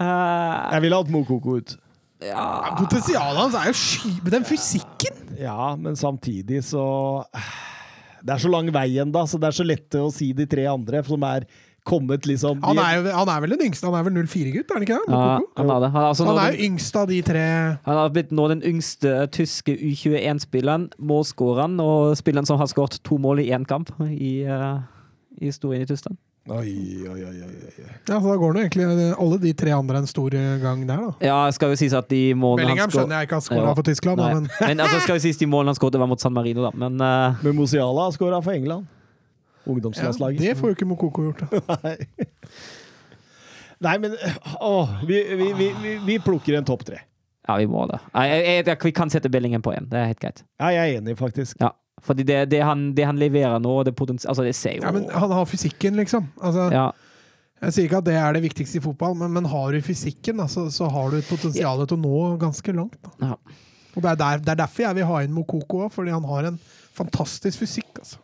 [0.00, 1.74] Uh, Jeg ville hatt Mokoko ut.
[2.24, 2.44] ja.
[2.78, 4.12] Potensialet hans er jo sky...
[4.24, 6.86] Men den fysikken Ja, men samtidig så
[8.22, 10.66] Det er så lang vei ennå, så det er så lett å si de tre
[10.70, 11.46] andre som er
[11.88, 13.88] kommet liksom Han er, jo, han er vel den yngste?
[13.88, 15.14] Han er vel 04-gutt, er han ikke det?
[15.14, 15.90] Ja, han er det.
[15.94, 17.44] Han er, altså Han er den, jo yngst av de tre
[17.88, 23.18] han har blitt nå den yngste tyske U21-spilleren, målskåreren, og spilleren som har skåret to
[23.22, 24.82] mål i én kamp i, uh,
[25.40, 26.18] i historien i Tyskland.
[26.48, 27.56] Oi, oi, oi, oi.
[28.08, 28.86] Ja, så da går det egentlig
[29.20, 31.10] alle de tre andre en stor gang der, da.
[31.26, 34.22] Ja, skal jo sies at de målene Bellingham skjønner jeg ikke har skåra for Tyskland,
[34.22, 36.64] da, men Men altså skal jo sies de målene han skåret, var mot San Marino,
[36.64, 36.70] da.
[36.72, 37.42] Men uh...
[37.44, 38.86] Men Musiala har skåra for England.
[39.68, 41.42] ja, det får jo ikke Mokoko gjort.
[41.50, 41.60] Da.
[41.84, 41.96] Nei.
[43.84, 44.16] Nei, men
[44.64, 47.02] å, vi, vi, vi, vi, vi plukker en topp tre.
[47.46, 48.00] ja, vi må det.
[48.14, 50.42] Jeg, jeg, jeg, vi kan sette Bellingham på én, det er helt greit.
[50.56, 51.60] Ja, jeg er enig, faktisk.
[51.60, 51.74] Ja.
[52.06, 55.08] Fordi det, det, han, det han leverer nå, det Altså, det ser jo Ja, men
[55.10, 56.28] han har fysikken, liksom.
[56.40, 56.90] Altså, Ja.
[57.58, 60.38] Jeg sier ikke at det er det viktigste i fotball, men, men har du fysikken,
[60.44, 63.00] altså, så, så har du et potensial til å nå ganske langt.
[63.02, 63.32] Da.
[63.32, 63.56] Ja.
[63.96, 66.28] Og det er, der, det er derfor jeg vil ha inn Mokoko òg, fordi han
[66.30, 66.60] har en
[66.94, 67.98] fantastisk fysikk.
[67.98, 68.20] Altså.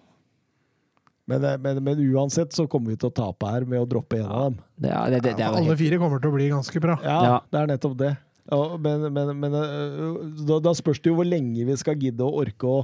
[1.27, 4.21] Men, eh, men, men uansett så kommer vi til å tape her med å droppe
[4.21, 4.61] en av dem.
[4.87, 6.99] Det er, det, det, det er Alle fire kommer til å bli ganske bra.
[7.03, 7.37] Ja, Ja.
[7.51, 8.13] det er nettopp det.
[8.53, 12.23] Ja, men men, men øh, da, da spørs det jo hvor lenge vi skal gidde
[12.27, 12.83] å orke å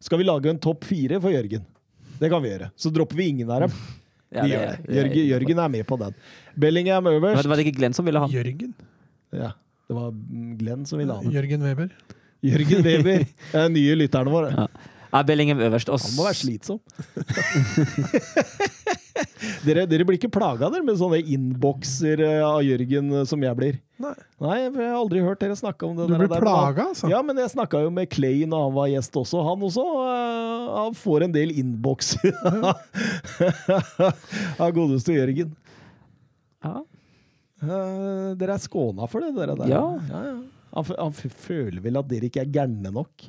[0.00, 1.64] Skal vi lage en topp fire for Jørgen?
[2.20, 2.70] Det kan vi gjøre.
[2.76, 3.72] Så dropper vi ingen av dem.
[4.36, 4.94] ja, Vi det- det.
[4.96, 6.14] Jørgen, Jørgen er med på den.
[6.56, 7.42] Bellingham Men øverst.
[7.42, 8.34] det var det ikke Glenn som ville ha han?
[8.34, 8.74] Jørgen.
[9.32, 9.52] Ja,
[9.88, 10.10] det var
[10.58, 11.32] Glenn som ville ha den.
[11.32, 11.90] Jørgen Weber.
[12.42, 13.26] Jørgen Weber.
[13.52, 14.50] Er nye lytterne våre.
[14.56, 14.66] Ja.
[15.12, 15.88] Er Bellingham øverst.
[15.90, 16.80] Og Han må være slitsom.
[19.64, 23.56] dere, dere blir ikke plaga der med sånne innbokser eh, av Jørgen eh, som jeg
[23.58, 23.78] blir?
[24.00, 24.14] Nei.
[24.40, 26.06] Nei, jeg har aldri hørt dere snakke om det.
[26.08, 27.10] Du der- blir der, plaga, altså.
[27.12, 29.42] Ja, men jeg snakka jo med Clay når han var gjest også.
[29.48, 32.32] Han også eh, han får en del innbokser
[34.60, 35.52] av godeste Jørgen.
[36.64, 36.80] ja.
[37.60, 39.68] Eh, dere er skåna for det, dere der.
[39.68, 39.82] Ja.
[40.08, 40.36] ja, ja.
[40.70, 43.26] Han, f- han f- føler vel at dere ikke er gærne nok.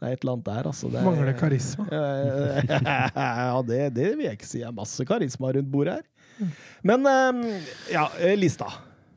[0.00, 0.88] Det er et eller annet der, altså.
[0.88, 1.84] Det er- Mangler karisma.
[1.92, 4.58] Ja, det, det vil jeg ikke si.
[4.62, 6.50] Det er masse karisma rundt bordet her.
[6.88, 7.60] Men eh,
[7.92, 8.70] ja, eh, lista.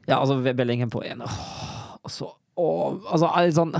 [0.07, 1.21] Ja, altså Bellingham på én.
[2.03, 3.71] Altså, Altså, sånn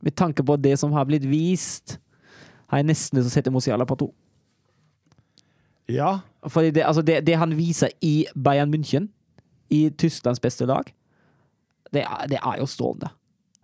[0.00, 1.98] Med tanke på det som har blitt vist,
[2.70, 4.06] har jeg nesten lyst til å sette Musiala på to.
[5.90, 6.20] Ja.
[6.48, 9.10] Fordi det, altså det, det han viser i Bayern München,
[9.68, 10.88] i Tysklands beste lag,
[11.92, 13.10] det er, det er jo strålende.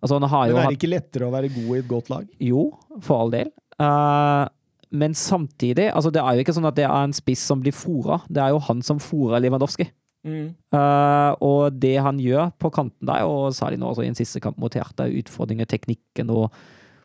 [0.03, 2.11] Altså, han har Men jo er det ikke lettere å være god i et godt
[2.13, 2.27] lag?
[2.43, 2.67] Jo,
[3.01, 3.53] for all del.
[3.81, 4.47] Uh,
[4.97, 7.75] men samtidig, altså det er jo ikke sånn at det er en spiss som blir
[7.75, 8.21] fora.
[8.29, 9.89] Det er jo han som fôrer Lewandowski.
[10.27, 14.43] Eh, og det han gjør på kanten der, og særlig nå også i en siste
[14.43, 16.51] kamp mot Hertha, utfordringer, teknikken og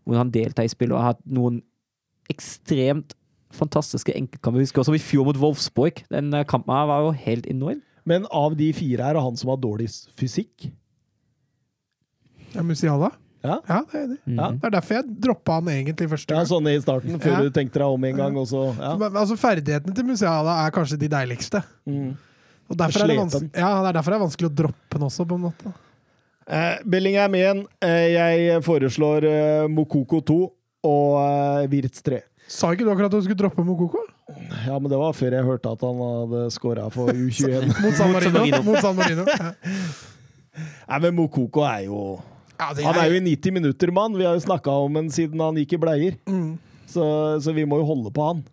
[0.04, 1.62] hvordan han deltar i spillet, og har hatt noen
[2.32, 3.16] ekstremt
[3.54, 4.62] fantastiske enkeltkamper.
[4.62, 6.04] Vi husker også i fjor mot Wolfsburg.
[6.14, 7.82] Den eh, kampen her var jo helt enorm.
[8.10, 10.72] Men av de fire er det han som har dårligst fysikk.
[12.56, 13.11] Ja, Musiala?
[13.41, 13.56] Ja.
[13.65, 14.18] Ja, det er enig.
[14.38, 14.48] Ja.
[14.53, 16.44] Det er derfor jeg droppa han egentlig første gang.
[16.44, 17.40] Ja, sånn i starten, før Ja.
[17.41, 18.91] du tenkte deg om en gang, Også, ja.
[18.98, 21.64] Men, Altså, Ferdighetene til Musiala er kanskje de deiligste.
[21.90, 22.11] Mm.
[22.69, 23.18] Og derfor er det,
[23.57, 25.73] ja, det er derfor det er vanskelig å droppe den også, på en måte.
[26.48, 27.65] Eh, Bellingham 1.
[27.82, 30.38] Eh, jeg foreslår eh, Mokoko 2
[30.84, 31.18] og
[31.64, 32.22] eh, Wirtz 3.
[32.48, 34.02] Sa ikke du akkurat at du skulle droppe Mokoko?
[34.68, 37.68] Ja, men det var før jeg hørte at han hadde scora for U21.
[37.84, 38.40] Mot San Marino.
[38.40, 38.61] Marino.
[38.64, 39.26] Mot San Marino.
[39.28, 39.52] Ja.
[40.88, 42.02] Nei, men Mokoko er jo
[42.62, 44.14] Ja, Han er jo i 90 minutter, mann.
[44.18, 46.18] Vi har jo snakka om han siden han gikk i bleier.
[46.30, 46.60] Mm.
[46.86, 47.04] Så,
[47.42, 48.44] så vi må jo holde på han.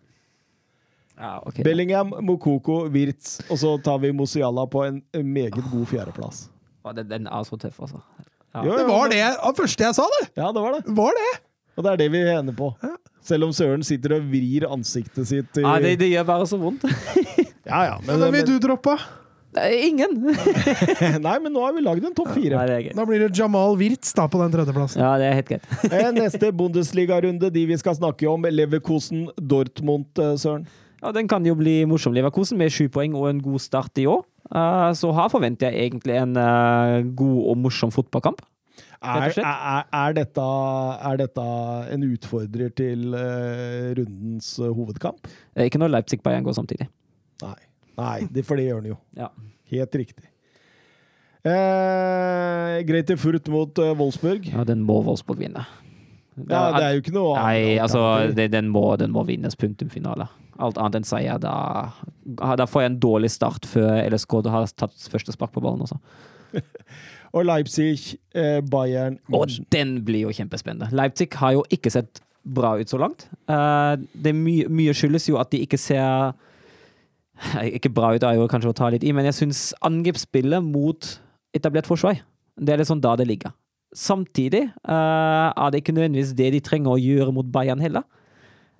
[1.19, 1.65] Ja, okay.
[1.67, 6.47] Bellingham, Mokoko, Wirtz, og så tar vi Mosiala på en meget god fjerdeplass.
[6.87, 7.99] Oh, den, den er så tøff, altså.
[8.55, 8.63] Ja.
[8.65, 10.29] Jo, Det var det første jeg sa, det!
[10.39, 10.95] Ja, det var det.
[10.97, 11.33] Var det?
[11.75, 12.71] Og det er det vi ender på.
[13.21, 16.59] Selv om Søren sitter og vrir ansiktet sitt i Ja, det, det gjør bare så
[16.59, 16.87] vondt.
[17.69, 17.97] Ja, ja.
[18.01, 18.95] Men, vil men, du droppe?
[19.67, 20.17] Ingen!
[21.25, 22.59] nei, men nå har vi lagd en topp fire.
[22.95, 25.01] Da blir det Jamal Wirtz da på den tredjeplassen.
[25.03, 25.71] Ja, det er helt greit.
[25.99, 30.67] Eh, Neste Bundesliga-runde, de vi skal snakke om, Leverkosen, Dortmund, eh, Søren.
[30.99, 32.13] Ja, Den kan jo bli morsom.
[32.15, 34.23] Leverkosen med sju poeng og en god start i år.
[34.49, 36.35] Eh, så her forventer jeg egentlig en
[37.15, 38.43] god og morsom fotballkamp.
[38.99, 40.43] Er, er, er, dette,
[41.07, 41.43] er dette
[41.95, 43.15] en utfordrer til
[43.95, 45.29] rundens hovedkamp?
[45.55, 46.89] Ikke når Leipzig-Bayern går samtidig.
[47.45, 47.55] Nei.
[47.99, 48.97] Nei, det, for det gjør han jo.
[49.19, 49.29] Ja.
[49.69, 50.25] Helt riktig.
[51.47, 54.49] Eh, Grete Furt mot eh, Wolfsburg.
[54.51, 55.65] ja, den må Wolfsburg vinne.
[56.47, 57.45] Ja, det er jo ikke noe annet.
[57.45, 58.01] Nei, altså,
[58.35, 59.57] det, den, må, den må vinnes.
[59.59, 60.29] Punktum finale.
[60.59, 61.91] Alt annet enn seier, da,
[62.59, 65.83] da får jeg en dårlig start før LSK har tatt første spark på ballen.
[65.83, 65.99] Også.
[67.35, 70.89] Og Leipzig, eh, Bayern Og den blir jo kjempespennende.
[70.95, 73.27] Leipzig har jo ikke sett bra ut så langt.
[73.51, 76.31] Uh, det mye, mye skyldes jo at de ikke ser
[77.77, 81.09] Ikke bra ut er jo kanskje å ta litt i, men jeg syns angrepsspillet mot
[81.55, 82.21] etablert forsvar,
[82.59, 83.53] det er liksom da det ligger.
[83.95, 88.05] Samtidig uh, er det ikke nødvendigvis det de trenger å gjøre mot Bayern heller.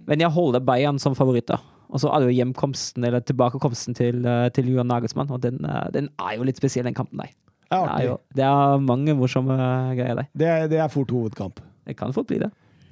[0.07, 1.61] Men jeg holder Bayern som favoritter.
[1.89, 5.57] Og så er det jo hjemkomsten, eller tilbakekomsten til, eh, til Johan Nagelsmann, og den,
[5.65, 7.31] eh, den er jo litt spesiell, den kampen der.
[7.65, 9.57] Det er Det er, jo, det er mange morsomme
[9.97, 10.27] greier der.
[10.37, 11.59] Det det er fort hovedkamp.
[11.87, 12.51] Det kan fort bli det.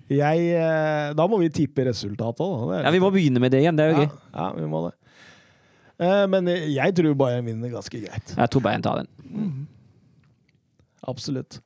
[0.09, 2.83] Jeg, da må vi tippe resultatet òg.
[2.83, 4.17] Ja, Vi må begynne med det igjen, det er jo ja, gøy.
[4.33, 4.95] ja, vi må det.
[5.99, 8.33] Eh, men jeg tror Bayern vinner ganske greit.
[8.37, 9.67] Jeg tror Bayern tar den.
[11.07, 11.61] Absolutt.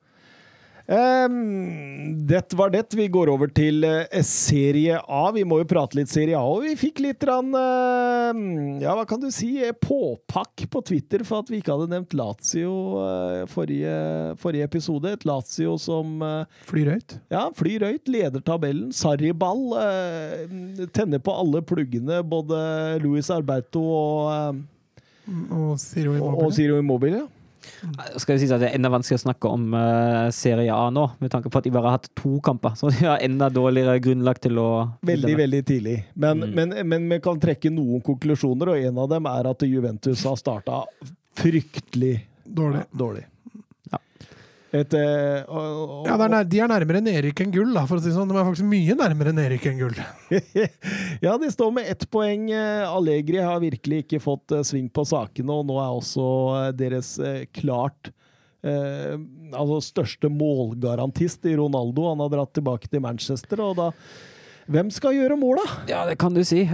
[0.88, 2.88] Um, det var det.
[2.98, 5.22] Vi går over til uh, Serie A.
[5.36, 8.32] Vi må jo prate litt Serie A, og vi fikk litt rann, uh,
[8.82, 9.52] Ja, hva kan du si?
[9.64, 13.94] eh, Påpakk på Twitter for at vi ikke hadde nevnt Lazio uh, forrige,
[14.42, 15.14] forrige episode.
[15.16, 17.18] Et Lazio som eh, Flyr høyt.
[17.34, 18.92] ja, flyr høyt, leder tabellen.
[18.96, 22.62] Sarriball eh, tenner på alle pluggene, både
[23.04, 24.68] Luis Alberto og, eh,
[25.52, 26.20] Og Immobile.
[26.22, 26.52] og, og.
[26.58, 27.22] Ziro Immobile.
[28.18, 31.06] Skal det sies at Det er enda vanskeligere å snakke om uh, Serie A nå,
[31.22, 32.76] med tanke på at de bare har hatt to kamper.
[32.80, 34.68] Så de har enda dårligere grunnlag til å
[35.06, 35.98] Veldig, veldig tidlig.
[36.16, 36.54] Men, Mm.
[36.56, 40.36] men, men vi kan trekke noen konklusjoner, og en av dem er at Juventus har
[40.40, 40.84] starta
[41.38, 42.82] fryktelig Dårlig.
[42.92, 43.26] dårlig.
[44.72, 48.00] Et, eh, og, og, Ja, det er De er nærmere nedrykk enn gull, da, for
[48.00, 48.30] å si sånn.
[48.32, 50.00] De er faktisk mye nærmere nedrykk enn gull.
[51.26, 52.48] ja, de står med ett poeng.
[52.56, 56.28] Eh, Allegri har virkelig ikke fått eh, sving på sakene, og nå er også
[56.62, 57.18] eh, deres
[57.58, 58.14] klart
[58.64, 59.16] eh,
[59.52, 62.08] altså største målgarantist i Ronaldo.
[62.14, 63.92] Han har dratt tilbake til Manchester, og da
[64.70, 65.64] Hvem skal gjøre måla?
[65.90, 66.62] Ja, det kan du si.
[66.62, 66.72] Eh,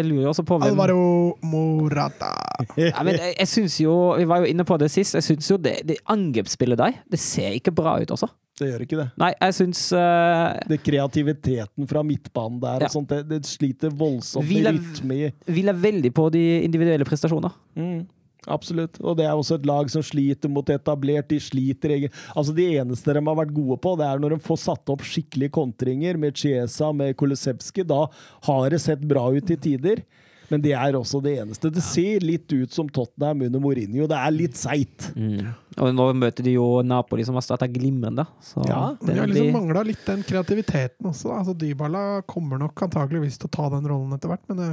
[0.00, 2.32] Jeg lurer også på hvem Alvaro Morata.
[2.80, 5.14] ja, men jeg, jeg synes jo, Vi var jo inne på det sist.
[5.14, 8.28] Jeg syns jo det, det angrepsspillet der, det ser ikke bra ut også.
[8.60, 9.06] Det gjør ikke det.
[9.22, 12.88] Nei, jeg syns uh, det kreativiteten fra midtbanen der Ja.
[12.90, 17.06] og sånt, det, det sliter voldsomt i med rytme i hviler veldig på de individuelle
[17.08, 17.54] prestasjoner.
[17.80, 18.00] mm.
[18.48, 18.96] Absolutt.
[19.04, 21.28] Og det er også et lag som sliter mot etablert.
[21.28, 22.14] De sliter egen...
[22.32, 25.04] Altså, de eneste de har vært gode på, det er når de får satt opp
[25.04, 27.84] skikkelige kontringer med Chiesa, med Kulusevski.
[27.84, 28.06] Da
[28.48, 30.04] har det sett bra ut til tider.
[30.50, 31.70] Men det er også det eneste.
[31.70, 34.08] Det ser litt ut som Tottenham under Mourinho.
[34.10, 35.12] Det er litt seigt.
[35.14, 35.52] Mm.
[35.78, 38.24] Og nå møter de jo Napoli, som har starta glimrende.
[38.42, 41.30] Så Ja, Men de har liksom mangla litt den kreativiteten også.
[41.36, 44.70] Altså, Dybala kommer nok antageligvis til å ta den rollen etter hvert, men det,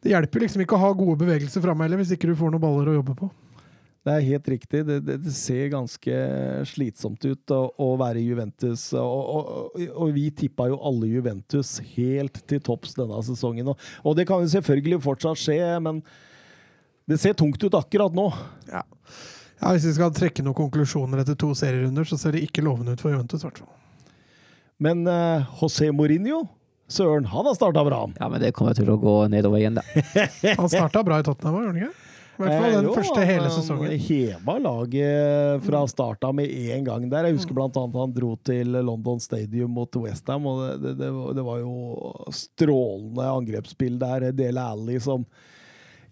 [0.00, 2.62] det hjelper liksom ikke å ha gode bevegelser framme heller, hvis ikke du får noen
[2.62, 3.30] baller å jobbe på.
[4.00, 4.80] Det er helt riktig.
[4.88, 6.20] Det, det, det ser ganske
[6.70, 8.86] slitsomt ut å, å være i Juventus.
[8.96, 13.68] Og, og, og vi tippa jo alle Juventus helt til topps denne sesongen.
[13.68, 16.00] Og, og det kan jo selvfølgelig fortsatt skje, men
[17.10, 18.30] det ser tungt ut akkurat nå.
[18.70, 18.80] Ja.
[19.60, 22.96] ja, Hvis vi skal trekke noen konklusjoner etter to serierunder, så ser det ikke lovende
[22.96, 23.44] ut for Juventus.
[23.44, 23.68] i.
[24.80, 26.46] Men uh, José Mourinho,
[26.90, 28.00] søren, han har starta bra.
[28.04, 28.14] han.
[28.20, 29.84] Ja, men det kommer til å gå nedover igjen, da.
[30.58, 32.06] Han starta bra i Tottenham, gjorde han ikke?
[32.40, 33.90] I hvert fall Eh, den jo, første hele han sesongen.
[34.00, 37.26] heva laget fra starta med en gang der.
[37.28, 41.10] Jeg husker blant annet han dro til London Stadium mot Westham, og det, det, det,
[41.12, 41.74] var- det var jo
[42.32, 44.30] strålende angrepsspill der.
[44.32, 45.26] Dele Alli som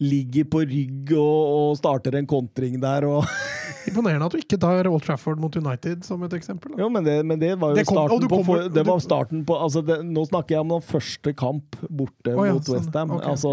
[0.05, 1.41] ligger på rygg og,
[1.73, 3.09] og starter en kontring der.
[3.09, 3.25] Og,
[3.91, 6.75] Imponerende at du ikke tar Old Trafford mot United som et eksempel.
[6.75, 6.83] Da.
[6.85, 9.03] jo, men, det, men det var jo Det kom- starten på, kommer- for, det var
[9.05, 12.65] starten på altså det, Nå snakker jeg om den første kamp borte oh, ja, mot
[12.69, 12.79] sånn.
[12.79, 13.13] Westham.
[13.19, 13.53] Ok, Altså,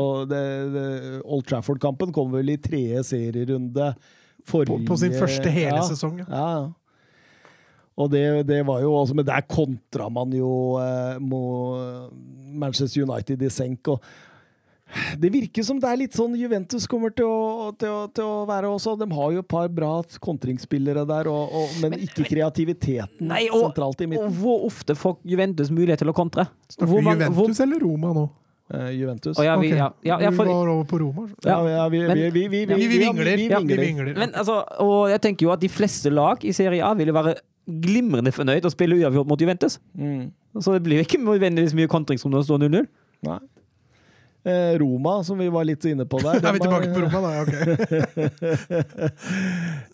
[1.26, 5.86] Old Trafford-kampen kom vel i tredje serierunde På, forrige på sin første hele ja.
[5.90, 6.20] sesong.
[6.26, 6.30] Ja.
[6.30, 6.66] Ja.
[7.96, 10.50] Og det, det var jo også Men der kontra man jo
[10.82, 11.16] eh,
[12.56, 13.88] Manchester United i senk.
[13.88, 14.04] og
[15.20, 18.46] det virker som det er litt sånn Juventus kommer til å, til å, til å
[18.48, 18.94] være også.
[19.02, 19.92] De har jo et par bra
[20.24, 24.30] kontringsspillere der, og, og, men ikke kreativiteten Nei, og- sentralt i midten.
[24.30, 26.48] Og hvor ofte får Juventus mulighet til å kontre?
[26.70, 28.26] Snakker vi mange- hvor- Juventus eller Roma nå?
[28.74, 29.38] Uh, Juventus.
[29.38, 29.78] Oh, ja, vi, okay.
[29.78, 31.28] ja, ja, ja, Du for, var over på Roma.
[31.46, 33.36] Ja, ja, vi, Men- vi, vi, vi, Vi, vi vingler.
[33.38, 34.16] vi Ja, vi vingler.
[34.18, 37.36] men altså, og jeg tenker jo at de fleste lag i Serie A ville være
[37.68, 39.78] glimrende fornøyd å spille uavgjort mot Juventus.
[39.98, 40.32] Mm.
[40.62, 42.88] Så det blir jo ikke nødvendigvis mye kontringsrom når det står 0-0.
[43.26, 43.38] Nei.
[44.46, 46.38] Eh, Roma, som vi var litt inne på der.
[46.46, 47.42] Er vi tilbake på Roma, da.
[47.42, 47.56] ok.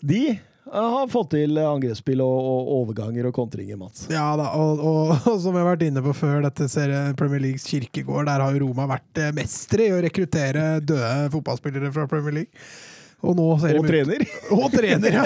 [0.00, 0.36] De eh,
[0.72, 4.04] har fått til angrepsspill og, og overganger og kontringer, Mats.
[4.12, 7.40] Ja da, og, og, og som vi har vært inne på før, dette serien Premier
[7.46, 12.42] Leagues kirkegård, der har Roma vært eh, mestere i å rekruttere døde fotballspillere fra Premier
[12.42, 12.66] League.
[13.22, 14.18] Og Og trener!
[14.18, 14.48] ut.
[14.50, 15.24] Og trener, ja!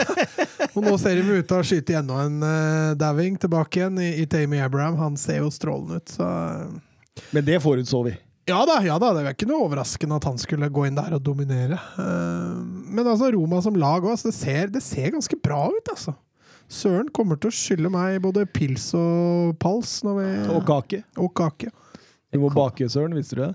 [0.77, 4.11] Og nå ser de ut til å skyte enda en uh, dauing tilbake igjen i,
[4.21, 4.99] i Tammy Abraham.
[5.01, 6.29] Han ser jo strålende ut, så
[7.33, 8.13] Men det forutså vi.
[8.47, 11.17] Ja da, ja da, det er ikke noe overraskende at han skulle gå inn der
[11.17, 11.79] og dominere.
[11.99, 12.53] Eh,
[12.95, 16.15] men altså, Roma som lag òg, det, ser- det ser ganske bra ut, altså.
[16.71, 21.03] Søren kommer til å skylde meg både pils og pals når vi, Og kake.
[21.23, 21.71] og kake.
[22.35, 23.53] Du må bake, Søren, visste du det?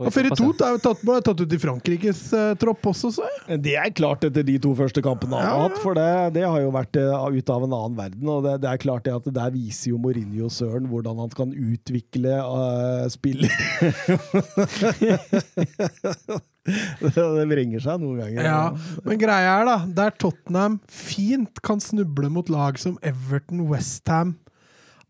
[0.00, 3.60] Og Ferritot er jo tatt, tatt ut i Frankrikes uh, tropp også, så jeg.
[3.64, 6.44] Det er klart etter de to første kampene han har Ja, hatt, for det, det
[6.46, 8.30] har jo vært uh, ut av en annen verden.
[8.32, 11.52] Og det, det er klart det at der viser jo Mourinho Søren hvordan han kan
[11.52, 13.52] utvikle uh, spiller.
[17.02, 18.46] det, det vrenger seg noen ganger.
[18.46, 18.62] Ja,
[19.06, 24.36] men greia er da, der Tottenham fint kan snuble mot lag som Everton, Westham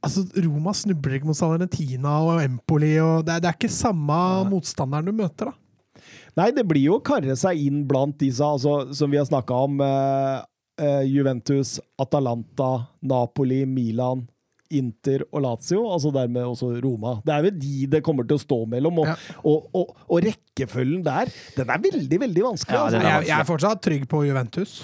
[0.03, 4.17] Altså, Roma snubler ikke mot Salernitina og Empoli, og det er, det er ikke samme
[4.51, 6.03] motstanderen du møter, da.
[6.41, 9.59] Nei, det blir jo å karre seg inn blant disse, altså, som vi har snakka
[9.69, 9.81] om.
[9.85, 10.43] eh,
[10.83, 14.25] eh, Juventus, Atalanta, Napoli, Milan,
[14.73, 15.83] Inter og Lazio.
[15.93, 17.19] Altså dermed også Roma.
[17.27, 19.03] Det er vel de det kommer til å stå mellom.
[19.03, 19.17] Og, Ja.
[19.45, 22.79] og, og, og rekkefølgen der, den er veldig, veldig vanskelig.
[22.79, 22.99] Ja, altså.
[23.03, 24.79] er Jeg, jeg er fortsatt trygg på Juventus.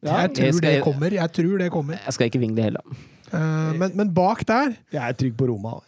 [0.00, 1.10] Ja, jeg tror jeg skal- det kommer.
[1.20, 2.00] Jeg tror det kommer.
[2.06, 2.82] Jeg skal ikke vingle heller.
[3.34, 5.78] Eh, men, men bak der Jeg er trygg på Roma.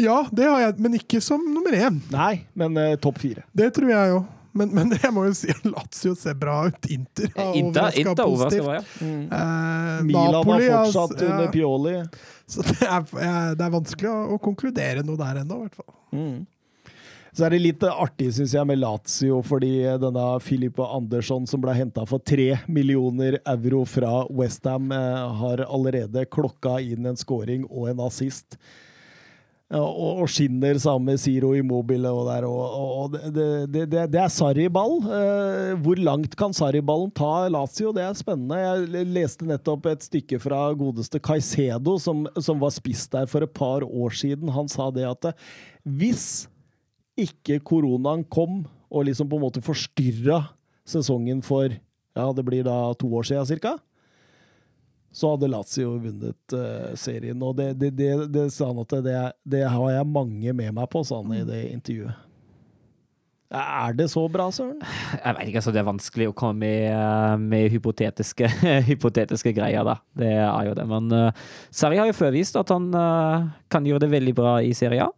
[0.00, 1.98] Ja, det har jeg, men ikke som nummer én.
[2.12, 3.44] Nei, men uh, topp fire.
[3.52, 4.22] Det tror jeg jo.
[4.56, 6.88] Men, men jeg må jo si at Lazio ser bra ut.
[6.92, 8.70] Inter har overrasker positivt.
[8.72, 8.80] ja.
[9.02, 11.34] Eh, Milan Napoli, har altså, fortsatt ja.
[11.34, 11.94] under Pioli.
[12.52, 13.04] Så det er,
[13.56, 15.94] det er vanskelig å, å konkludere noe der ennå, i hvert fall.
[16.12, 16.42] Mm.
[17.32, 19.72] Så er det litt artig, syns jeg, med Lazio, fordi
[20.02, 26.26] denne Filippo Andersson, som ble henta for tre millioner euro fra Westham, eh, har allerede
[26.28, 28.58] klokka inn en scoring og en assist.
[29.72, 32.44] Og, og skinner sammen med Ziro Immobile og der.
[32.44, 33.32] Og, og, det,
[33.72, 34.98] det, det, det er Sarri-ball.
[35.00, 37.96] Eh, hvor langt kan Sarri-ballen ta Lazio?
[37.96, 38.60] Det er spennende.
[38.60, 43.56] Jeg leste nettopp et stykke fra godeste Caicedo, som, som var spiss der for et
[43.56, 44.52] par år siden.
[44.52, 45.52] Han sa det at eh,
[45.88, 46.50] hvis
[47.18, 48.62] ikke koronaen kom
[48.92, 50.42] og liksom på en måte forstyrra
[50.88, 53.76] sesongen for ja, det blir da to år siden cirka,
[55.12, 57.40] så hadde Lazio vunnet uh, serien.
[57.44, 58.94] Og det, det, det, det sa han at
[59.44, 62.28] det, har jeg mange med meg på, sa han i det intervjuet.
[63.52, 64.78] Er det så bra, Søren?
[64.80, 68.48] Jeg vet ikke, altså det er vanskelig å komme med, eh, med hypotetiske,
[68.88, 69.98] hypotetiske greier, da.
[70.16, 70.86] Det er jo det.
[70.88, 74.72] Men uh, Sarri har jo førvist at han uh, kan gjøre det veldig bra i
[74.76, 75.12] Serie A.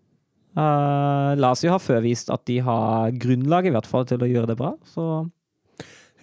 [0.54, 4.52] Uh, Lazio har før vist at de har grunnlag i hvert fall til å gjøre
[4.52, 5.26] det bra, så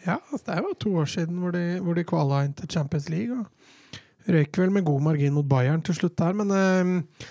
[0.06, 2.70] Ja, altså det er jo to år siden hvor de, hvor de kvala inn til
[2.72, 3.36] Champions League.
[3.36, 7.28] Og røyk vel med god margin mot Bayern til slutt der, men uh,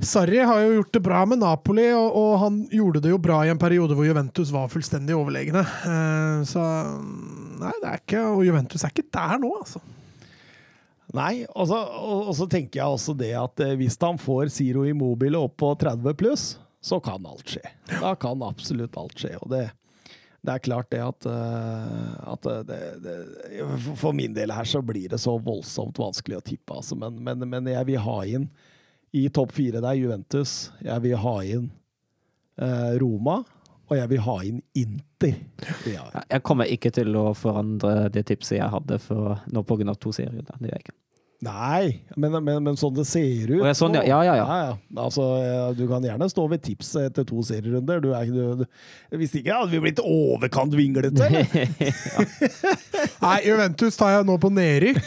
[0.00, 3.42] Sarri har jo gjort det bra med Napoli, og, og han gjorde det jo bra
[3.44, 5.62] i en periode hvor Juventus var fullstendig overlegne.
[5.84, 6.66] Uh, så
[7.60, 9.82] Nei, det er ikke Og Juventus er ikke der nå, altså.
[11.16, 14.52] Nei, og så, og, og så tenker jeg også det at eh, hvis han får
[14.54, 16.44] Ziro Immobile opp på 30 pluss,
[16.80, 17.64] så kan alt skje.
[18.00, 19.32] Da kan absolutt alt skje.
[19.42, 19.64] Og det,
[20.46, 23.16] det er klart det at, eh, at det, det,
[23.82, 26.96] For- For min del her så blir det så voldsomt vanskelig å tippe, altså.
[26.96, 28.46] Men, men, men jeg vil ha inn
[29.10, 30.70] i topp fire der Juventus.
[30.86, 31.66] Jeg vil ha inn
[32.62, 33.40] eh, Roma.
[33.90, 35.36] Og jeg vil ha inn Inter.
[35.90, 36.06] Ja.
[36.22, 36.42] jeg.
[36.46, 40.44] kommer ikke til å forandre det tipset jeg hadde for, nå av to serier.
[40.46, 40.54] Da.
[40.58, 40.98] Det gjør jeg ikke.
[41.40, 44.18] Nei, men, men, men sånn det ser ut sånn, ja.
[44.26, 44.74] Ja, ja.
[45.00, 45.24] Altså,
[45.72, 48.02] du kan gjerne stå ved tipset etter to serierunder.
[48.04, 48.66] Du er, du, du,
[49.16, 51.30] hvis ikke hadde vi blitt overkant vinglete.
[53.24, 55.00] Nei, Juventus tar jeg nå på nedrykk.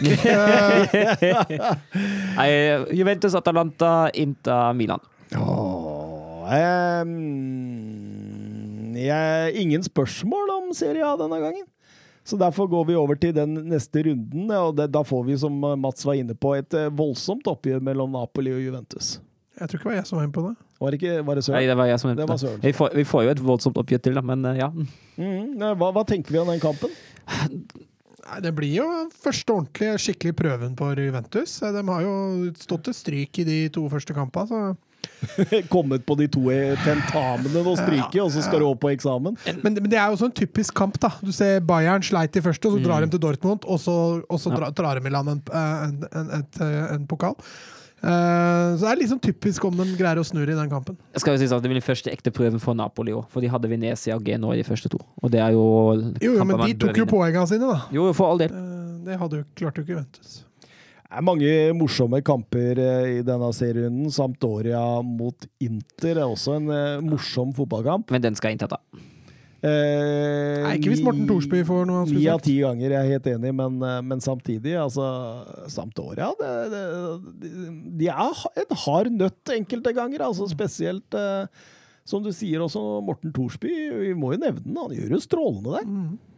[2.39, 2.49] Nei,
[2.97, 5.05] Juventus, Atalanta, Inter, Milan.
[5.37, 7.13] Åh, ehm,
[9.07, 11.65] jeg, ingen spørsmål om Serie A denne gangen.
[12.23, 15.57] Så derfor går vi over til den neste runden, og det, da får vi, som
[15.83, 19.17] Mats var inne på, et eh, voldsomt oppgjør mellom Napoli og Juventus.
[19.59, 20.53] Jeg tror ikke det var jeg som var inne på det.
[20.81, 22.37] Var det ikke var det Nei, det var jeg som var det.
[22.41, 22.53] det.
[22.63, 24.69] Vi, får- vi får jo et voldsomt oppgjør til, da, men eh, ja.
[25.19, 26.95] Mm, Hva, hva tenker vi om den kampen?
[28.23, 28.87] Nei, Det blir jo
[29.19, 31.57] første ordentlige, skikkelig prøven på Juventus.
[31.59, 32.15] De har jo
[32.59, 34.61] stått til stryk i de to første kampene, så
[35.73, 39.37] Kommet på de to eh, tentamene og stryke, og så skal du opp på eksamen?
[39.63, 41.13] Men, men det er jo også en typisk kamp, da.
[41.23, 43.95] Du ser Bayern sleit i første, og så drar de til Dortmund, og så,
[44.27, 44.69] og så Ja.
[44.75, 46.59] drar de i land en, en, en, et,
[46.97, 47.35] en pokal.
[48.03, 50.97] Uh, så det er liksom typisk om de greier å snurre i den kampen.
[51.15, 53.39] Jeg skal jo si at det blir den første ekte prøven for Napoli òg, for
[53.39, 54.99] de hadde Venezia og Genoa i de første to.
[55.23, 55.63] Og det er jo
[56.19, 57.87] Jo, jo men de tok jo poengene sine, da.
[57.95, 58.51] Jo, for all del.
[58.51, 60.41] Uh, det hadde jo klart jo ikke Juventus.
[61.13, 64.09] Det er mange morsomme kamper eh, i denne serierunden.
[64.09, 68.09] Sampdoria mot Inter er også en eh, morsom fotballkamp.
[68.09, 68.79] Men den skal Inter ta.
[69.61, 73.29] Eh, Nei, ikke hvis Morten Thorsby får noe Ni av ti ganger, jeg er helt
[73.31, 75.05] enig, men, eh, men samtidig, altså
[75.71, 76.81] Sampdoria det, det,
[78.01, 81.45] De er en hard nøtt enkelte ganger, altså spesielt eh,
[82.09, 83.71] Som du sier også, Morten Thorsby.
[84.01, 85.87] Vi må jo nevne den, han gjør jo strålende der.
[85.87, 86.32] Mm.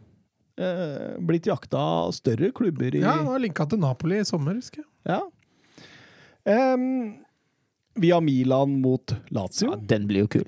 [0.56, 4.56] Eh, blitt jakta av større klubber i Ja, han var linka til Napoli i sommer,
[4.56, 4.88] husker jeg.
[5.04, 5.20] Ja.
[6.48, 7.16] Em,
[8.00, 9.74] via Milan mot Lazio.
[9.74, 10.46] Ja, den blir jo kul.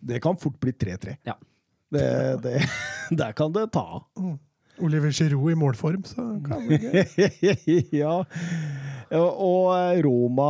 [0.00, 1.18] Det kan fort bli 3-3.
[1.28, 1.36] Ja.
[1.92, 2.08] Det,
[2.42, 2.62] det,
[3.20, 4.38] der kan det ta av.
[4.80, 7.68] Oliver Giroud i målform, så kan det ikke
[8.00, 8.16] ja.
[9.14, 10.48] Og eh, Roma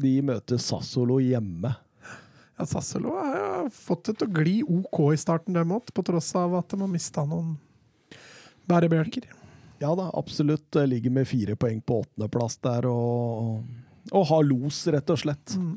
[0.00, 1.76] de møter Sassolo hjemme.
[2.56, 6.02] Ja, Sassolo har jo fått det til å gli OK i starten, dem òg, på
[6.08, 7.54] tross av at de har mista noen
[8.68, 9.26] bærebjelker.
[9.82, 10.66] Ja da, absolutt.
[10.74, 13.64] jeg Ligger med fire poeng på åttendeplass der og,
[14.12, 15.56] og har los, rett og slett.
[15.60, 15.74] Mm.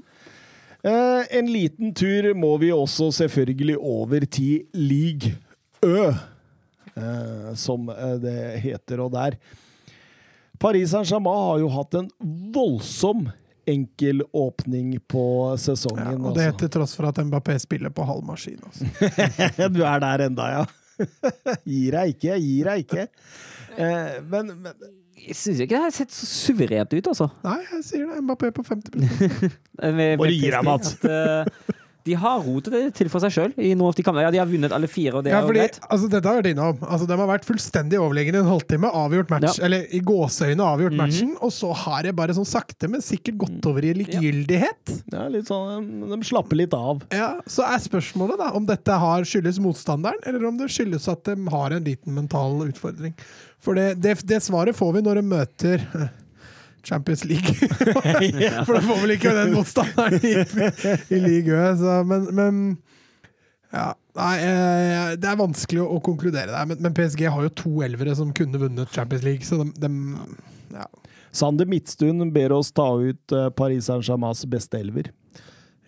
[0.83, 5.33] Eh, en liten tur må vi også selvfølgelig over til League
[5.83, 6.07] Ø,
[6.95, 9.03] eh, som eh, det heter.
[9.03, 9.35] Og der
[10.59, 12.09] Paris Saint-Germain har jo hatt en
[12.55, 13.27] voldsom
[13.69, 16.23] enkel åpning på Ja, sesongen.
[16.25, 16.49] og det altså.
[16.49, 18.57] heter tross for at Mbappé spiller på halv maskin.
[18.65, 18.87] Altså.
[19.75, 20.63] du er der enda, ja.
[21.69, 23.05] gir deg ikke, gir deg ikke.
[23.79, 24.89] Eh, men, men
[25.19, 27.29] Jeg syns ikke det har sett så suverent ut, altså.
[27.45, 28.23] Nei, jeg sier det.
[28.25, 30.95] Mbappé på 50 Med, med Bare gi deg, Mats.
[32.09, 34.25] De har rotet det til for seg sjøl i noen av de kampene.
[34.27, 35.79] Ja, de har vunnet alle fire, og det Ja, er fordi, greit.
[35.89, 36.79] altså, dette har vært innom.
[36.89, 39.65] Altså, de har vært fullstendig overlegne en halvtime, avgjort match, Ja.
[39.69, 41.01] eller i gåseøyne avgjort Mhm.
[41.03, 45.03] matchen, og så har det bare sånn sakte, men sikkert gått over i likegyldighet.
[45.13, 47.03] ja, litt sånn, de slapper litt av.
[47.11, 51.23] Ja, Så er spørsmålet da om dette har skyldes motstanderen, eller om det skyldes at
[51.23, 53.13] de har en liten mental utfordring.
[53.59, 56.09] For det, det, det svaret får vi når de møter
[56.89, 57.53] Champions League.
[58.67, 60.35] For da får vel ikke den motstanderen i,
[61.15, 61.77] i ligaen.
[61.79, 62.61] så- Men, men
[63.73, 66.65] ja, nei, eh, det er vanskelig å, å konkludere der.
[66.71, 70.77] Men, men PSG har jo to elvere som kunne vunnet Champions League, så de, de
[70.79, 70.87] ja.
[71.31, 75.11] Sander Midtstuen ber oss ta ut eh, Paris Saint-Germains beste elver.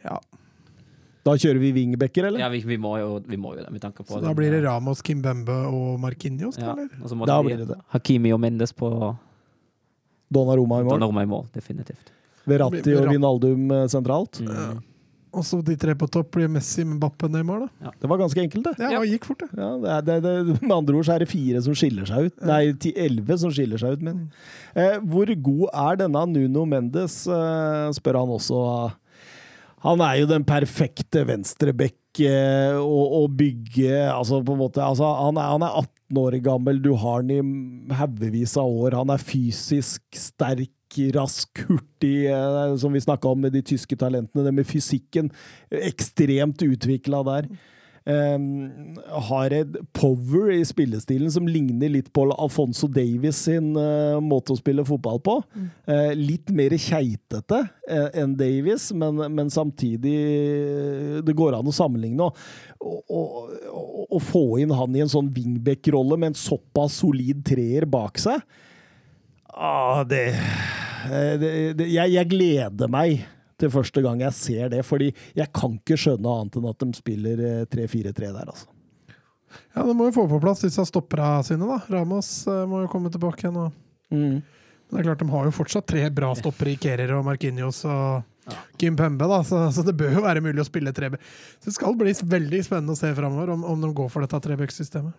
[0.05, 0.19] ja.
[1.21, 2.41] Da kjører vi wingbacker, eller?
[2.41, 4.31] Ja, vi, vi, må jo, vi må jo det, med tanke på Så den, da
[4.33, 7.27] blir det eh, Ramos, Kimbembe og Marquinhos, ja, eller?
[7.29, 7.77] Da blir det det.
[7.93, 8.89] Hakimi og Mendes på
[10.31, 10.95] Donnarumma i mål.
[10.95, 12.13] Donnarumma i mål, definitivt.
[12.47, 13.09] Verratti og.
[13.11, 14.39] Vinaldum eh, sentralt.
[14.41, 14.55] Mm.
[14.55, 14.69] Ja.
[15.31, 17.91] Og så de tre på topp blir Messi, Mbappé, Neymar, da.
[18.01, 18.73] Det var ganske enkelt, det.
[18.83, 18.99] Ja, Ja.
[18.99, 19.47] det gikk fort, det.
[19.55, 19.69] Ja,
[20.03, 22.41] det det, det, med andre ord så er det fire som skiller seg ut.
[22.49, 24.25] Nei, ti- elleve som skiller seg ut, men.
[24.75, 28.59] Eh, hvor god er denne Nuno Mendes, eh, spør han også.
[29.87, 35.07] Han er jo den perfekte venstrebekk eh, å, å bygge Altså, på en måte altså,
[35.23, 35.79] han, er, han er
[36.11, 38.95] 18 år gammel, du har han i haugevis av år.
[38.99, 40.71] Han er fysisk sterk,
[41.15, 44.43] rask, hurtig, eh, som vi snakka om med de tyske talentene.
[44.43, 45.31] Det med fysikken,
[45.71, 47.47] ekstremt utvikla der.
[48.01, 48.95] Um,
[49.29, 54.57] har et power i spillestilen som ligner litt på Alfonso Davies sin eh, måte å
[54.57, 55.35] spille fotball på.
[55.85, 60.15] Eh, litt mer keitete eh, enn Davies, men, men samtidig
[61.21, 62.25] Det går an å sammenligne.
[62.81, 67.45] Og, og, og, og få inn han i en sånn wingback-rolle med en såpass solid
[67.45, 68.41] treer bak seg
[69.53, 70.23] ah, det,
[71.37, 73.21] det, det jeg, jeg gleder meg
[73.61, 76.97] til første gang jeg ser det, fordi jeg kan ikke skjønne annet enn at de
[76.97, 78.69] spiller eh, 3-4-3 der, altså.
[79.75, 81.81] Ja, De må jo få på plass disse stoppera sine, da.
[81.91, 83.59] Ramos eh, må jo komme tilbake igjen.
[83.65, 83.79] Og...
[84.13, 84.41] Mm.
[84.41, 87.83] Men det er klart, De har jo fortsatt tre bra stoppere i Kerer og Marquinhos
[87.87, 88.27] og
[88.81, 91.19] Kim Pembe, da, så, så det bør jo være mulig å spille 3B.
[91.61, 94.39] Så Det skal bli veldig spennende å se framover om, om de går for dette
[94.47, 95.13] trebekssystemet.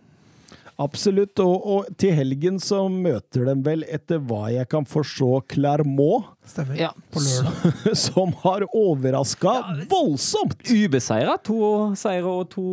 [0.81, 6.33] Absolutt, og, og til helgen så møter de vel, etter hva jeg kan forstå, Clermont,
[6.49, 6.79] Stemmer.
[6.81, 6.91] Ja.
[7.13, 7.97] På lørdag.
[8.07, 9.55] som har overraska
[9.91, 10.65] voldsomt!
[10.73, 11.37] Ubeseira.
[11.47, 12.67] To seire og to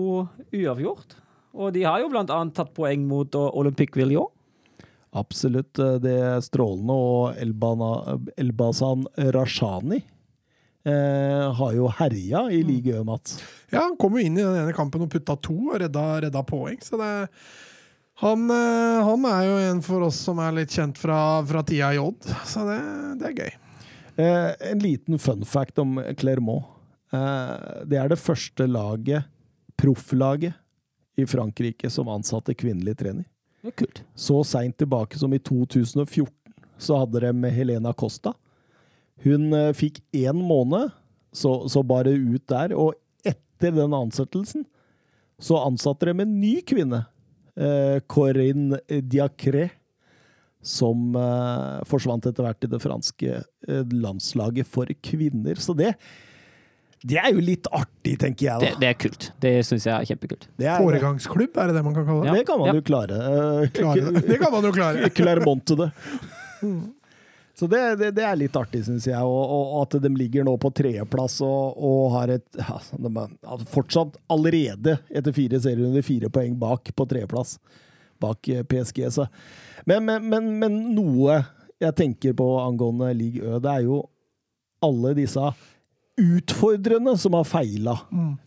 [0.56, 1.18] uavgjort.
[1.60, 4.30] Og de har jo blant annet tatt poeng mot Olympic Olympique Villon.
[5.18, 10.04] Absolutt, eh, det er strålende, og Elbana, Elbasan Rashani
[10.86, 13.40] eh, har jo herja i ligaen, Mats.
[13.72, 16.44] Ja, han kom jo inn i den ene kampen og putta to og redda, redda
[16.46, 16.78] poeng.
[16.86, 17.12] Så det,
[18.20, 21.94] han, eh, han er jo en for oss som er litt kjent fra, fra tida
[21.96, 22.80] i Odd, så det,
[23.22, 23.52] det er gøy.
[24.20, 26.66] Eh, en liten fun fact om Clermont.
[27.16, 29.30] Eh, det er det første laget,
[29.80, 30.58] profflaget,
[31.20, 33.26] i Frankrike som ansatte kvinnelig trener.
[33.60, 34.02] Det er kult.
[34.16, 36.32] Så seint tilbake som i 2014
[36.80, 38.34] så hadde de Helena Costa.
[39.24, 40.94] Hun eh, fikk én måned,
[41.36, 42.76] så, så bare ut der.
[42.76, 42.96] Og
[43.28, 44.66] etter den ansettelsen
[45.40, 47.06] så ansatte de en ny kvinne,
[47.60, 49.68] eh, Corinne Diacré,
[50.64, 55.60] som eh, forsvant etter hvert i det franske eh, landslaget for kvinner.
[55.62, 55.94] Så det,
[57.08, 58.64] det er jo litt artig, tenker jeg.
[58.66, 58.82] Det, da.
[58.84, 59.30] det er kult.
[59.40, 60.50] Det syns jeg er kjempekult.
[60.60, 62.32] Det, er, Foregangsklubb, er det det man kan kalle det?
[62.32, 62.38] Ja.
[62.40, 63.20] det kan man jo klare.
[63.32, 64.26] Eh, Klare det.
[64.28, 65.12] det kan man jo klare.
[65.22, 65.92] Clermont det.
[67.60, 69.20] Så det, det, det er litt artig, syns jeg.
[69.20, 73.34] Og, og at de ligger nå på tredjeplass og, og har et ja, de er
[73.44, 77.58] altså fortsatt allerede, etter fire serierunder, fire poeng bak på tredjeplass.
[78.24, 79.02] Bak eh, PSG.
[79.12, 79.28] Så.
[79.84, 81.42] Men, men, men, men noe
[81.84, 84.00] jeg tenker på angående Ligue Ø, det er jo
[84.84, 85.52] alle disse
[86.20, 87.98] utfordrende som har feila.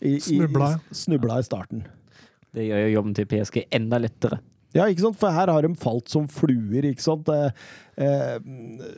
[0.01, 0.71] I, i, Snubla.
[0.73, 1.85] i, snubla i starten.
[2.53, 4.41] Det gjør jo jobben til PSG enda lettere.
[4.73, 5.19] Ja, ikke sant?
[5.21, 7.29] For her har de falt som fluer, ikke sant?
[7.29, 7.51] Eh,
[8.01, 8.37] eh,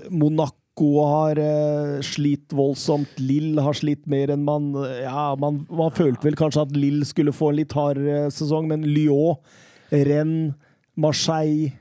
[0.10, 3.19] Monaco har eh, slitt voldsomt.
[3.19, 4.72] Lill har slitt mer enn man
[5.02, 8.88] Ja, man, man følte vel kanskje at Lill skulle få en litt hardere sesong, men
[8.88, 9.35] Lyon,
[9.91, 10.56] Rennes,
[10.95, 11.73] Marseille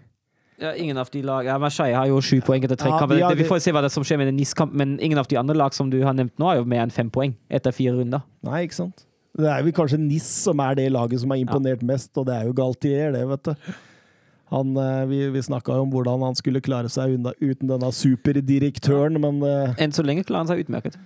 [0.58, 3.22] Ja, ingen av de lag ja, Marseille har jo sju poeng etter tre Ja, kamper.
[3.22, 5.38] de Vi får se hva det som skjer med den NIS-kampen, men ingen av de
[5.38, 7.94] andre lag som du har nevnt nå, har jo mer enn fem poeng etter fire
[7.98, 8.26] runder.
[8.46, 9.06] Nei, ikke sant?
[9.34, 12.36] Det er vel kanskje NIS som er det laget som har imponert mest, og det
[12.36, 13.74] er jo Galtier, det, vet du.
[14.52, 19.18] Han, eh, vi vi snakka om hvordan han skulle klare seg unna, uten denne superdirektøren,
[19.18, 20.98] men eh, Enn så lenge klarer han seg utmerket.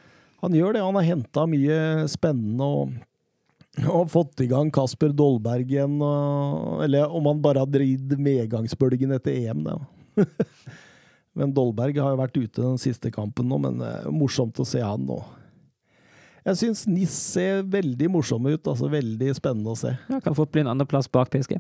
[0.42, 0.82] Han gjør det.
[0.84, 1.78] Han har henta mye
[2.10, 2.92] spennende og,
[3.88, 5.96] og fått i gang Kasper Dolberg igjen.
[6.05, 10.28] Og, eller om han bare har dridd medgangsbølgen etter EM, det.
[11.38, 14.84] men Dolberg har jo vært ute den siste kampen nå, men er morsomt å se
[14.84, 15.18] han nå.
[16.48, 18.62] Jeg syns NIS ser veldig morsom ut.
[18.70, 19.92] altså Veldig spennende å se.
[20.08, 21.58] Ja, kan fort bli en andreplass bak PSG.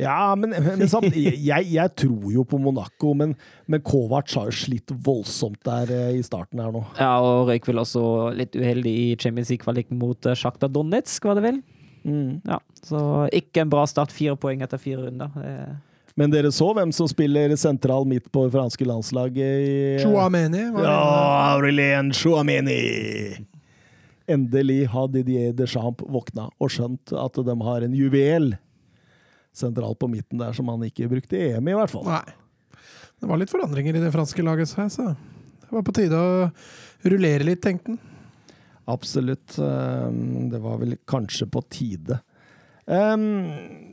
[0.00, 1.12] Ja, men, men samt,
[1.50, 3.34] jeg, jeg tror jo på Monaco, men,
[3.68, 6.80] men Kovac har jo slitt voldsomt der eh, i starten her nå.
[6.96, 11.36] Ja, og røyk vel også litt uheldig i Champions League-kvaliken mot uh, Sjakta Donetsk, var
[11.36, 11.60] det vel?
[12.08, 12.38] Mm.
[12.48, 13.02] Ja, så
[13.36, 14.08] ikke en bra start.
[14.16, 15.36] Fire poeng etter fire runder.
[15.36, 19.36] Det- Men dere så hvem som spiller sentral midt på det franske landslaget?
[19.68, 20.96] i- Chouameni var Ja.
[21.58, 22.80] Aurelien Chouameni!
[24.30, 28.52] Endelig har Didier Deschamps våkna og skjønt at de har en juvel
[29.56, 32.06] sentralt på midten der som han ikke brukte i EM, i hvert fall.
[32.06, 32.22] Nei.
[33.20, 36.18] Det var litt forandringer i det franske laget, så jeg, sa det var på tide
[36.18, 36.46] å
[37.10, 38.00] rullere litt, tenkte han.
[38.90, 39.54] Absolutt.
[39.58, 42.16] Um, Det var vel kanskje på tide.
[42.86, 43.90] Um,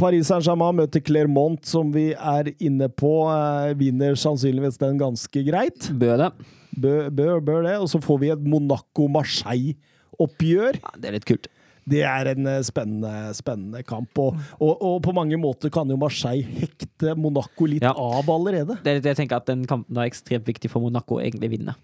[0.00, 3.12] Paris Saint-Germain møter Clermont, som vi er inne på.
[3.32, 5.88] eh, Vinner sannsynligvis den ganske greit.
[5.92, 6.30] Bør det.
[6.76, 7.76] Bør, bør, bør det.
[7.82, 9.76] Og så får vi et Monaco-Marseille
[10.22, 10.78] oppgjør.
[10.80, 11.48] Ja, det er litt kult.
[11.84, 14.16] Det er en eh, spennende, spennende kamp.
[14.22, 17.92] Og, og, og på mange måter kan jo Marseille hekte Monaco litt Ja.
[17.92, 18.78] av allerede.
[18.84, 21.50] Det er det jeg tenker at Den kampen er ekstremt viktig for Monaco å egentlig
[21.58, 21.74] vinne.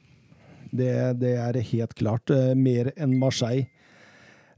[0.71, 0.89] Det,
[1.21, 2.31] det er helt klart.
[2.33, 3.67] eh, mer enn Marseille.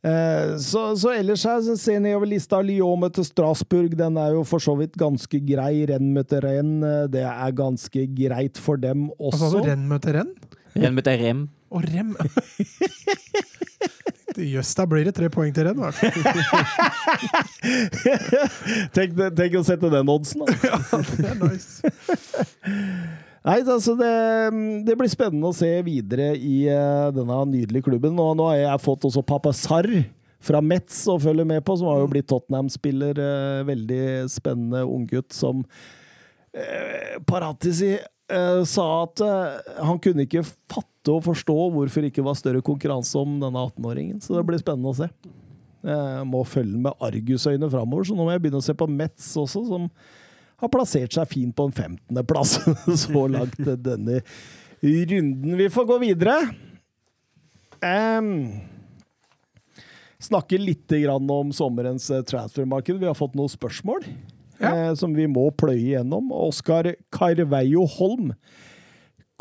[0.03, 2.59] Eh, så, så ellers her, så ser jeg nedover lista.
[2.65, 3.93] Lyon møter Strasbourg.
[3.99, 5.85] Den er jo for så vidt ganske grei.
[5.91, 6.73] Renn møter renn.
[6.83, 9.59] eh, Det er ganske greit for dem Hva sa du?
[9.61, 9.67] også.
[9.71, 10.33] Renn møter renn?
[10.75, 11.45] Renn møter Rem.
[11.73, 12.11] Og rem!
[14.37, 15.77] Jøss, da blir det tre poeng til renn.
[15.77, 16.13] i hvert fall.
[18.97, 20.47] tenk, tenk å sette den oddsen, da.
[21.21, 21.73] Det er nice.
[23.43, 24.11] Nei, altså det,
[24.87, 28.15] det blir spennende å se videre i uh, denne nydelige klubben.
[28.23, 29.91] Og nå har jeg fått også pappa Sarr
[30.43, 33.19] fra Metz å følge med på, som har jo blitt Tottenham-spiller.
[33.19, 39.21] Uh, veldig spennende unggutt som uh, Paratisi eh, sa at
[39.83, 44.23] han kunne ikke fatte og forstå hvorfor det ikke var større konkurranse om denne 18-åringen.
[44.23, 45.11] Så det blir spennende å se.
[45.83, 49.33] Jeg må følge med argusøyne framover, så nå må jeg begynne å se på Metz
[49.41, 49.89] også, som
[50.63, 52.57] har plassert seg fint på en 15.-plass
[53.05, 54.21] så langt denne
[54.83, 55.57] runden.
[55.59, 56.37] Vi får gå videre.
[57.83, 58.29] Um,
[60.23, 63.01] snakke litt grann om sommerens eh, transfermarked.
[63.03, 64.07] Vi har fått noen spørsmål
[64.63, 64.71] Ja.
[64.71, 66.31] eh, som vi må pløye gjennom.
[66.35, 68.33] Oskar Carveio Holm.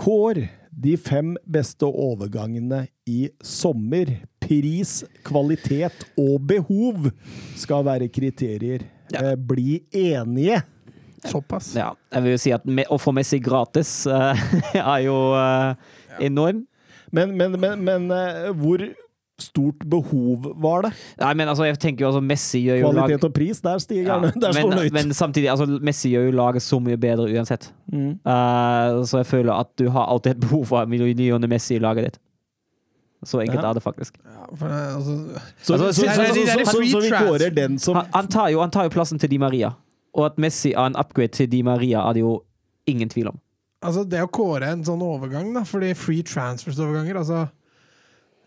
[0.02, 4.16] Kår de fem beste overgangene i sommer.
[4.42, 7.12] Pris, kvalitet og behov
[7.60, 8.88] skal være kriterier.
[9.14, 10.64] Eh, bli enige.
[11.30, 11.76] Såpass.
[11.78, 14.42] Ja, jeg vil jo si at å få Messi gratis eh,
[14.82, 15.76] er jo eh,
[16.28, 16.66] enorm.
[17.12, 18.84] Men, men, men, men eh, hvor
[19.42, 20.92] stort behov var det?
[21.22, 22.98] Nei, men altså, jeg tenker jo altså Messi gjør jo lag...
[23.06, 24.18] Kvalitet og pris, der stiger Ja.
[24.44, 27.72] Der men, men samtidig, altså, Messi gjør jo laget så mye bedre uansett.
[27.92, 28.20] Mm.
[28.26, 32.10] Uh, så jeg føler at du har alltid et behov for og Messi i laget
[32.10, 32.22] ditt.
[33.26, 33.70] Så enkelt Ja.
[33.70, 34.16] er det faktisk.
[34.26, 35.16] Ja, for, altså,
[35.62, 38.90] Så, Altså, er- er vi kårer den som Han, han, tar jo, han tar jo
[38.90, 39.74] plassen til Di Maria.
[40.18, 42.42] Og at Messi er en upgrade til Di Maria, er det jo
[42.88, 43.40] ingen tvil om.
[43.82, 47.48] altså, det å kåre en sånn overgang, da, fordi free transfers-overganger altså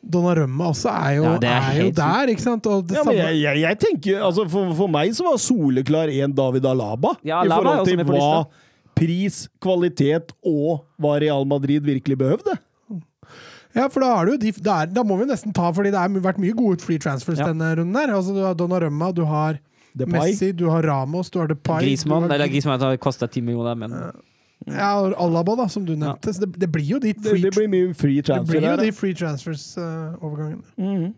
[0.04, 2.66] Donnarumma også er jo, Ja, er er jo der, ikke sant?
[2.68, 6.34] Og det ja, jeg, jeg, jeg tenker, altså for, for meg så var soleklar en
[6.36, 7.14] David Alaba.
[7.24, 8.28] Ja, I Alaba i forhold til hva
[8.94, 12.58] pris, kvalitet og hva Real Madrid virkelig behøvde.
[13.74, 15.90] ja, for da, har du jo de, da, er, da må vi nesten ta, fordi
[15.94, 17.48] det har vært mye gode free transfers Ja.
[17.48, 18.12] denne runden her.
[18.14, 19.56] Altså, du har Donnarumma, du har.
[20.10, 23.74] Messi, du har Ramos, du har Depay Griezmann, har, eller Griezmann har kosta ti millioner,
[23.78, 23.92] men
[24.66, 26.32] Ja, og Alaba, da, som du nevnte.
[26.32, 28.92] Så det, det blir jo de free, det blir mye free det blir jo de
[28.96, 30.62] free transfers-overgangene.
[30.78, 31.14] Mhm.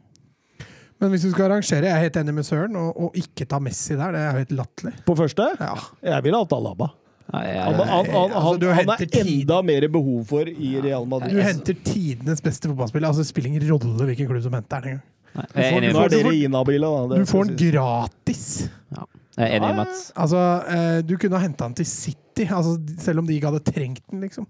[0.98, 3.58] Men hvis du skal arrangere, jeg er helt enig med Søren, og, og ikke ta
[3.60, 4.94] Messi der, det er jo helt latterlig.
[5.04, 5.44] På første?
[5.60, 5.74] Ja.
[6.02, 6.88] Jeg ville hatt Alaba.
[7.34, 10.48] Nei, jeg- Han, han, han, altså, han, du han henter er enda mer behov for
[10.48, 11.34] i Real Madrid.
[11.36, 13.08] Du henter tidenes beste fotballspiller.
[13.10, 15.04] Altså, det spiller ingen rolle hvilken klubb som henter den engang.
[15.36, 17.06] Nei, Får, Nå er dere inhabile, da.
[17.12, 18.44] det Du får den gratis!
[18.66, 19.12] gratis.
[19.36, 20.04] Jeg er enig med Mats.
[20.16, 20.42] Altså,
[20.72, 24.00] eh, du kunne ha henta den til City, altså, selv om de ikke hadde trengt
[24.08, 24.46] den, liksom.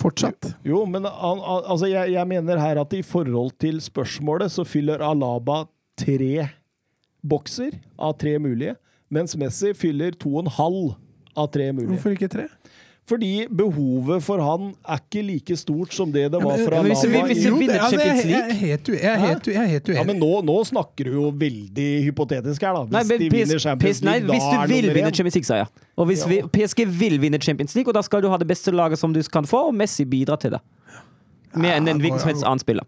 [0.00, 0.52] Fortsatt.
[0.64, 5.64] Jo, men altså, jeg, jeg mener her at i forhold til spørsmålet, så fyller Alaba
[5.98, 6.46] tre
[7.20, 8.76] bokser av tre mulige,
[9.12, 10.94] mens Messi fyller to og en halv
[11.36, 11.90] av tre mulige.
[11.96, 12.46] Hvorfor ikke tre?
[13.10, 16.92] Fordi behovet for han er ikke like stort som det det var men- for men
[16.92, 18.58] hvis vi, hvis vi du vinner det- altså, jeg, Champions jeg, League?
[18.60, 19.96] helt jeg er helt, ue- jeg helt uenig.
[19.98, 22.84] Ja, men nå, nå snakker du jo veldig hypotetisk her, da.
[22.86, 25.10] Hvis Nei, men de vinner Champions League, nei, League, hvis da du er vil vinne.
[25.18, 25.68] Champions League-seier,
[25.98, 28.70] og hvis vi, PSG vil vinne Champions League, og da skal du ha det beste
[28.70, 30.60] laget som du kan få, og Messi bidrar til det.
[31.56, 32.86] Mer enn en Ja, hvilken som helst annen spiller.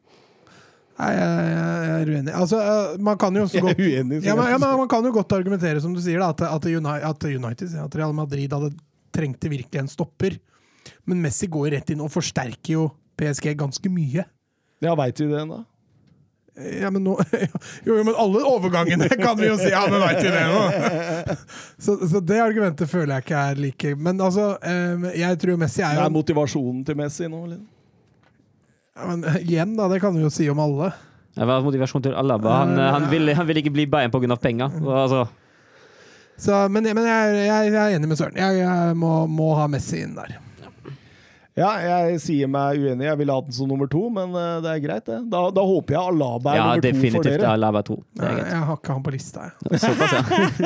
[1.00, 2.32] Nei, jeg, jeg er uenig.
[2.36, 4.22] Altså, eh, man kan jo også godt uenig.
[4.22, 6.64] ja, men, ja, men Man kan jo godt argumentere, som du sier, da, at, at,
[7.24, 8.70] United, ja, at Real Madrid hadde
[9.14, 10.38] trengte virkelig en stopper.
[11.08, 12.86] Men Messi går rett inn og forsterker jo
[13.20, 14.24] PSG ganske mye.
[14.82, 15.62] Ja, veit vi det, da?
[16.52, 17.14] Ja, men nå
[17.86, 19.70] Jo, men alle overgangene kan vi jo si!
[19.72, 21.36] Ja, men veit vi det nå?
[21.84, 25.80] Så, så det argumentet føler jeg ikke er like Men altså, eh, jeg tror Messi
[25.80, 27.62] er Det jo er motivasjonen til Messi nå, eller?
[28.92, 30.90] ja, men, Igjen, da, det kan vi jo si om alle.
[31.32, 32.58] Det var motivasjon til Alaba.
[32.60, 34.36] Han, eh, han, vil, han vil ikke bli Bayern pga.
[34.36, 34.76] penger.
[34.84, 35.24] Altså,
[36.42, 38.38] Så, men men jeg, jeg, jeg er enig med Søren.
[38.40, 40.40] Jeg, jeg må, må ha Messi inn der.
[41.52, 43.04] Ja, jeg sier meg uenig.
[43.04, 45.18] Jeg ville hatt den som nummer to, men eh, det er greit, det.
[45.30, 47.34] Da, da håper jeg Alaba er ja, nummer to for dere.
[47.36, 49.82] Ja, definitivt Alaba er Nei, jeg har ikke han på lista, jeg.
[49.82, 50.22] Såpass, ja.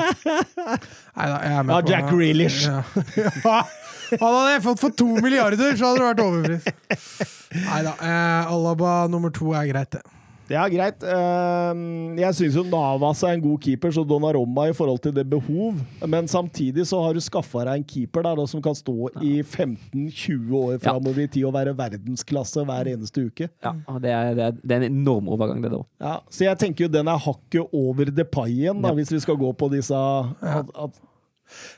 [1.18, 2.60] Nei da, jeg er med Ja, på Jack Grealish.
[2.70, 3.58] Ja.
[4.06, 7.24] Han hadde jeg fått for to milliarder, så hadde det vært overpris.
[7.64, 7.96] Nei da.
[7.98, 10.04] Eh, Alaba nummer to er greit, det.
[10.48, 11.02] Ja, greit.
[11.02, 15.24] Ehm, Jeg syns jo Navas er en god keeper, så Donnaromma i forhold til det
[15.28, 15.74] behov.
[16.06, 18.94] Men samtidig så har du skaffa deg en keeper der, da, som kan stå
[19.26, 23.48] i 15-20 år framover i tid og være verdensklasse hver eneste uke.
[23.64, 25.82] Ja, og det er, det, er, det er en enorm overgang, det da.
[26.06, 28.94] Ja, så jeg tenker jo den er hakket over Depay igjen, da, Ja.
[29.00, 31.02] hvis vi skal gå på disse at, at,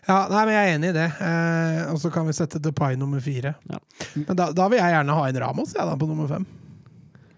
[0.08, 1.08] Ja, nei, men jeg er enig i det.
[1.20, 3.54] Eh, og så kan vi sette Depay nummer fire.
[3.68, 3.80] Ja.
[4.16, 6.46] Men da, da vil jeg gjerne ha en Ramos jeg, da, på nummer fem.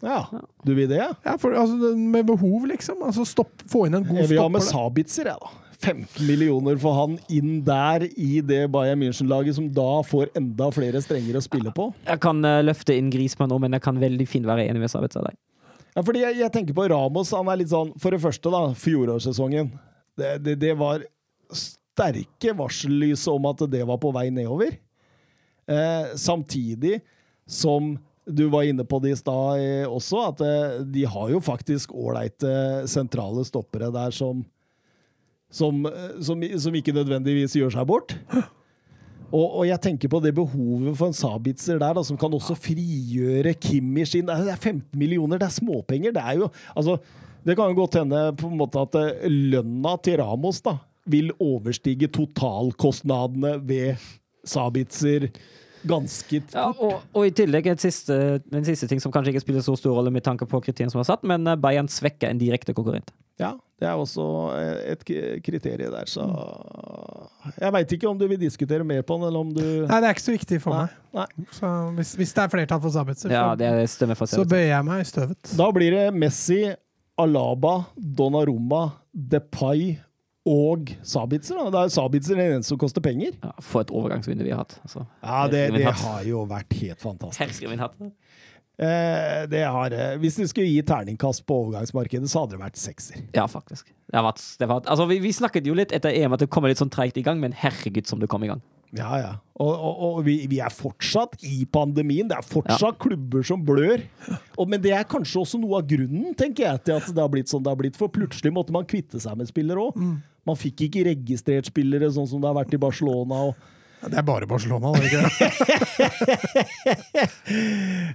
[0.00, 0.20] Ja,
[0.64, 1.00] du vil det?
[1.00, 1.10] Ja?
[1.24, 3.02] Ja, for, altså, med behov, liksom.
[3.04, 5.56] Altså, stopp, få inn en god Jeg vil ha med Sabitzer, jeg, da.
[5.80, 11.00] 15 millioner for han inn der i det Bayern München-laget, som da får enda flere
[11.00, 11.86] strenger å spille på.
[12.04, 14.92] Jeg kan eh, løfte inn Grismann nå, men jeg kan veldig fint være enig med
[14.92, 15.38] Sabitzer der.
[15.96, 17.32] Ja, fordi jeg, jeg tenker på Ramos.
[17.34, 19.72] Han er litt sånn For det første, da, fjorårssesongen.
[20.20, 21.02] Det, det, det var
[21.50, 24.76] sterke varsellys om at det var på vei nedover.
[25.70, 27.00] Eh, samtidig
[27.50, 27.94] som
[28.32, 31.92] du var inne på det i stad eh, også, at eh, de har jo faktisk
[31.96, 34.44] ålreite sentrale stoppere der som
[35.50, 38.14] som, eh, som som ikke nødvendigvis gjør seg bort.
[39.30, 42.56] Og, og jeg tenker på det behovet for en Sabitzer der, da, som kan også
[42.58, 44.26] frigjøre Kimmich inn.
[44.26, 46.14] Det er det er 15 millioner, det er småpenger.
[46.16, 46.98] Det er jo altså,
[47.46, 50.76] Det kan jo godt hende på en måte at eh, lønna til Ramos da,
[51.10, 54.02] vil overstige totalkostnadene ved
[54.44, 55.30] Sabitzer
[55.88, 58.14] ganske Ja, og, og i tillegg et siste,
[58.52, 61.00] en siste ting som kanskje ikke spiller så stor rolle med tanke på kriteriene som
[61.02, 63.12] er satt, men eh, Bayern svekker en direkte konkurrent.
[63.40, 64.24] Ja, det er også
[64.58, 65.04] eh, et
[65.46, 66.26] kriterium der, så
[67.56, 70.10] Jeg veit ikke om du vil diskutere mer på den, eller om du Nei, det
[70.10, 71.24] er ikke så viktig for Nei, meg.
[71.40, 71.48] nei.
[71.56, 73.46] Så hvis, hvis det er flertall for Sabitzer, Ja,
[74.28, 75.54] så bøyer jeg meg i støvet.
[75.56, 76.60] Da blir det Messi,
[77.20, 79.94] Alaba, Donnarumma, Depay
[80.48, 81.58] og Sabitzer.
[81.58, 81.70] Da.
[81.74, 83.34] Det er Sabitzer den eneste som koster penger.
[83.42, 84.78] Ja, for et overgangsvindu vi har hatt.
[84.84, 85.04] Altså.
[85.22, 87.66] Ja, det, det har jo vært helt fantastisk.
[88.80, 92.80] Eh, det har, eh, hvis du skulle gi terningkast på overgangsmarkedet, så hadde det vært
[92.80, 93.26] sekser.
[93.36, 93.92] Ja, faktisk.
[94.08, 96.40] Det har vært, det har vært, altså, vi, vi snakket jo litt etter EM at
[96.40, 98.62] det kommer litt sånn treigt i gang, men herregud som det kom i gang.
[98.96, 99.32] Ja, ja.
[99.60, 102.28] Og, og, og vi, vi er fortsatt i pandemien.
[102.30, 104.02] Det er fortsatt klubber som blør.
[104.56, 107.30] Og, men det er kanskje også noe av grunnen tenker jeg, til at det har
[107.32, 107.98] blitt sånn det har blitt.
[108.00, 110.00] For plutselig måtte man kvitte seg med spillere òg.
[110.48, 113.34] Man fikk ikke registrert spillere sånn som det har vært i Barcelona.
[113.50, 115.48] og Det er bare Barcelona, det er ikke?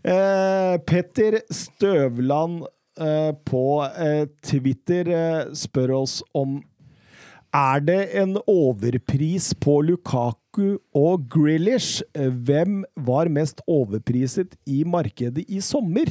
[0.06, 2.64] Eh, Petter Støvland
[2.99, 5.10] uh, på uh, Twitter
[5.57, 6.57] spør oss om
[7.56, 10.45] Er det en overpris på Lukaku
[10.95, 12.02] og Grealish?
[12.15, 16.10] Eh, Hvem var mest overpriset i markedet i sommer?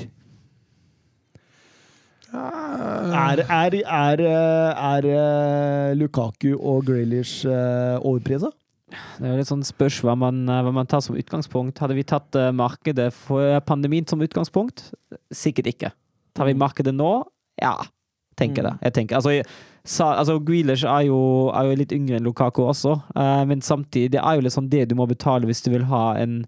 [2.34, 8.50] Er, er, er, eh, er eh, Lukaku og Grealish overprisa?
[9.18, 11.78] Det er litt sånn spørs hva man, hva man tar som utgangspunkt.
[11.82, 14.88] Hadde vi tatt markedet for pandemien som utgangspunkt?
[15.34, 15.90] Sikkert ikke.
[16.34, 17.12] Tar vi markedet nå?
[17.62, 17.76] Ja,
[18.38, 18.74] tenker det.
[18.82, 19.46] Jeg tenker, altså, jeg-
[19.84, 24.12] sa, altså Grealish er jo, er jo litt yngre enn Lukaku også, uh, men samtidig
[24.16, 26.44] det er jo sånn det du må betale hvis du vil ha en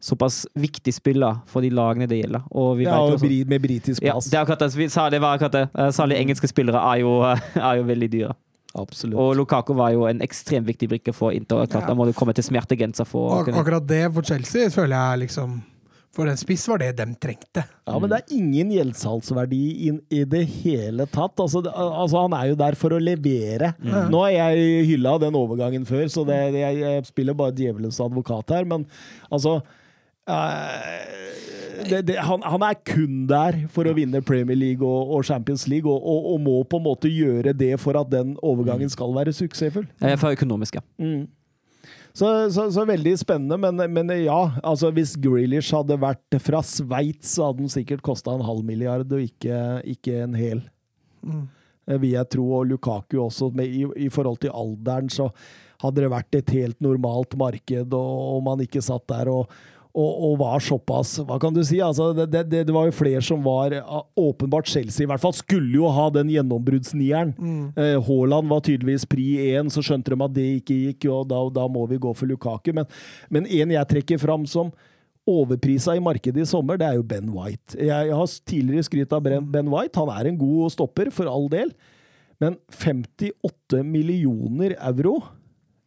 [0.00, 2.40] såpass viktig spiller for de lagene det gjelder.
[2.56, 4.30] Og vi Ja, og også- bri- med britisk ja, pass.
[4.30, 4.74] det er akkurat det.
[4.76, 5.68] Vi sa det var akkurat det.
[5.76, 7.20] Uh, Særlig engelske spillere er jo,
[7.70, 8.32] er jo veldig dyre.
[8.78, 9.18] Absolutt.
[9.18, 11.66] Og Lukaku var jo en ekstremt viktig brikke for Inter.
[11.66, 11.88] Klart, Ja.
[11.88, 15.60] Da må du komme til smertegrensa for Ak akkurat det for Chelsea føler jeg liksom
[16.14, 17.62] For en spiss var det de trengte.
[17.86, 21.38] Ja, men det er ingen gjeldssalgsverdi i, i det hele tatt.
[21.38, 23.72] Altså, det, altså, han er jo der for å levere.
[23.80, 28.50] Nå har jeg hylla den overgangen før, så det, jeg, jeg spiller bare djevelens advokat
[28.56, 28.88] her, men
[29.30, 30.90] altså uh,
[31.86, 35.68] det, det, han, han er kun der for å vinne Premier League og, og Champions
[35.70, 39.14] League, og, og, og må på en måte gjøre det for at den overgangen skal
[39.14, 39.86] være suksessfull.
[40.18, 40.84] For økonomisk, ja.
[40.98, 41.28] Mm.
[42.20, 44.40] Så, så, så veldig spennende, men, men ja.
[44.60, 49.08] Altså, hvis Grealish hadde vært fra Sveits, så hadde den sikkert kosta en halv milliard,
[49.08, 49.56] og ikke,
[49.88, 50.60] ikke en hel.
[51.24, 51.46] Mm.
[51.88, 52.44] Eh, Vil jeg tro.
[52.58, 55.30] Og Lukaku også, med, i, i forhold til alderen, så
[55.80, 59.56] hadde det vært et helt normalt marked, og, og man ikke satt der og,
[59.90, 61.80] og, og var såpass Hva kan du si?
[61.82, 63.74] Altså, det, det, det var jo flere som var
[64.18, 67.32] Åpenbart Chelsea i hvert fall skulle jo ha den gjennombruddsnieren.
[67.74, 71.40] Eh, Haaland var tydeligvis pri én, så skjønte de at det ikke gikk, og da,
[71.54, 72.72] da må vi gå for Lukaku.
[72.76, 72.86] Men,
[73.32, 74.70] men en jeg trekker fram som
[75.30, 77.78] overprisa i markedet i sommer, det er jo Ben White.
[77.78, 79.98] Jeg, har tidligere skrytt av Ben, ben White.
[80.00, 81.74] Han er en god stopper, for all del.
[82.40, 85.18] Men 58 millioner euro,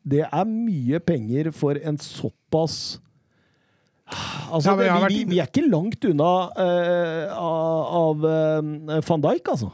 [0.03, 2.99] det er mye penger for en såpass
[4.53, 9.71] Altså, Ja, vært vi, vi er ikke langt unna uh, av, eh, van Dijk, altså.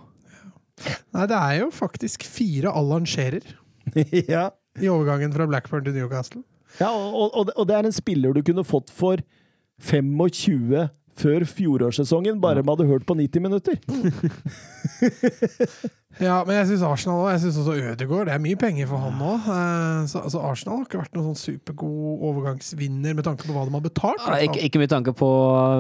[1.16, 3.44] Nei, det er jo faktisk fire Allan Shearer
[4.34, 4.46] ja.
[4.80, 6.46] i overgangen fra Blackburn til Newcastle.
[6.80, 9.20] Ja, og, og, og det er en spiller du kunne fått for
[9.84, 10.88] 25
[11.20, 13.80] før fjorårssesongen, bare de hadde hørt på 90 minutter.
[16.20, 18.26] Ja, men jeg syns Arsenal og Jeg synes også Ødegaard.
[18.28, 19.46] Det er mye penger for han òg.
[20.10, 23.76] Så, altså, Arsenal har ikke vært noen sånn supergod overgangsvinner med tanke på hva de
[23.78, 24.26] har betalt.
[24.26, 25.30] Ja, ikke, ikke med tanke på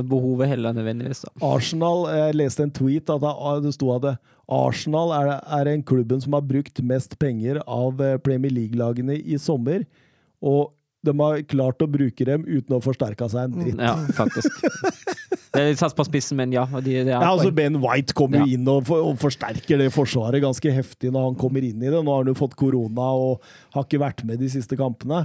[0.07, 1.25] behovet heller nødvendigvis.
[1.25, 1.33] da.
[1.49, 4.15] Arsenal, jeg leste en tweet at det- sto at det-
[4.47, 9.35] Arsenal er, er en klubben som har brukt mest penger av eh, Premier League-lagene i
[9.37, 9.83] sommer.
[10.41, 10.71] Og
[11.03, 13.79] de har klart å bruke dem uten å forsterke seg en dritt.
[13.81, 14.49] Ja, faktisk.
[15.49, 16.65] Satt på spissen, men ja.
[16.69, 17.49] De, det er Ja, altså.
[17.55, 18.53] Ben White kommer jo Ja.
[18.59, 21.97] inn og, for, og forsterker det forsvaret ganske heftig når han kommer inn i det.
[22.03, 23.41] Nå har han jo fått korona og
[23.73, 25.23] har ikke vært med de siste kampene.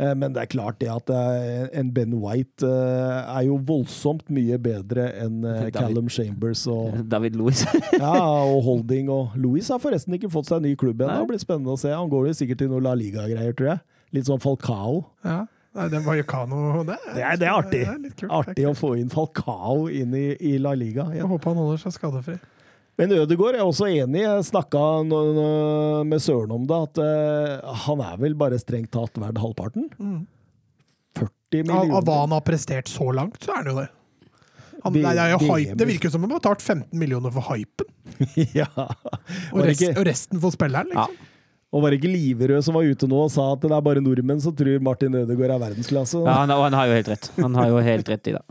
[0.00, 4.26] Eh, Men det er klart det at eh, en Ben White eh, er jo voldsomt
[4.34, 7.62] mye bedre enn eh, Callum Chambers og, David Louis.
[8.02, 8.12] ja,
[8.42, 9.10] og Holding.
[9.14, 11.20] Og Louis har forresten ikke fått seg ny klubb ennå.
[11.22, 11.92] Det blir spennende å se.
[11.94, 13.84] Han går jo sikkert til noe La Liga-greier, tror jeg.
[14.16, 15.04] Litt sånn Falcao.
[15.24, 15.44] Ja.
[15.72, 16.98] Nei, det var Vallecano det.
[17.16, 17.82] Det det er artig.
[17.86, 18.32] Det er kult.
[18.38, 21.06] Artig å få inn Falcao inn i, i La Liga.
[21.14, 21.22] Ja.
[21.22, 22.34] Jeg håper han holder seg skadefri.
[23.00, 24.20] Men Ødegaard er også enig.
[24.20, 24.82] Jeg snakka
[26.04, 29.88] med Søren om det, at eh, han er vel bare strengt tatt verdt halvparten.
[31.16, 31.96] 40 millioner.
[31.96, 33.88] av hva han har prestert så langt, så er han jo det.
[34.82, 35.76] Han, Det- det, hype.
[35.78, 37.86] det virker som om han har betalt 15 millioner for hypen,
[38.60, 38.66] ja.
[38.76, 40.90] og, rest, og resten for spilleren.
[40.92, 41.06] Ja.
[41.72, 44.02] Og var det ikke Liverød som var ute nå og sa at det er bare
[44.04, 46.20] nordmenn som tror Martin Ødegaard er verdensklasse?
[46.20, 47.30] Ja, han, og han har jo helt rett.
[47.38, 48.44] Han har jo helt rett i det.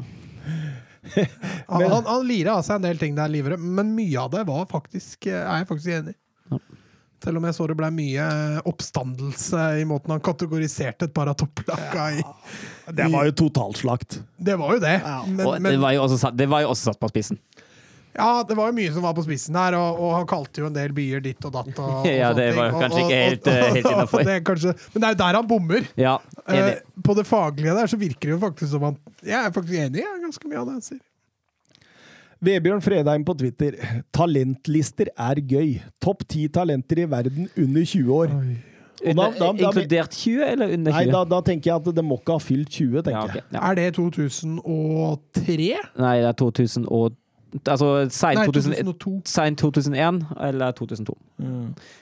[1.71, 4.41] Han, han, han lirer av seg en del ting der, Liverød, men mye av det
[4.49, 6.17] var faktisk, er jeg faktisk enig i.
[6.51, 6.59] Ja.
[7.21, 8.27] Selv om jeg så det ble mye
[8.69, 12.23] oppstandelse i måten han kategoriserte et par av topplagga i.
[12.97, 14.17] Det var jo totalslakt.
[14.41, 14.95] Det var jo det.
[15.27, 17.37] Men, men, det var jo også, det var jo også satt på spissen.
[18.15, 20.67] Ja, det var jo mye som var på spissen her, og, og han kalte jo
[20.67, 21.71] en del byer ditt og datt.
[21.79, 22.81] Og, og Ja, det var ting.
[22.81, 23.93] kanskje ikke helt, eh, helt innafor.
[23.93, 24.25] innenfor.
[24.27, 25.87] det er kanskje- Men det er jo der han bommer.
[25.97, 26.17] Ja.
[26.47, 26.73] Eh,
[27.03, 30.03] på det faglige der så virker det jo faktisk som han Jeg er faktisk enig
[30.03, 30.99] i ganske mye av det han sier.
[32.41, 33.75] Vebjørn Fredheim på Twitter.
[34.17, 35.75] Talentlister er gøy.
[36.01, 38.31] Topp ti talenter i verden under 20 år.
[39.01, 41.05] Og da- da- da- Inkludert 20 eller under 20?
[41.05, 43.41] Nei, da, da tenker jeg at det må ikke ha fylt 20, tenker ja, okay.
[43.41, 43.45] jeg.
[43.53, 43.61] ja.
[43.71, 45.69] Er det 2003?
[46.01, 47.15] Nei, det er 2000 og
[47.67, 49.13] Altså sein Nei, 2001 2002.
[49.27, 51.15] Sein 2001 eller 2002.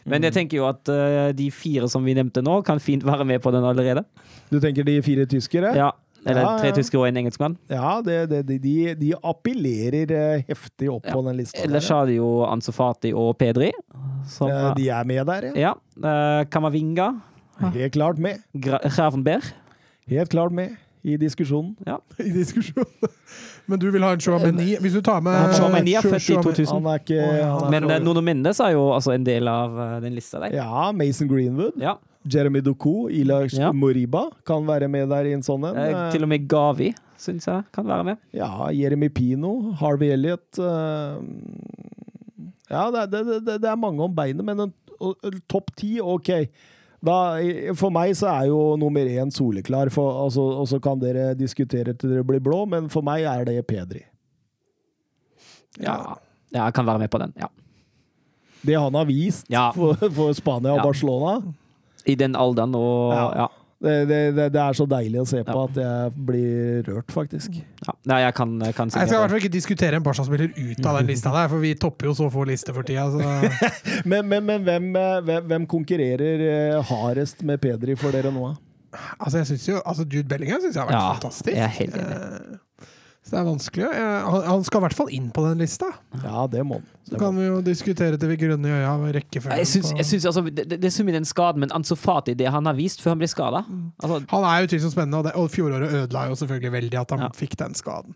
[0.05, 3.25] Men jeg tenker jo at uh, de fire som vi nevnte nå, kan fint være
[3.25, 4.03] med på den allerede.
[4.51, 5.73] Du tenker de fire tyskere?
[5.77, 5.89] Ja.
[6.27, 6.59] Eller Ja, ja.
[6.59, 7.53] tre tyskere og en engelskmann.
[7.71, 11.13] Ja, det, det, de, de, de appellerer eh, heftig opp Ja.
[11.15, 11.61] på den lista.
[11.63, 13.69] Ellers har de jo Ansu Fati og Pedri.
[14.27, 14.65] Som, ja.
[14.69, 15.71] Eh, De er med der, ja.
[15.71, 15.73] ja.
[15.95, 17.13] Uh, Kamavinga.
[17.73, 18.43] Helt klart med.
[18.53, 19.47] Gra Gravenberg.
[20.11, 20.75] Helt klart med
[21.07, 21.77] i diskusjonen.
[21.87, 21.97] Ja.
[22.19, 23.15] I diskusjonen.
[23.69, 26.37] Men du vil ha en Chouameni Hvis du tar med Ja, Chouameni er født i
[26.37, 26.87] 2000.
[26.89, 27.49] Er ikke Å, ja.
[27.57, 30.55] er Men eh, Nono Mendes er jo altså en del av eh, den lista der.
[30.57, 31.77] Ja, Mason Greenwood.
[31.81, 31.97] Ja.
[32.29, 33.71] Jeremy Doku, Ilash Ja.
[33.71, 35.77] Moriba kan være med der i en sånn en.
[35.79, 38.19] Eh, til og med Gavi syns jeg kan være med.
[38.35, 41.19] Ja, Jeremy Pino, Harvey Elliot uh,
[42.69, 44.73] Ja, det, det, det, det er mange om beinet, men en,
[45.51, 46.29] topp ti, OK.
[47.05, 47.15] Da,
[47.79, 51.93] for meg så er jo nummer én soleklar, for, altså, og så kan dere diskutere
[51.95, 54.01] til dere blir blå, men for meg er det Pedri.
[55.79, 56.17] Ja,
[56.51, 57.33] ja jeg kan være med på den.
[57.39, 57.47] Ja.
[58.65, 59.69] Det han har vist Ja.
[59.71, 60.83] for, for Spania og Ja.
[60.83, 61.41] Barcelona,
[62.05, 63.47] I den alderen og Ja.
[63.79, 63.93] Det,
[64.35, 65.65] det, det, er så deilig å se på Ja.
[65.69, 67.53] at jeg blir rørt, faktisk.
[67.85, 67.93] ja.
[68.11, 70.85] Nei, jeg kan, jeg kan Jeg skal i hvert fall ikke diskutere en Barca-spiller ut
[70.85, 73.07] av den lista der, for vi topper jo så få lister for tida.
[73.13, 73.19] Så.
[74.09, 78.49] Men, men, men hvem, eh, hvem, hvem konkurrerer eh, hardest med Pedri for dere nå?
[78.51, 78.99] da?
[79.19, 81.51] Altså, jeg synes jo, altså Jude Bellingham syns jeg har vært Ja, fantastisk.
[81.55, 82.59] jeg er helt enig.
[83.29, 83.85] Eh, Så det er vanskelig.
[83.93, 85.85] Jeg, han, han skal i hvert fall inn på den lista.
[86.23, 86.87] Ja, det må han.
[87.09, 89.57] Så kan vi jo diskutere til vi grunner i øya rekkefølgen.
[89.57, 92.65] Jeg syns altså, det, det det er så mye den skaden, men Ansofati, det han
[92.69, 93.63] har vist før han ble skada
[93.97, 97.09] altså, Han er jo utvilsomt spennende, og, det, og fjoråret ødela jo selvfølgelig veldig at
[97.15, 97.29] han Ja.
[97.33, 98.13] fikk den skaden.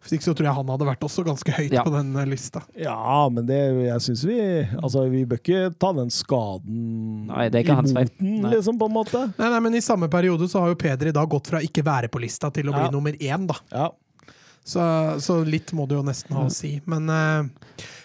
[0.00, 1.84] Hvis ikke så tror jeg han hadde vært også ganske høyt Ja.
[1.84, 2.62] på den eh, lista.
[2.80, 4.38] Ja, men det, jeg syns vi
[4.80, 8.08] Altså, vi bør ikke ta den skaden Nei, det er ikke hans feil.
[8.24, 8.54] Nei.
[8.56, 9.26] liksom, på en måte.
[9.36, 11.84] Nei, nei, men i samme periode så har jo Peder i dag gått fra ikke
[11.84, 12.90] være på lista til å bli Ja.
[12.90, 13.60] nummer én, da.
[13.70, 13.90] Ja.
[14.70, 14.82] Så,
[15.24, 16.76] så litt må det jo nesten ha å si.
[16.90, 17.48] Men eh,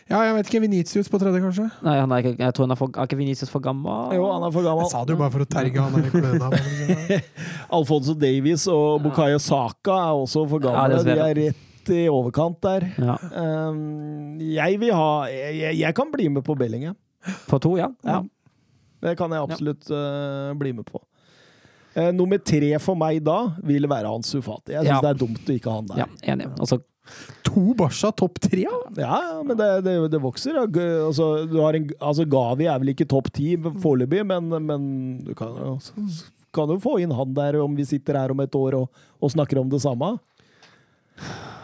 [0.10, 0.62] ja, jeg vet ikke.
[0.64, 1.68] Vinicius på tredje, kanskje?
[1.86, 4.16] Nei, han er ikke, jeg tror han er, for, er ikke Vinicius for gammel?
[4.18, 4.88] Jo, han er for gammel.
[4.88, 6.50] Jeg sa det jo bare for å terge han der i kløna.
[7.78, 11.00] Alfonso Davies og Bukayo Saka er også for Ja, gamle.
[11.00, 12.88] Ja, De er rett i overkant der.
[12.98, 13.16] Ja.
[13.70, 16.98] Um, jeg vil ha jeg, jeg- jeg kan bli med på Bellingham.
[17.50, 17.92] På to, ja.
[18.06, 18.24] Ja.
[19.06, 21.02] Det kan jeg absolutt uh, bli med på.
[21.96, 24.74] Eh, nummer tre for meg da vil være Hans Sufati.
[24.76, 25.02] Jeg syns Ja.
[25.02, 25.98] det er dumt å ikke ha han der.
[26.04, 26.50] ja enig.
[26.60, 26.82] Altså,
[27.46, 28.64] To Barca topp tre?
[28.66, 28.80] ja.
[28.98, 30.58] Ja, men det, det, det vokser.
[30.58, 34.88] Altså, du har en, altså, Gavi er vel ikke topp ti foreløpig, men, men
[35.24, 35.54] du kan,
[36.52, 38.90] kan jo få inn han der om vi sitter her om et år og,
[39.22, 40.16] og snakker om det samme.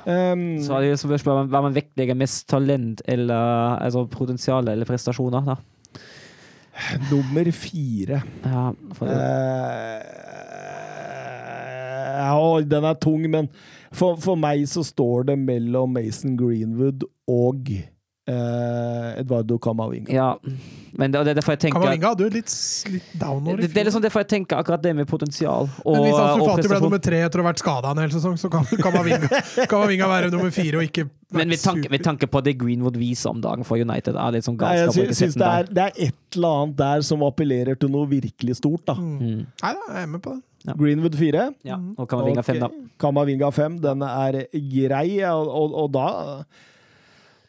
[0.06, 4.88] Um, Så er det spørsmål om hva man vektlegger mest talent eller altså potensial eller
[4.88, 5.44] prestasjoner.
[5.46, 5.58] da.
[7.12, 8.22] Nummer fire.
[8.46, 10.02] Ja, for Eh,
[12.22, 13.50] ja, den er tung, men
[13.92, 17.72] for, for meg så står det mellom Mason Greenwood og
[18.32, 20.12] eh, Eduardo Camavinga.
[20.14, 20.36] ja.
[20.94, 22.52] Men det, det er derfor jeg tenker Kamavinga hadde jo litt,
[22.92, 23.54] litt downår.
[23.54, 26.18] i det, det er liksom derfor jeg tenker akkurat det med potensial og, Men hvis
[26.20, 28.68] Ansu Fati ble nummer tre etter å ha vært skada en hel sesong, så kan
[28.86, 29.30] Kamavinga,
[29.72, 33.00] Kamavinga være nummer fire og ikke være Men med tanke, med tanke på det Greenwood
[33.00, 35.06] viser om dagen for United, er litt sånn Nei, jeg galskap.
[35.08, 38.10] ikke syns sette det, er- det er et eller annet der som appellerer til noe
[38.12, 38.84] virkelig stort.
[38.92, 38.98] da.
[39.00, 39.16] Mm.
[39.22, 39.46] Mm.
[39.64, 40.76] Nei da, jeg er med på det.
[40.78, 41.46] Greenwood fire.
[41.66, 42.68] Ja, og Kamavinga fem, da.
[43.02, 43.80] Kamavinga fem.
[43.82, 46.10] Den er grei, og, og, og da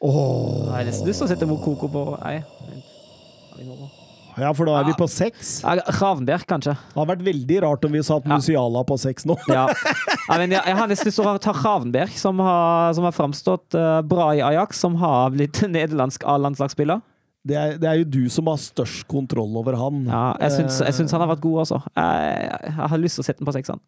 [0.03, 0.67] Åh.
[0.67, 2.39] Jeg har nesten lyst til å sette Mokoko på Nei.
[2.43, 3.91] Har vi noe?
[4.33, 5.59] Ja, for da er vi på seks.
[5.61, 6.73] Ja, Ravenberg, kanskje.
[6.73, 8.39] Det hadde vært veldig rart om vi satt Ja.
[8.41, 9.37] Musiala på seks nå.
[9.51, 9.67] Ja.
[9.69, 13.13] Ja, men jeg, jeg har nesten lyst til å ta Ravenberg, som har, som har
[13.13, 17.03] framstått uh, bra i Ajax, som har blitt nederlandsk A-landslagsspiller.
[17.43, 20.05] Det er, det er jo du som har størst kontroll over han.
[20.07, 21.81] Ja, jeg syns, jeg syns han har vært god også.
[21.99, 23.83] Jeg, jeg har lyst til å sette den på sekseren.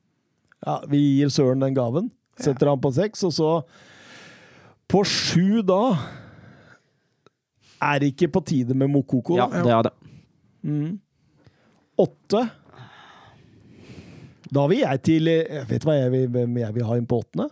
[0.66, 2.12] Ja, vi gir Søren den gaven.
[2.42, 3.50] Setter han på seks, og så
[4.92, 5.82] På sju, da
[7.86, 9.38] er det ikke på tide med Mokoko.
[9.38, 9.94] Ja, det er det.
[10.66, 10.94] Mm.
[12.02, 12.42] Åtte.
[14.56, 17.08] Da vil jeg til jeg Vet du hva jeg vil, hvem jeg vil ha inn
[17.10, 17.50] på åttende?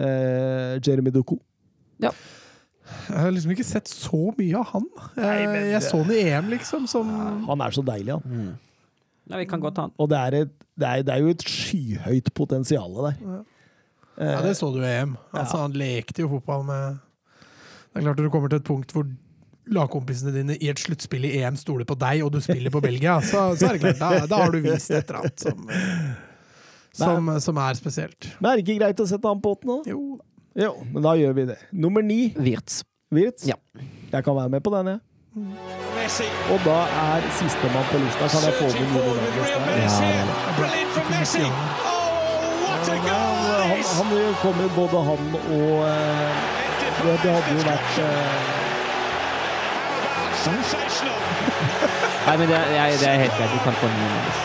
[0.00, 1.12] Eh, Jeremy
[2.00, 2.10] Ja.
[3.08, 4.86] Jeg har liksom ikke sett så mye av han.
[5.14, 7.06] Jeg, Nei, men jeg så han i EM, liksom, som
[7.46, 8.56] Han er så deilig, han.
[9.30, 9.92] Ja, vi kan godt ta han.
[9.98, 13.20] Og det er, et, det er, det er jo et skyhøyt potensial der.
[13.20, 13.38] Ja,
[14.20, 15.16] det så du i EM.
[15.32, 16.98] Altså, Han lekte jo fotball med
[17.90, 19.06] Det er klart Når du kommer til et punkt hvor
[19.70, 23.20] lagkompisene dine i et sluttspill i EM stoler på deg, og du spiller på Belgia,
[23.22, 25.68] så, så er det klart, da, da har du vist et eller annet som,
[26.98, 28.32] som, som er spesielt.
[28.40, 29.84] Men er det ikke greit å sette han på åttende?
[29.92, 30.18] Jo,
[30.58, 31.58] Jo, men da gjør vi det.
[31.70, 32.80] Nummer ni, Wirtz.
[33.14, 33.46] Wirtz.
[33.46, 33.54] Ja.
[34.10, 34.98] Jeg kan være med på den, jeg.
[35.94, 36.26] Messi.
[36.50, 38.26] Og da er sistemann på lista.
[38.34, 39.06] Kan jeg få med?
[41.14, 41.46] Messi.
[41.46, 41.54] Ja.
[41.54, 41.99] Ja,
[43.06, 43.60] goal!
[43.70, 46.30] han, han kommer både han og eh,
[47.00, 48.48] det, det hadde jo vært eh,
[52.26, 53.52] Nei, men det, er- det er helt greit.
[53.54, 54.38] Du kan få en Mendes.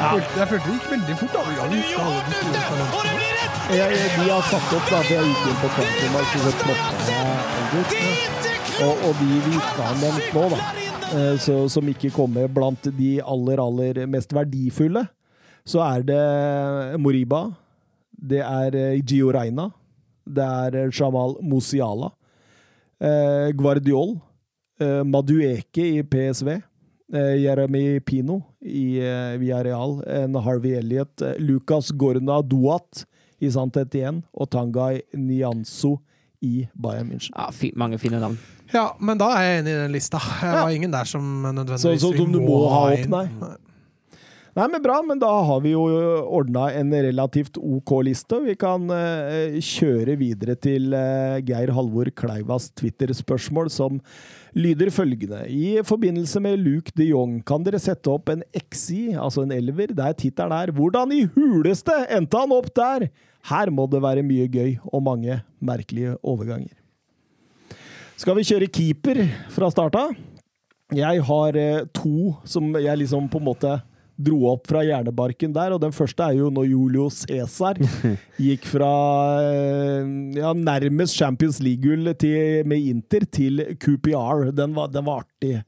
[0.00, 1.32] jeg følte, jeg følte det gikk veldig fort.
[1.36, 1.40] da.
[1.58, 3.12] Ja, vi skal alle de store talentene.
[3.78, 8.18] jeg, De har satt opp, da, for jeg gikk inn på Transfermarkt og plukka jeg
[8.80, 10.60] Og, og de vi ikke har nevnt nå, da,
[11.20, 15.02] eh, så, som ikke kommer blant de aller, aller mest verdifulle,
[15.68, 16.20] så er det
[17.04, 17.42] Moriba,
[18.20, 19.70] det er eh, Gio Reina,
[20.28, 22.10] det er eh, Jamal Musiala,
[23.00, 24.18] eh, Guardiol,
[24.80, 26.48] eh, Madueke i PSV,
[27.14, 33.04] eh, Jeremy Pino i eh, Villarreal, en Harvey Elliot, eh, Lucas Gorna Duat
[33.40, 35.96] i Santet igjen, og Tangai Nianzo
[36.44, 37.32] i Bayern München.
[37.36, 38.36] Ja, fi, mange fine navn.
[38.72, 40.20] Ja, men da er jeg enig i den lista.
[40.40, 43.26] Det var ingen der som nødvendigvis Så- så- som du må ha opp, nei.
[44.50, 45.84] Nei, men bra, men da har vi jo
[46.26, 48.40] ordna en relativt OK liste.
[48.42, 54.00] Vi kan uh, kjøre videre til uh, Geir Halvor Kleivas Twitter-spørsmål, som
[54.58, 55.44] lyder følgende.
[55.46, 59.94] I forbindelse med Luke de Jong, kan dere sette opp en XI, altså en elver,
[59.94, 63.10] der tittelen er 'Hvordan i huleste endte han opp der?'
[63.46, 66.74] Her må det være mye gøy og mange merkelige overganger.
[68.20, 70.10] Skal vi kjøre keeper fra starta?
[70.92, 73.80] Jeg har eh, to som jeg liksom på en måte
[74.26, 77.80] dro opp fra hjernebarken der, og den første er jo når Julio Cæsar
[78.46, 78.92] gikk fra
[79.46, 82.12] eh, ja, nærmest Champions League-gull
[82.68, 84.50] med Inter til QPR.
[84.56, 85.58] Den var, den var artig.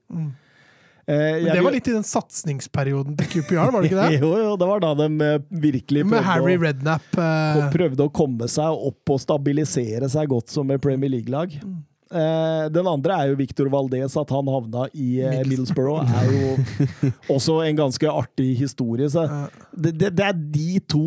[1.02, 4.20] Eh, Men det var litt i den satsingsperioden til QPR, var det ikke det?
[4.22, 7.08] jo, jo, det var da de eh, virkelig Med Harry Redknapp.
[7.18, 11.56] eh, prøvde å komme seg opp og stabilisere seg godt som et Premier League-lag.
[11.58, 11.80] Eh,
[12.74, 14.16] den andre er jo Victor Valdez.
[14.20, 19.08] At han havna i eh, Middlesbrough, er jo også en ganske artig historie.
[19.12, 19.26] Så
[19.72, 21.06] det, det, det er de to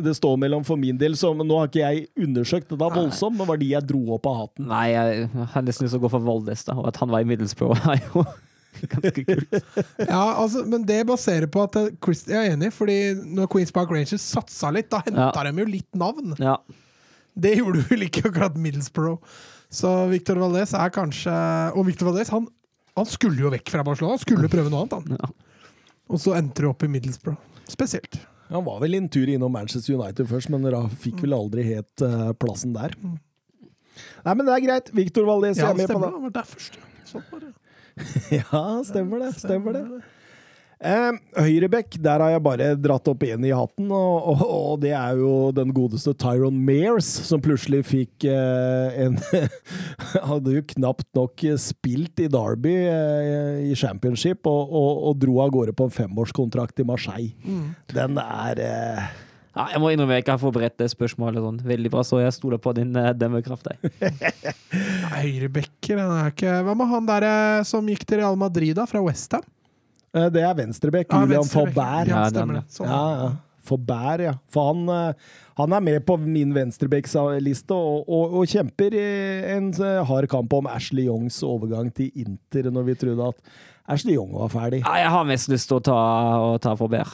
[0.00, 1.16] det står mellom for min del.
[1.18, 4.28] Så nå har ikke jeg undersøkt det da voldsomt, men var de jeg dro opp
[4.30, 4.68] av hatten.
[4.70, 6.76] Nei, jeg har nesten lyst til å gå for Voldes, da.
[6.80, 8.24] Og at han var i Middlesbrough, er jo
[8.94, 9.56] ganske kult.
[10.12, 12.98] Ja, altså, men det baserer på at eh, Chris, Jeg er enig, fordi
[13.36, 15.46] når Queens Park Rangers satsa litt, da henta Ja.
[15.50, 16.36] de jo litt navn.
[16.40, 16.56] Ja.
[17.40, 19.20] Det gjorde vel ikke akkurat Middlesbrough.
[19.70, 21.32] Så Victor Valdez er kanskje
[21.78, 22.48] Og Victor Valdez han,
[22.98, 24.16] han skulle jo vekk fra Barcelona.
[24.18, 25.20] Han skulle prøve noe annet, han.
[25.20, 25.70] Ja.
[26.10, 27.38] Og så endte du opp i Middlesbrough.
[27.70, 28.18] Spesielt.
[28.50, 32.02] Han var vel en tur innom Manchester United først, men da fikk vel aldri helt
[32.02, 32.96] uh, plassen der.
[32.98, 34.90] Nei, men det er greit.
[34.96, 36.10] Victor Valdez Ja, er med på det.
[36.34, 37.04] Ja, stemmer.
[37.12, 37.54] Sånn var det.
[38.40, 39.30] Ja, stemmer det.
[39.38, 39.84] Stemmer det.
[40.80, 44.94] Eh, Høyrebekk, der har jeg bare dratt opp én i hatten, og, og, og det
[44.96, 49.18] er jo den godeste Tyron Mears, som plutselig fikk eh, en
[50.30, 55.52] Hadde jo knapt nok spilt i Derby eh, i championship, og, og, og dro av
[55.52, 57.36] gårde på en femårskontrakt i Marseille.
[57.92, 59.12] Den er eh,
[59.52, 62.38] Ja, jeg må innrømme jeg ikke har forberedt det spørsmålet sånn veldig bra, så jeg
[62.38, 63.68] stoler på din uh, dømmekraft.
[65.20, 68.88] Høyrebekker den er ikke Hva med han der eh, som gikk til Real Madrid, da?
[68.88, 69.44] Fra Westham?
[70.14, 71.12] Eh, Det er venstrebekk.
[71.12, 71.44] Ja, Julian.
[71.50, 72.08] Faubert.
[72.10, 72.64] Ja, Ja, stemmer det.
[72.74, 72.86] Sånn.
[72.90, 73.30] Ja, ja.
[73.70, 74.34] Faubert, ja.
[74.50, 75.12] For han, eh,
[75.60, 79.04] han er med på min venstrebekksliste og, og, og kjemper i
[79.56, 83.36] en eh, hard kamp om Ashley Youngs overgang til Inter, når vi trodde at
[83.90, 84.80] Ashley Young var ferdig.
[84.86, 85.98] Ja, jeg har mest lyst til å ta,
[86.54, 87.12] å ta Faubert.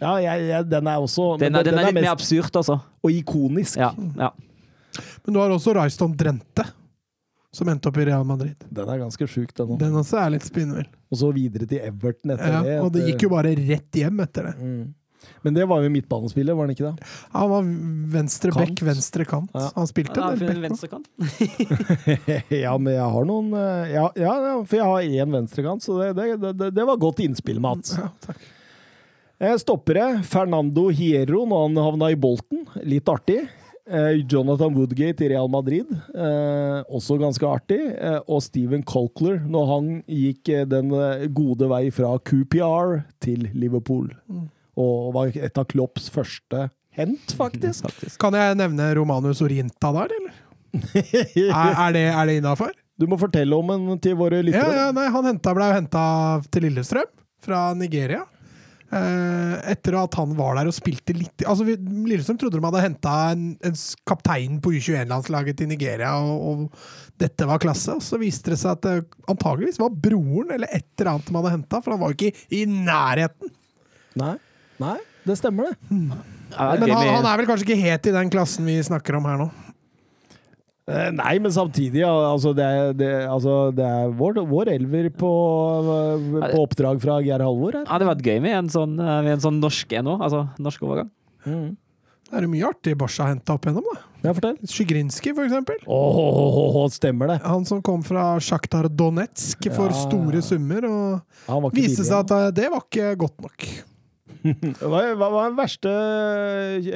[0.00, 2.78] Ja, jeg, jeg, den er også Den, er- den er litt mer absurd, altså.
[3.04, 3.76] og ikonisk.
[3.82, 4.30] Ja, ja.
[5.26, 6.64] Men du har også Rayston Drente,
[7.52, 8.54] som endte opp i Real Madrid.
[8.70, 9.78] Den er ganske sjuk, den òg.
[9.80, 10.86] Den også er litt spinnvill.
[11.10, 12.76] Og så videre til Everton etter Ja, det.
[12.84, 14.56] og det gikk jo bare rett hjem etter det.
[14.60, 14.88] mm.
[15.44, 17.08] Men det var jo midtbanespiller, var det ikke det?
[17.34, 17.66] Han var
[18.14, 18.70] venstre Kant.
[18.70, 19.50] bekk, venstre kant.
[19.52, 19.66] Ja.
[19.76, 21.10] Han spilte Ja, en venstrekant.
[22.64, 25.98] ja, men jeg har noen eh, Ja, ja ja, for jeg har én venstrekant, så
[26.00, 26.08] det,
[26.40, 27.92] det, det, det var godt innspill, Mats.
[28.00, 28.40] Ja, takk.
[29.40, 30.22] Eh, Stoppere.
[30.28, 32.64] Fernando Hierro når han havna i Bolten.
[32.84, 33.42] Litt artig.
[33.90, 35.88] Eh, Jonathan Woodgate i Real Madrid.
[36.14, 37.80] Eh, også ganske artig.
[37.98, 40.92] Eh, og Steven Colkler når han gikk den
[41.34, 44.10] gode vei fra QPR til Liverpool.
[44.80, 47.84] Og var et av Klopps første hent, faktisk.
[47.90, 48.16] Faktisk.
[48.22, 50.38] Kan jeg nevne Romanus Orinta der, eller?
[51.50, 52.70] Er, er det, er det innafor?
[53.00, 54.74] Du må fortelle om den til våre Ja, lyttere.
[54.76, 56.02] ja, nei, han henta, ble henta
[56.52, 57.08] til Lillestrøm
[57.42, 58.22] fra Nigeria.
[58.90, 63.12] Eh, etter at han var der og spilte litt Altså, Lillestrøm trodde de hadde henta
[63.36, 63.76] en, en
[64.08, 67.94] kaptein på U21-landslaget til Nigeria, og, og dette var klasse.
[67.94, 71.38] Og så viste det seg at det antageligvis var broren eller et eller annet de
[71.38, 73.54] hadde henta, for han var jo ikke i nærheten.
[74.18, 74.34] Nei,
[74.82, 74.98] nei,
[75.28, 75.94] det stemmer, det.
[75.94, 76.10] Mm.
[76.50, 79.38] Men han, han er vel kanskje ikke helt i den klassen vi snakker om her
[79.44, 79.50] nå.
[80.90, 85.30] Eh, Nei, men samtidig, altså det, er- det, altså det er vår, vår elver på,
[86.42, 87.84] på oppdrag fra Geir Halvor her.
[87.86, 90.16] Ja, det hadde vært gøy med en sånn, eh, med en sånn norsk NO.
[90.18, 91.10] Altså norsk overgang.
[91.46, 91.68] Mm.
[92.30, 94.00] Det er jo mye artig Barca har henta opp igjennom, da.
[94.22, 94.58] Ja, fortell.
[94.70, 95.78] Sjigrinskij, for eksempel.
[95.90, 97.38] Åh, stemmer det.
[97.46, 100.02] Han som kom fra Sjaktar Donetsk for Ja.
[100.04, 103.66] store summer, og viste seg at eh, det var ikke godt nok.
[104.42, 105.90] Hva hva var den verste,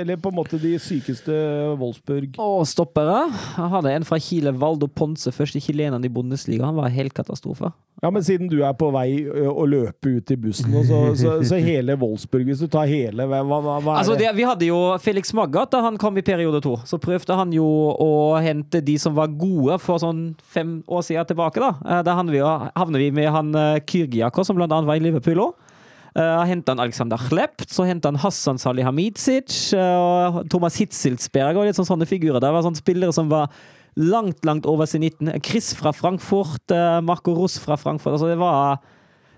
[0.01, 1.35] eller på en måte de sykeste
[1.81, 2.39] Wolfsburg?
[2.41, 3.25] Og stoppere.
[3.57, 6.65] Jeg hadde en fra Chile, Valdo Ponce, første chileneren i Bundesliga.
[6.69, 7.73] Han var helt katastrofe.
[8.03, 11.57] Ja, men siden du er på vei å løpe ut i bussen, så, så, så
[11.63, 14.29] hele Wolfsburg, hvis du tar hele, hva, hva, hva Altså, det?
[14.37, 16.75] vi hadde jo Felix Maggat da han kom i periode to.
[16.89, 18.11] Så prøvde han jo å
[18.45, 21.61] hente de som var gode for sånn fem år siden tilbake.
[21.63, 22.41] Da Eh, Da havner vi,
[22.77, 25.55] havner vi med han eh, Kyrgiakos, som blant annet var i Liverpool òg.
[26.15, 31.67] Uh, henta han Alexander Klept, så henta han Hassan Salihamidzic uh, og Thomas Hitzelsberg og
[31.67, 32.39] litt sånn, sånne figurer.
[32.39, 33.51] Det var sånne spillere som var
[33.99, 35.33] langt, langt over senitten.
[35.43, 38.15] Chris fra Frankfurt, uh, Marco Ross fra Frankfurt.
[38.15, 38.79] Altså, det var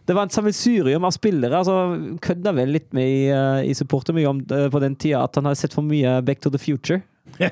[0.07, 1.59] det var et sammensurium av spillere.
[1.65, 3.25] altså Kødda vel litt med i,
[3.67, 6.53] i supportermye om uh, på den tida at han hadde sett for mye Back to
[6.55, 7.01] the Future.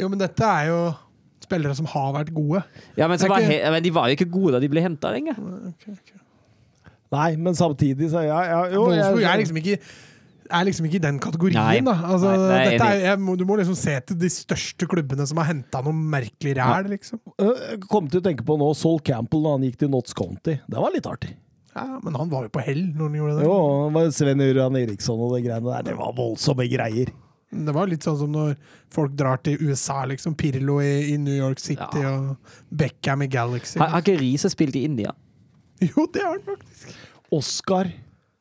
[0.00, 0.78] Jo, men dette er jo
[1.42, 2.62] spillere som har vært gode.
[2.98, 5.36] Ja, men, var ikke- men de var jo ikke gode da de ble henta lenger.
[7.12, 9.78] Nei, men samtidig så ja, ja jo, jeg, jeg- er liksom ikke
[10.52, 11.80] er liksom ikke i den kategorien, Nei.
[11.86, 11.92] da.
[12.12, 15.24] Altså, Nei, nei, er dette er, jeg du må liksom se til de største klubbene
[15.28, 17.20] som har henta noe merkelig ræl, liksom.
[17.40, 20.58] Øh, kom til å tenke på nå, Sol Campbell da han gikk til Notts County.
[20.68, 21.32] Det var litt artig.
[21.72, 23.46] Ja, men han var jo på hell når han gjorde det.
[23.48, 23.56] Jo,
[23.86, 25.86] det var Sven Uran Eriksson og de greiene der.
[25.88, 27.14] Det var voldsomme greier.
[27.52, 28.52] Det var litt sånn som når
[28.92, 30.36] folk drar til USA, liksom.
[30.36, 32.12] Pirlo i, i New York City Ja.
[32.18, 33.78] og Beckham i Galaxy.
[33.80, 35.12] Har, har ikke Riise spilt i India?
[35.92, 36.96] Jo, det har han faktisk.
[37.32, 37.90] Oscar,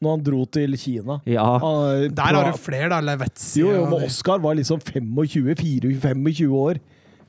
[0.02, 1.20] når han dro til Kina.
[1.30, 1.46] Ja.
[1.62, 3.00] Han, Der har du flere, da.
[3.06, 6.82] Levetzi Jo, jo, men Oscar var liksom 25-25 år.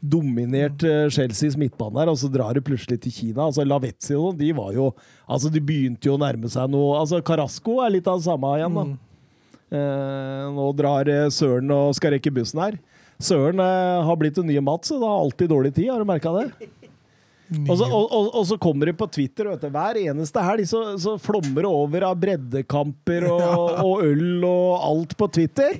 [0.02, 3.44] Dominert eh, Chelseas midtbane her, og så drar du plutselig til Kina.
[3.46, 4.88] Altså Lavetzi og sånn, de var jo
[5.30, 8.50] Altså, de begynte jo å nærme seg noe Altså, Carasco er litt av det samme
[8.58, 8.86] igjen, da.
[8.90, 8.98] Mm.
[9.72, 12.80] Eh, nå drar eh, Søren og skal rekke bussen her.
[13.22, 16.08] Søren eh, har blitt den nye Mats, og det har alltid dårlig tid, har du
[16.08, 16.48] merka det?
[17.68, 19.68] Og så, og, og, og så kommer det på Twitter, vet du.
[19.74, 25.16] Hver eneste helg så, så flommer det over av breddekamper og, og øl og alt
[25.18, 25.78] på Twitter.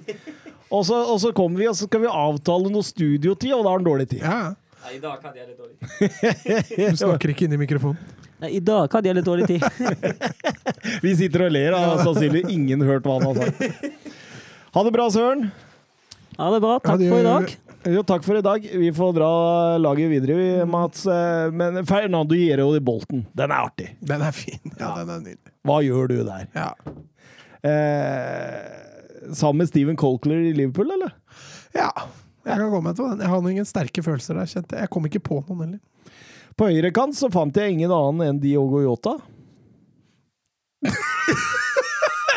[0.73, 3.73] Og så, og så kommer vi, og så skal vi avtale noe studiotid, og da
[3.73, 4.25] har han dårlig tid.
[4.25, 4.55] Ja,
[4.89, 6.93] I dag hadde jeg litt dårlig tid.
[6.93, 8.21] du snakker ikke inn i mikrofonen.
[8.43, 9.63] I dag hadde jeg litt dårlig tid.
[11.05, 14.09] Vi sitter og ler, og sannsynligvis ingen hørt hva han har sagt.
[14.73, 15.45] Ha det bra, Søren.
[16.41, 16.79] Ha det bra.
[16.83, 17.55] Takk for i dag.
[17.83, 18.63] Jo, takk for i dag.
[18.79, 19.29] Vi får dra
[19.83, 21.07] laget videre, vi, Mats.
[21.07, 23.89] Eh, Men Fernando Giro i Bolten, den er artig.
[24.01, 24.61] Den er fin.
[24.79, 25.53] Ja, den er nydelig.
[25.67, 26.47] Hva gjør du der?
[26.55, 26.69] Ja.
[27.67, 31.15] Eh, sammen med Steven Colcler i Liverpool, eller?
[31.75, 31.91] ja.
[32.43, 33.21] Jeg kan gå med til den.
[33.23, 34.83] Jeg har noen sterke følelser der, kjente jeg.
[34.83, 36.15] Jeg kom ikke på noen heller.
[36.59, 39.13] På høyre kant så fant jeg ingen annen enn Diogo Jota.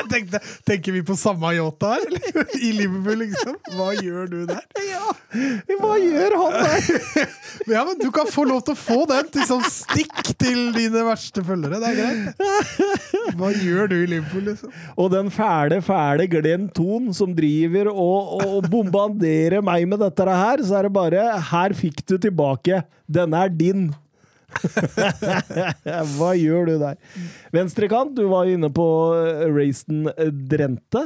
[0.05, 2.15] Jeg tenkte, Tenker vi på samme Yota her.
[2.61, 3.57] I Liverpool, liksom?
[3.75, 4.61] Hva gjør du der?
[5.79, 7.31] Hva gjør han der?
[7.71, 11.05] Ja, men Du kan få lov til å få den til sånn stikk til dine
[11.07, 11.79] verste følgere.
[11.81, 13.35] Det er greit.
[13.39, 14.73] Hva gjør du i Liverpool, liksom?
[15.01, 20.63] Og den fæle, fæle Glenn Thon som driver og, og bombarderer meg med dette her,
[20.65, 22.83] så er det bare Her fikk du tilbake.
[23.11, 23.87] Denne er din.
[26.17, 27.01] Hva gjør du der?
[27.55, 28.87] Venstrekant, du var inne på
[29.17, 30.07] eh, Rayston
[30.49, 31.03] Drente.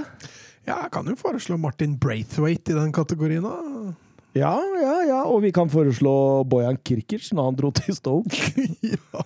[0.67, 3.47] Ja, jeg kan jo foreslå Martin Braithwaite i den kategorien.
[3.47, 3.95] da.
[4.37, 5.19] Ja, ja, ja.
[5.25, 8.37] Og vi kan foreslå Bojan Kirkic når han dro til Stoke.
[8.93, 9.23] ja.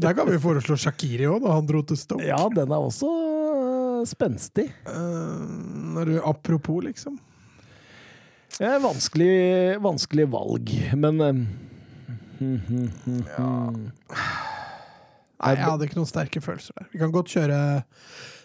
[0.00, 2.24] Der kan vi foreslå Shakiri òg, da han dro til Stoke.
[2.24, 4.70] Ja, den er også eh, spenstig.
[4.88, 7.20] Uh, du, apropos, liksom.
[8.56, 11.20] Vanskelig, vanskelig valg, men
[12.40, 13.76] eh,
[15.36, 16.86] Nei, jeg hadde ikke noen sterke følelser der.
[16.94, 17.58] Vi kan godt kjøre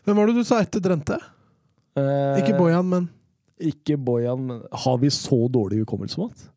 [0.06, 1.18] Hvem var det du sa etter Drente?
[1.96, 3.10] eh, Ikke Bojan, men
[3.62, 6.48] Ikke Bojan, men har vi så dårlig hukommelse, Mats?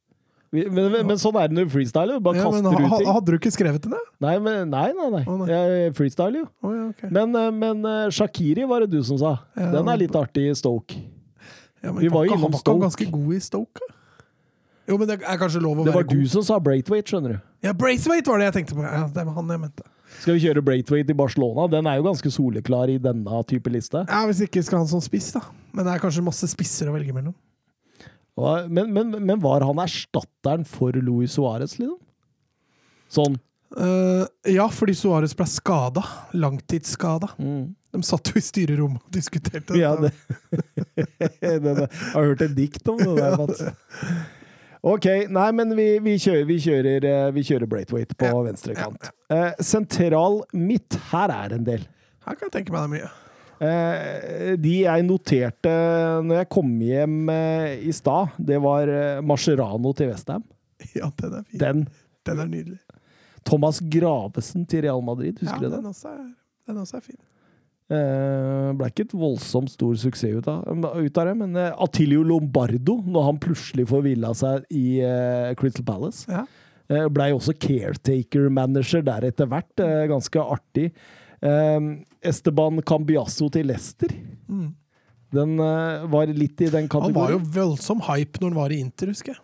[0.54, 2.20] Vi- Men, men, men sånn er det når du freestyler.
[2.22, 3.08] Bare ja, men kaster ha, ut ting.
[3.12, 3.98] Hadde du ikke skrevet det?
[4.22, 5.08] Nei, men, nei, nei.
[5.10, 5.22] nei.
[5.26, 5.48] Oh, nei.
[5.50, 6.46] Jeg freestyler jo.
[6.62, 7.10] Oh, ja, okay.
[7.10, 9.32] Men, eh, men eh, Shakiri var det du som sa.
[9.58, 10.94] Ja, Den er litt artig i Stoke.
[11.82, 12.70] Ja, men Vi var jo innom Stoke.
[12.70, 13.90] han var ganske god i Stoke?
[14.88, 16.30] Jo, men det er kanskje lov å Det være var du god.
[16.34, 17.38] som sa Braithwaite, skjønner du.
[17.64, 18.84] Ja, Braithwaite var det jeg tenkte på.
[18.84, 19.86] Ja, det var han jeg mente.
[20.20, 21.64] Skal vi kjøre Braithwaite i Barcelona?
[21.72, 24.04] Den er jo ganske soleklar i denne type liste.
[24.08, 25.42] Ja, Hvis ikke skal han som spiss, da.
[25.72, 27.34] Men det er kanskje masse spisser å velge mellom.
[28.68, 31.98] Men, men, men var han erstatteren for Luis Suárez, liksom?
[33.14, 33.36] Sånn.
[33.74, 36.02] Uh, ja, fordi Suárez ble skada.
[36.34, 37.30] Langtidsskada.
[37.38, 37.72] Mm.
[37.94, 40.10] De satt jo i styrerommet og diskuterte Ja, det,
[40.98, 41.06] det,
[41.62, 41.74] det.
[41.86, 43.62] Jeg har hørt et dikt om det der, Mats.
[44.84, 48.74] Ok, nei, men vi, vi, kjører, vi, kjører, eh, vi kjører Braithwaite på Ja, venstre
[48.76, 49.06] kant.
[49.32, 51.86] Uh, sentral midt, her er en del.
[52.26, 53.08] Her kan jeg tenke meg det mye.
[53.64, 55.72] Eh, de jeg noterte
[56.26, 57.30] når jeg kom hjem
[57.86, 58.90] i stad, det var
[59.24, 60.44] Mascherano til Westham.
[60.98, 61.60] Ja, den er fin.
[61.62, 61.84] Den.
[62.28, 62.80] Den er nydelig.
[63.48, 65.86] Thomas Gravesen til Real Madrid, Ja, husker du den den?
[65.94, 66.26] også er,
[66.68, 67.20] den også er fin.
[67.92, 70.62] Eh, ble ikke et voldsomt stor suksess ut av,
[70.96, 75.50] ut av det, men Atilio Attilio Lombardo, når han plutselig får hvila seg i uh,
[75.60, 76.46] Crystal Palace, Ja.
[76.88, 79.68] eh, blei også caretaker-manager der etter hvert.
[79.84, 80.92] eh, ganske artig.
[81.44, 81.80] Eh,
[82.24, 84.08] Esteban Cambiasso til Leicester.
[84.48, 84.70] Mm.
[85.34, 87.14] Den eh, var litt i den kategorien.
[87.14, 89.42] Han var jo voldsom hype når han var i Inter, husker jeg.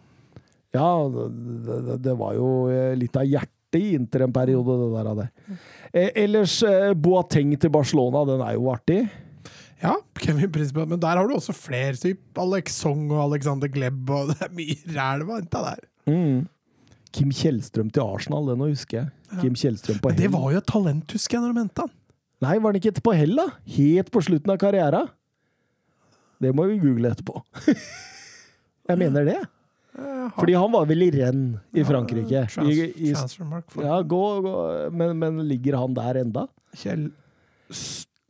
[0.72, 1.28] Ja, det,
[1.66, 5.18] det, det var jo eh, litt av hjertet i interimperiode en periode, det der av
[5.20, 5.58] det.
[5.92, 9.08] Eh, ellers, eh, Boateng til Barcelona, den er jo artig.
[9.80, 11.96] Ja, Kevin men der har du også flere.
[11.96, 15.86] Typ Alex Song og Alexander Gleb, og det er mye ræl å hente der.
[16.10, 16.48] Mm.
[17.10, 19.40] Kim Kjellstrøm til Arsenal, det nå husker jeg.
[19.40, 20.20] Kim Kjellstrøm på Hell.
[20.20, 21.96] det var jo et talent, husker jeg, når de henta han.
[22.40, 23.48] Nei, var han ikke på hell, da?
[23.76, 25.02] Helt på slutten av karriera?
[26.40, 27.42] Det må vi google etterpå.
[28.88, 29.40] jeg mener det.
[30.36, 31.44] Fordi han var vel i renn
[31.76, 32.44] i Frankrike.
[32.52, 33.14] Trans I, i,
[33.82, 34.54] ja, gå, gå.
[34.94, 36.46] Men, men ligger han der enda?
[36.78, 37.08] Kjell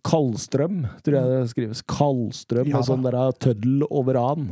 [0.07, 1.83] Kallstrøm, tror jeg det skrives.
[1.91, 4.47] Kallstrøm Ja med sånn der tøddel over an.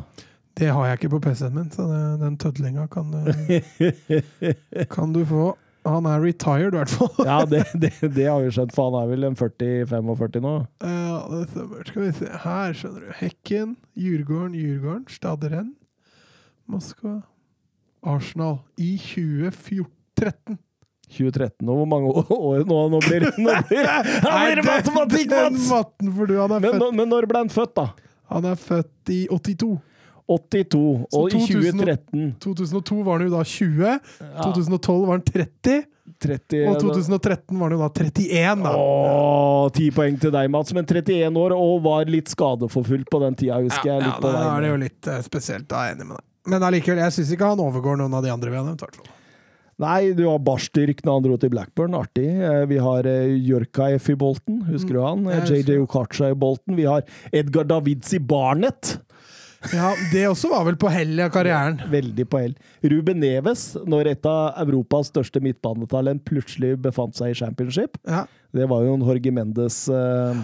[0.59, 1.87] Det har jeg ikke på PC-en min, så
[2.21, 5.55] den tødlinga kan, du- kan du få.
[5.89, 7.13] Han er retired, i hvert fall.
[7.25, 10.55] Ja, det, det, det har vi skjønt, for han er vel en 40-45 nå.
[10.85, 11.87] Ja, det stemmer.
[11.89, 12.29] Skal vi se.
[12.45, 13.13] Her, skjønner du.
[13.23, 15.71] Hekken, Djurgården, Djurgården, Stade Renn,
[16.69, 17.17] Moskva,
[18.05, 20.59] Arsenal i 2013.
[21.09, 23.87] 2013 og hvor mange år, nå, nå blir det nå blir,
[24.61, 25.69] det matematikk, Mats!
[25.73, 26.35] matten for du.
[26.43, 27.87] Han er, Men, født, men når ble han født, da?
[28.29, 29.79] han er født i 82.
[30.29, 30.81] 82.
[31.09, 33.87] Så Og i 2013 2002 var han jo da 20.
[33.89, 35.79] ja, 2012 var han 30.
[36.21, 38.75] 30 Og 2013 var han jo da 31, da.
[38.77, 40.75] Åh, 10 poeng til deg, Mats.
[40.77, 44.03] Men 31 år og var litt skadeforfulgt på den tida, husker jeg.
[44.03, 45.65] ja, litt ja, da er det jo litt eh, spesielt.
[45.73, 46.28] Da er jeg enig med deg.
[46.49, 48.85] Men allikevel, jeg syns ikke han overgår noen av de andre vi har nevnt.
[48.89, 49.15] i.
[49.79, 51.95] Nei, du har Barstyrk når han dro til Blackburn.
[51.95, 52.27] Artig.
[52.27, 55.29] Eh, Vi har eh, Jorkaeff i Bolten, husker du han?
[55.47, 56.75] JJ Okacha i Bolten.
[56.79, 58.97] Vi har Edgar Davids i Barnet.
[59.75, 61.79] Ja, Det også var vel på hell av karrieren.
[61.91, 62.57] Veldig på hell.
[62.83, 67.99] Ruben Neves, når et av Europas største midtbanetalent plutselig befant seg i championship.
[68.07, 68.25] Ja.
[68.55, 70.35] Det var jo en Jorge Mendes uh...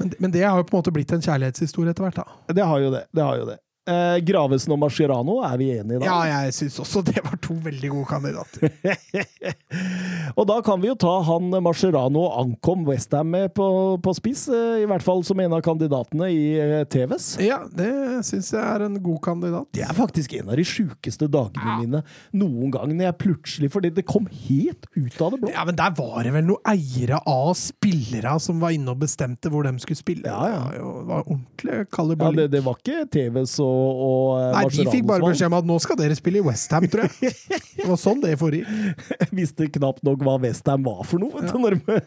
[0.00, 2.22] Men, men det har jo på en måte blitt en kjærlighetshistorie etter hvert.
[2.22, 2.54] da.
[2.56, 3.02] Det har jo det.
[3.12, 3.58] det, har jo det.
[3.90, 6.06] Eh, Gravesen og Mascherano, er vi enige i da?
[6.06, 8.70] Ja, jeg syns også det var to veldig gode kandidater.
[10.36, 13.66] Og da kan vi jo ta han Mascherano og Ankom Westham med på,
[14.02, 17.32] på spiss, eh, i hvert fall som en av kandidatene i eh, TVs.
[17.44, 17.90] Ja, det
[18.28, 19.68] syns jeg er en god kandidat.
[19.76, 22.02] Det er faktisk en av de sjukeste dagene mine
[22.36, 25.52] noen gang, når jeg plutselig Fordi det kom helt ut av det blå.
[25.54, 29.50] Ja, men der var det vel noen eiere av spillere som var inne og bestemte
[29.52, 30.26] hvor de skulle spille.
[30.30, 30.62] Ja, ja.
[30.70, 34.64] Det var ordentlig var ordentlig Ja, det, det var ikke TVs og, og Nei, Nei,
[34.74, 37.34] de fikk bare beskjed om at nå skal dere spille i Westham, tror jeg.
[37.80, 39.28] Det var sånn det foregikk.
[39.32, 42.00] Visste knapt nok hva Westham var for noe, vet du, når, de,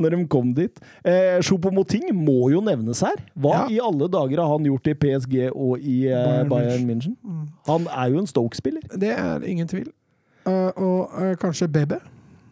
[0.00, 0.80] når de kom dit.
[1.04, 3.18] Eh, Choupo-Moting må jo nevnes her.
[3.34, 3.66] Hva Ja.
[3.70, 7.16] i alle dager har han gjort i PSG og i eh, Bayern München?
[7.68, 8.84] Han er jo en Stoke-spiller.
[8.98, 9.88] Det er ingen tvil.
[10.48, 11.98] Uh, og uh, kanskje BB?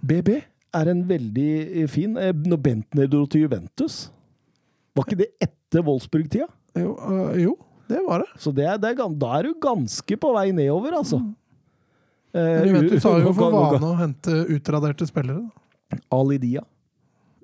[0.04, 0.28] BB
[0.76, 1.48] er en veldig
[1.82, 4.10] eh, fin eh, Når Bentner dro til Juventus,
[4.96, 6.48] var ikke det etter Wolfsburg-tida?
[6.78, 6.92] Jo,
[7.38, 7.54] jo,
[7.88, 8.28] det var det.
[8.42, 11.20] Så det er, det er, da er du ganske på vei nedover, altså.
[11.22, 11.47] Eh,
[12.32, 15.46] Men Juventus har jo for vane å hente utraderte spillere.
[15.46, 16.00] da.
[16.18, 16.64] Ali Dia.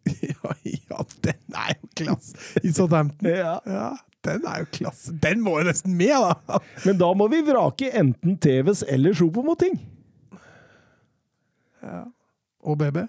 [0.45, 2.37] Ja, ja, den er jo klasse!
[2.61, 3.31] I Southampton.
[3.31, 3.55] Ja.
[3.65, 3.87] Ja,
[4.27, 5.15] den er jo klasse.
[5.23, 6.59] Den må jo nesten med, da!
[6.85, 9.79] Men da må vi vrake enten TVs eller Sjopomoting.
[11.81, 12.03] Ja.
[12.65, 13.07] Og BB.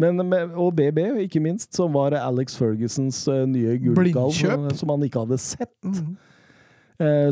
[0.00, 0.22] Men,
[0.54, 5.40] og BB, ikke minst, som var Alex Fergusons eh, nye gullkalv, som han ikke hadde
[5.42, 5.74] sett.
[5.84, 6.27] Mm Eh,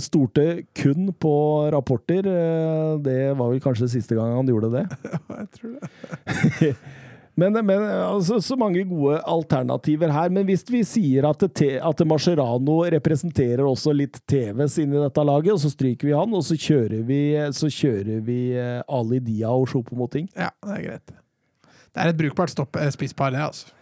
[0.02, 1.34] Stolte kun på
[1.74, 2.26] rapporter.
[2.30, 4.86] Eh, det var vel kanskje siste gang han gjorde det.
[5.16, 6.76] Ja, jeg tror det.
[7.36, 10.30] Men, men altså, så mange gode alternativer her.
[10.32, 15.52] Men hvis vi sier at, te, at Mascherano representerer også litt TVs inni dette laget,
[15.52, 17.20] og så stryker vi han, og så kjører vi,
[17.52, 20.30] så kjører vi eh, Ali Dia og Choupo-Moting.
[20.32, 21.16] Ja, det er greit.
[21.92, 23.75] Det er et brukbart stopp, eh, spisspar, det, altså.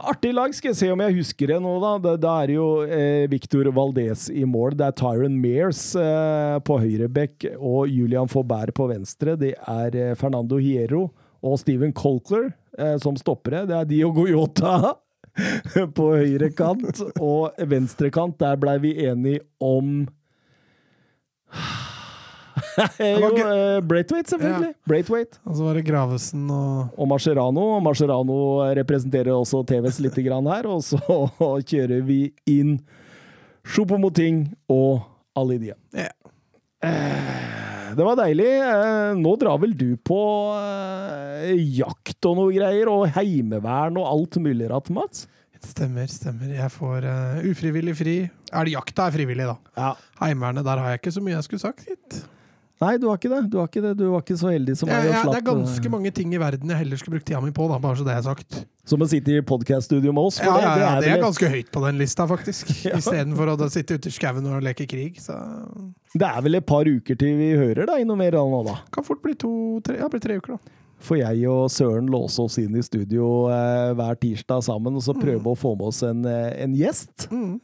[0.00, 1.90] Artig lag, skal jeg se om jeg husker det nå, da.
[2.02, 4.76] Da, da er det jo eh, Victor Valdez i mål.
[4.78, 9.36] Det er Tyron Mears eh, på høyreback og Julian Faubert på venstre.
[9.40, 11.08] Det er eh, Fernando Hierro
[11.44, 13.66] og Steven Colcler eh, som stoppere.
[13.68, 14.94] Det er Diogo Jota
[15.98, 17.02] på høyre kant.
[17.20, 20.06] Og venstre kant, der blei vi enige om
[23.22, 24.72] Jo, eh, Braithwaite, selvfølgelig.
[24.88, 27.64] Braithwaite Og så var det Gravesen og og Mascherano.
[27.84, 28.36] Mascherano
[28.78, 30.68] representerer også TVs litt grann her.
[30.70, 31.00] Og så
[31.70, 32.20] kjører vi
[32.50, 32.78] inn
[33.66, 35.02] Choupo-Moting og
[35.38, 35.76] Alidia.
[35.96, 36.10] Ja.
[36.84, 37.48] Eh,
[37.96, 38.46] Det var deilig.
[38.46, 40.20] Eh, Nå drar vel du på
[41.50, 45.26] jakt og noe greier, og heimevern og alt mulig rart, Mats?
[45.60, 46.48] Stemmer, stemmer.
[46.56, 48.14] Jeg får uh, ufrivillig fri.
[48.48, 49.56] Er det jakta er frivillig, da.
[49.76, 49.90] Ja.
[50.22, 52.20] Heimevernet, der har jeg ikke så mye jeg skulle sagt, gitt.
[52.80, 53.40] Nei, du har ikke det.
[53.52, 53.90] Du har ikke det.
[53.98, 55.04] Du var ikke så heldig som meg.
[55.04, 57.50] Ja, ja, det er ganske mange ting i verden jeg heller skulle brukt tida mi
[57.52, 58.56] på, da, bare så det er sagt.
[58.88, 60.38] Som å sitte i podkaststudio med oss.
[60.40, 62.72] Ja, Ja, ja, ja, det er ganske høyt på den lista, faktisk.
[62.88, 62.96] Ja.
[62.96, 65.20] Istedenfor å da sitte ute i skauen og leke krig.
[65.20, 65.36] Så
[66.16, 68.78] det er vel et par uker til vi hører deg noe mer nå, da.
[68.96, 70.76] kan fort bli to-tre Ja, bli tre uker, da.
[71.04, 75.12] får jeg og Søren låse oss inn i studio eh, hver tirsdag sammen og så
[75.16, 77.28] prøve å få med oss en, eh, en gjest.
[77.30, 77.58] Mm.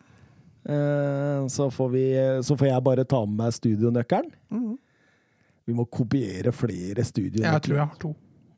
[0.69, 2.05] Eh, så, får vi,
[2.45, 4.31] så får jeg bare ta med meg studionøkkelen.
[4.53, 4.75] Mm.
[5.67, 7.47] Vi må kopiere flere studier.
[7.47, 8.13] Jeg tror jeg har to.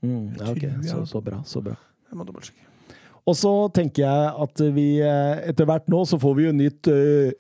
[0.05, 0.73] Mm, ja, okay.
[0.87, 1.41] så, så bra.
[1.49, 1.75] Så bra.
[2.09, 2.67] Jeg må dobbeltsjekke.
[3.29, 6.89] Og så tenker jeg at vi eh, etter hvert nå så får vi jo nytt
[6.89, 7.33] uh,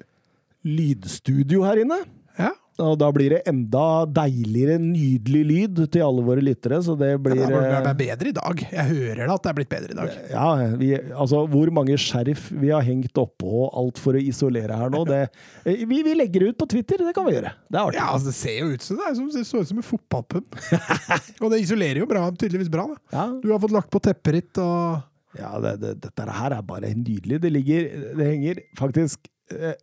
[0.69, 2.01] lydstudio her inne.
[2.37, 2.51] Ja.
[2.79, 7.23] Og da blir det enda deiligere, nydelig lyd til alle våre lyttere, så det Det
[7.25, 8.63] blir ja, det eh, er bedre i dag.
[8.71, 10.19] Jeg hører da at det er blitt bedre i dag.
[10.31, 10.47] Ja,
[10.79, 15.03] vi, altså hvor mange skjerf vi har hengt oppå alt for å isolere her nå,
[15.09, 15.25] det
[15.65, 17.53] eh, vi, vi legger det ut på Twitter, det kan vi gjøre.
[17.67, 17.99] Det er artig.
[17.99, 20.63] Ja, altså Det ser jo ut som det som, det så ut som en fotballpump.
[21.43, 22.87] og det isolerer jo bra, tydeligvis bra.
[23.15, 25.07] Ja, Du har fått lagt på teppet ditt og
[25.39, 27.41] ja det, det, dette her er bare nydelig.
[27.43, 29.77] Det ligger Det henger faktisk eh,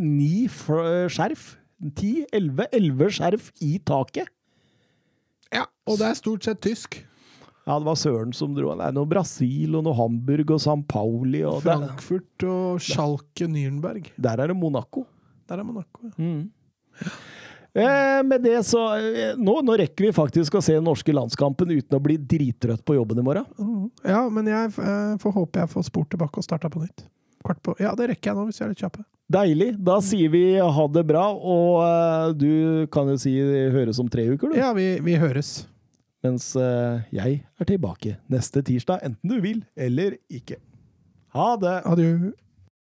[0.00, 1.52] ni skjerf.
[1.98, 4.30] Ti, elleve, elleve skjerf i taket.
[5.54, 6.98] Ja, og det er stort sett tysk.
[7.68, 8.72] Ja, det var Søren som dro.
[8.76, 14.08] Det er noe Brasil og noe Hamburg og San Pauli og Frankfurt og Schalke Nürnberg.
[14.16, 15.04] der er det Monaco.
[15.48, 16.08] Der er Monaco.
[16.08, 16.14] ja.
[16.16, 16.48] Mm.
[17.78, 21.70] Eh, med det så eh, nå, nå rekker vi faktisk å se den norske landskampen
[21.70, 23.44] uten å bli drittrøtt på jobben i morgen.
[23.60, 23.84] Mm.
[24.08, 27.04] Ja, men jeg eh, får håpe jeg får spurt tilbake og starta på nytt.
[27.44, 27.74] Kvart på.
[27.82, 29.00] Ja, det rekker jeg nå, hvis jeg er litt kjapp.
[29.28, 29.72] Deilig.
[29.84, 33.34] Da sier vi ha det bra, og uh, du kan jo si
[33.74, 34.58] høres om tre uker, du.
[34.58, 35.66] Ja, vi, vi høres.
[36.24, 40.58] Mens uh, jeg er tilbake neste tirsdag, enten du vil eller ikke.
[41.36, 41.76] Ha det!
[41.86, 42.32] Adjø.